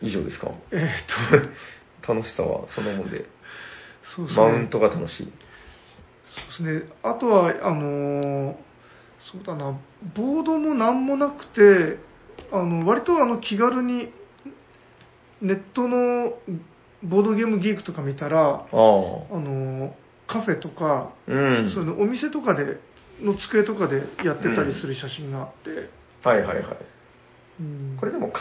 [0.00, 0.50] 以上ですか？
[0.72, 3.24] えーっと楽しさはそのもんで。
[4.16, 5.32] そうですねマウントが楽しい。
[6.58, 8.56] そうですねあとはあのー
[9.32, 9.78] そうだな
[10.16, 11.98] ボードも何もなくて
[12.50, 14.12] あの割とあの気軽に
[15.40, 16.32] ネットの
[17.04, 18.64] ボードゲームギークとか見たらああ。
[18.64, 19.94] あの
[20.26, 21.70] カフェとかうん。
[21.72, 22.80] そのお店とかで
[23.20, 25.70] の机とかでやってたりする写真があって、
[26.26, 26.66] はいはいはい。
[27.60, 27.96] うん。
[27.98, 28.40] これでもか、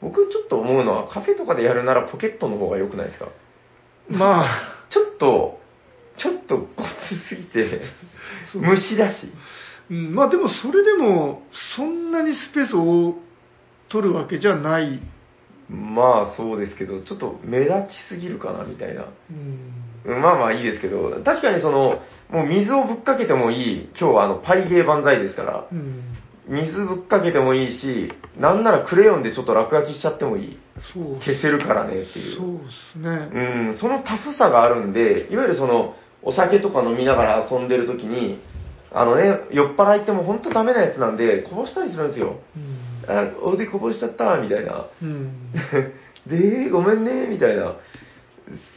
[0.00, 3.28] 僕ちょっと思うのは、カフェとかでやるならポケットの方が良くないですか？
[4.08, 4.72] まあ。
[4.88, 5.60] ちょっと、
[6.16, 7.80] ちょっとごつすぎて、
[8.54, 9.32] 虫だし。
[9.90, 10.14] うん。
[10.14, 11.42] まあでもそれでも
[11.76, 13.16] そんなにスペースを
[13.88, 15.00] 取るわけじゃない、
[15.68, 17.74] まあそうですけど、ちょっと目立ち
[18.08, 19.06] すぎるかなみたいな。
[19.30, 26.16] うんうんまあまあいいですけど、確かにその、もう水をぶっかけてもいい、今日はあの、パイゲー万歳ですから、うん
[26.48, 30.58] 水ぶっかけてもいいし、なんならクレヨンでちょっと落書きしちゃってもいい。
[30.94, 32.36] 消せるからねっていう。
[32.36, 38.40] そうですね、うん、そのタフさがあるんで、いわゆるその、お酒とか飲みながら遊んでる時に、
[38.92, 42.38] あのね、酔っ払いってもうほんとダメなやつなんで、こぼしたりするんですよ。
[42.56, 44.84] うんあ、おでこぼしちゃった、みたいな。
[45.02, 45.52] うん
[46.26, 47.74] で、ごめんね、みたいな。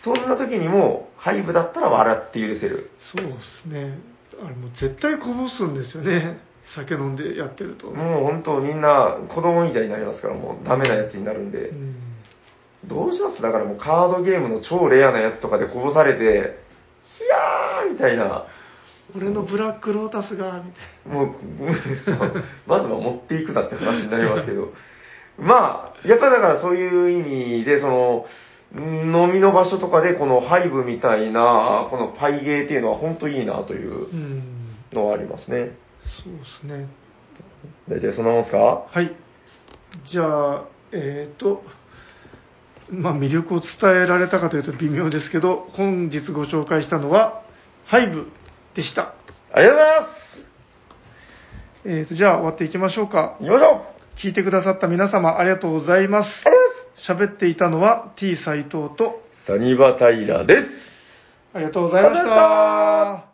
[0.03, 2.89] そんな時にも、ハイブだったら笑って許せる。
[2.99, 3.97] そうですね
[4.43, 6.37] あれもう絶対こぼすんですよね
[6.75, 11.73] 酒飲んでやってると、もう本当みんな子供みたいになりますから、もうダメなやつになるんでう。
[11.73, 11.95] ん
[12.85, 13.41] どうします？
[13.41, 16.59] だからもうカードゲームの超レアなやつとかでこぼされて、
[17.03, 18.45] ヒヤーみたいな。
[19.15, 20.79] 俺のブラックロータスがみた
[21.09, 21.35] いもう、
[22.67, 24.73] まずは持っていくなって話になりますけど。
[25.37, 27.21] まあ、やっぱだからそういう意
[27.59, 28.25] 味で、その、
[28.75, 34.07] 飲みの場所とかでこのハイブみたいな、このパイゲーっていうのは本当いいなという
[34.93, 35.71] のはありますね。
[36.23, 36.87] そうですね
[37.87, 38.85] 大体そんなもんすか？
[38.89, 39.15] はい。
[40.11, 41.63] じゃあ、えっ、と、
[42.91, 47.43] まあ、魅力を伝えられたかというと微妙ですけど、本日ご紹介したのは、
[47.85, 48.27] ハイブ
[48.75, 49.13] でした。
[49.53, 50.39] ありがとうございます
[51.85, 53.37] えっ、と、じゃあ終わっていきましょうか。
[53.39, 56.27] 行きましょう聞いてくださった皆様ありがとうございます。
[56.45, 56.69] ありがとうございます
[57.07, 60.67] 喋っていたのは T 斎藤と、サニバタイラです。
[61.53, 63.28] ありがとうございました。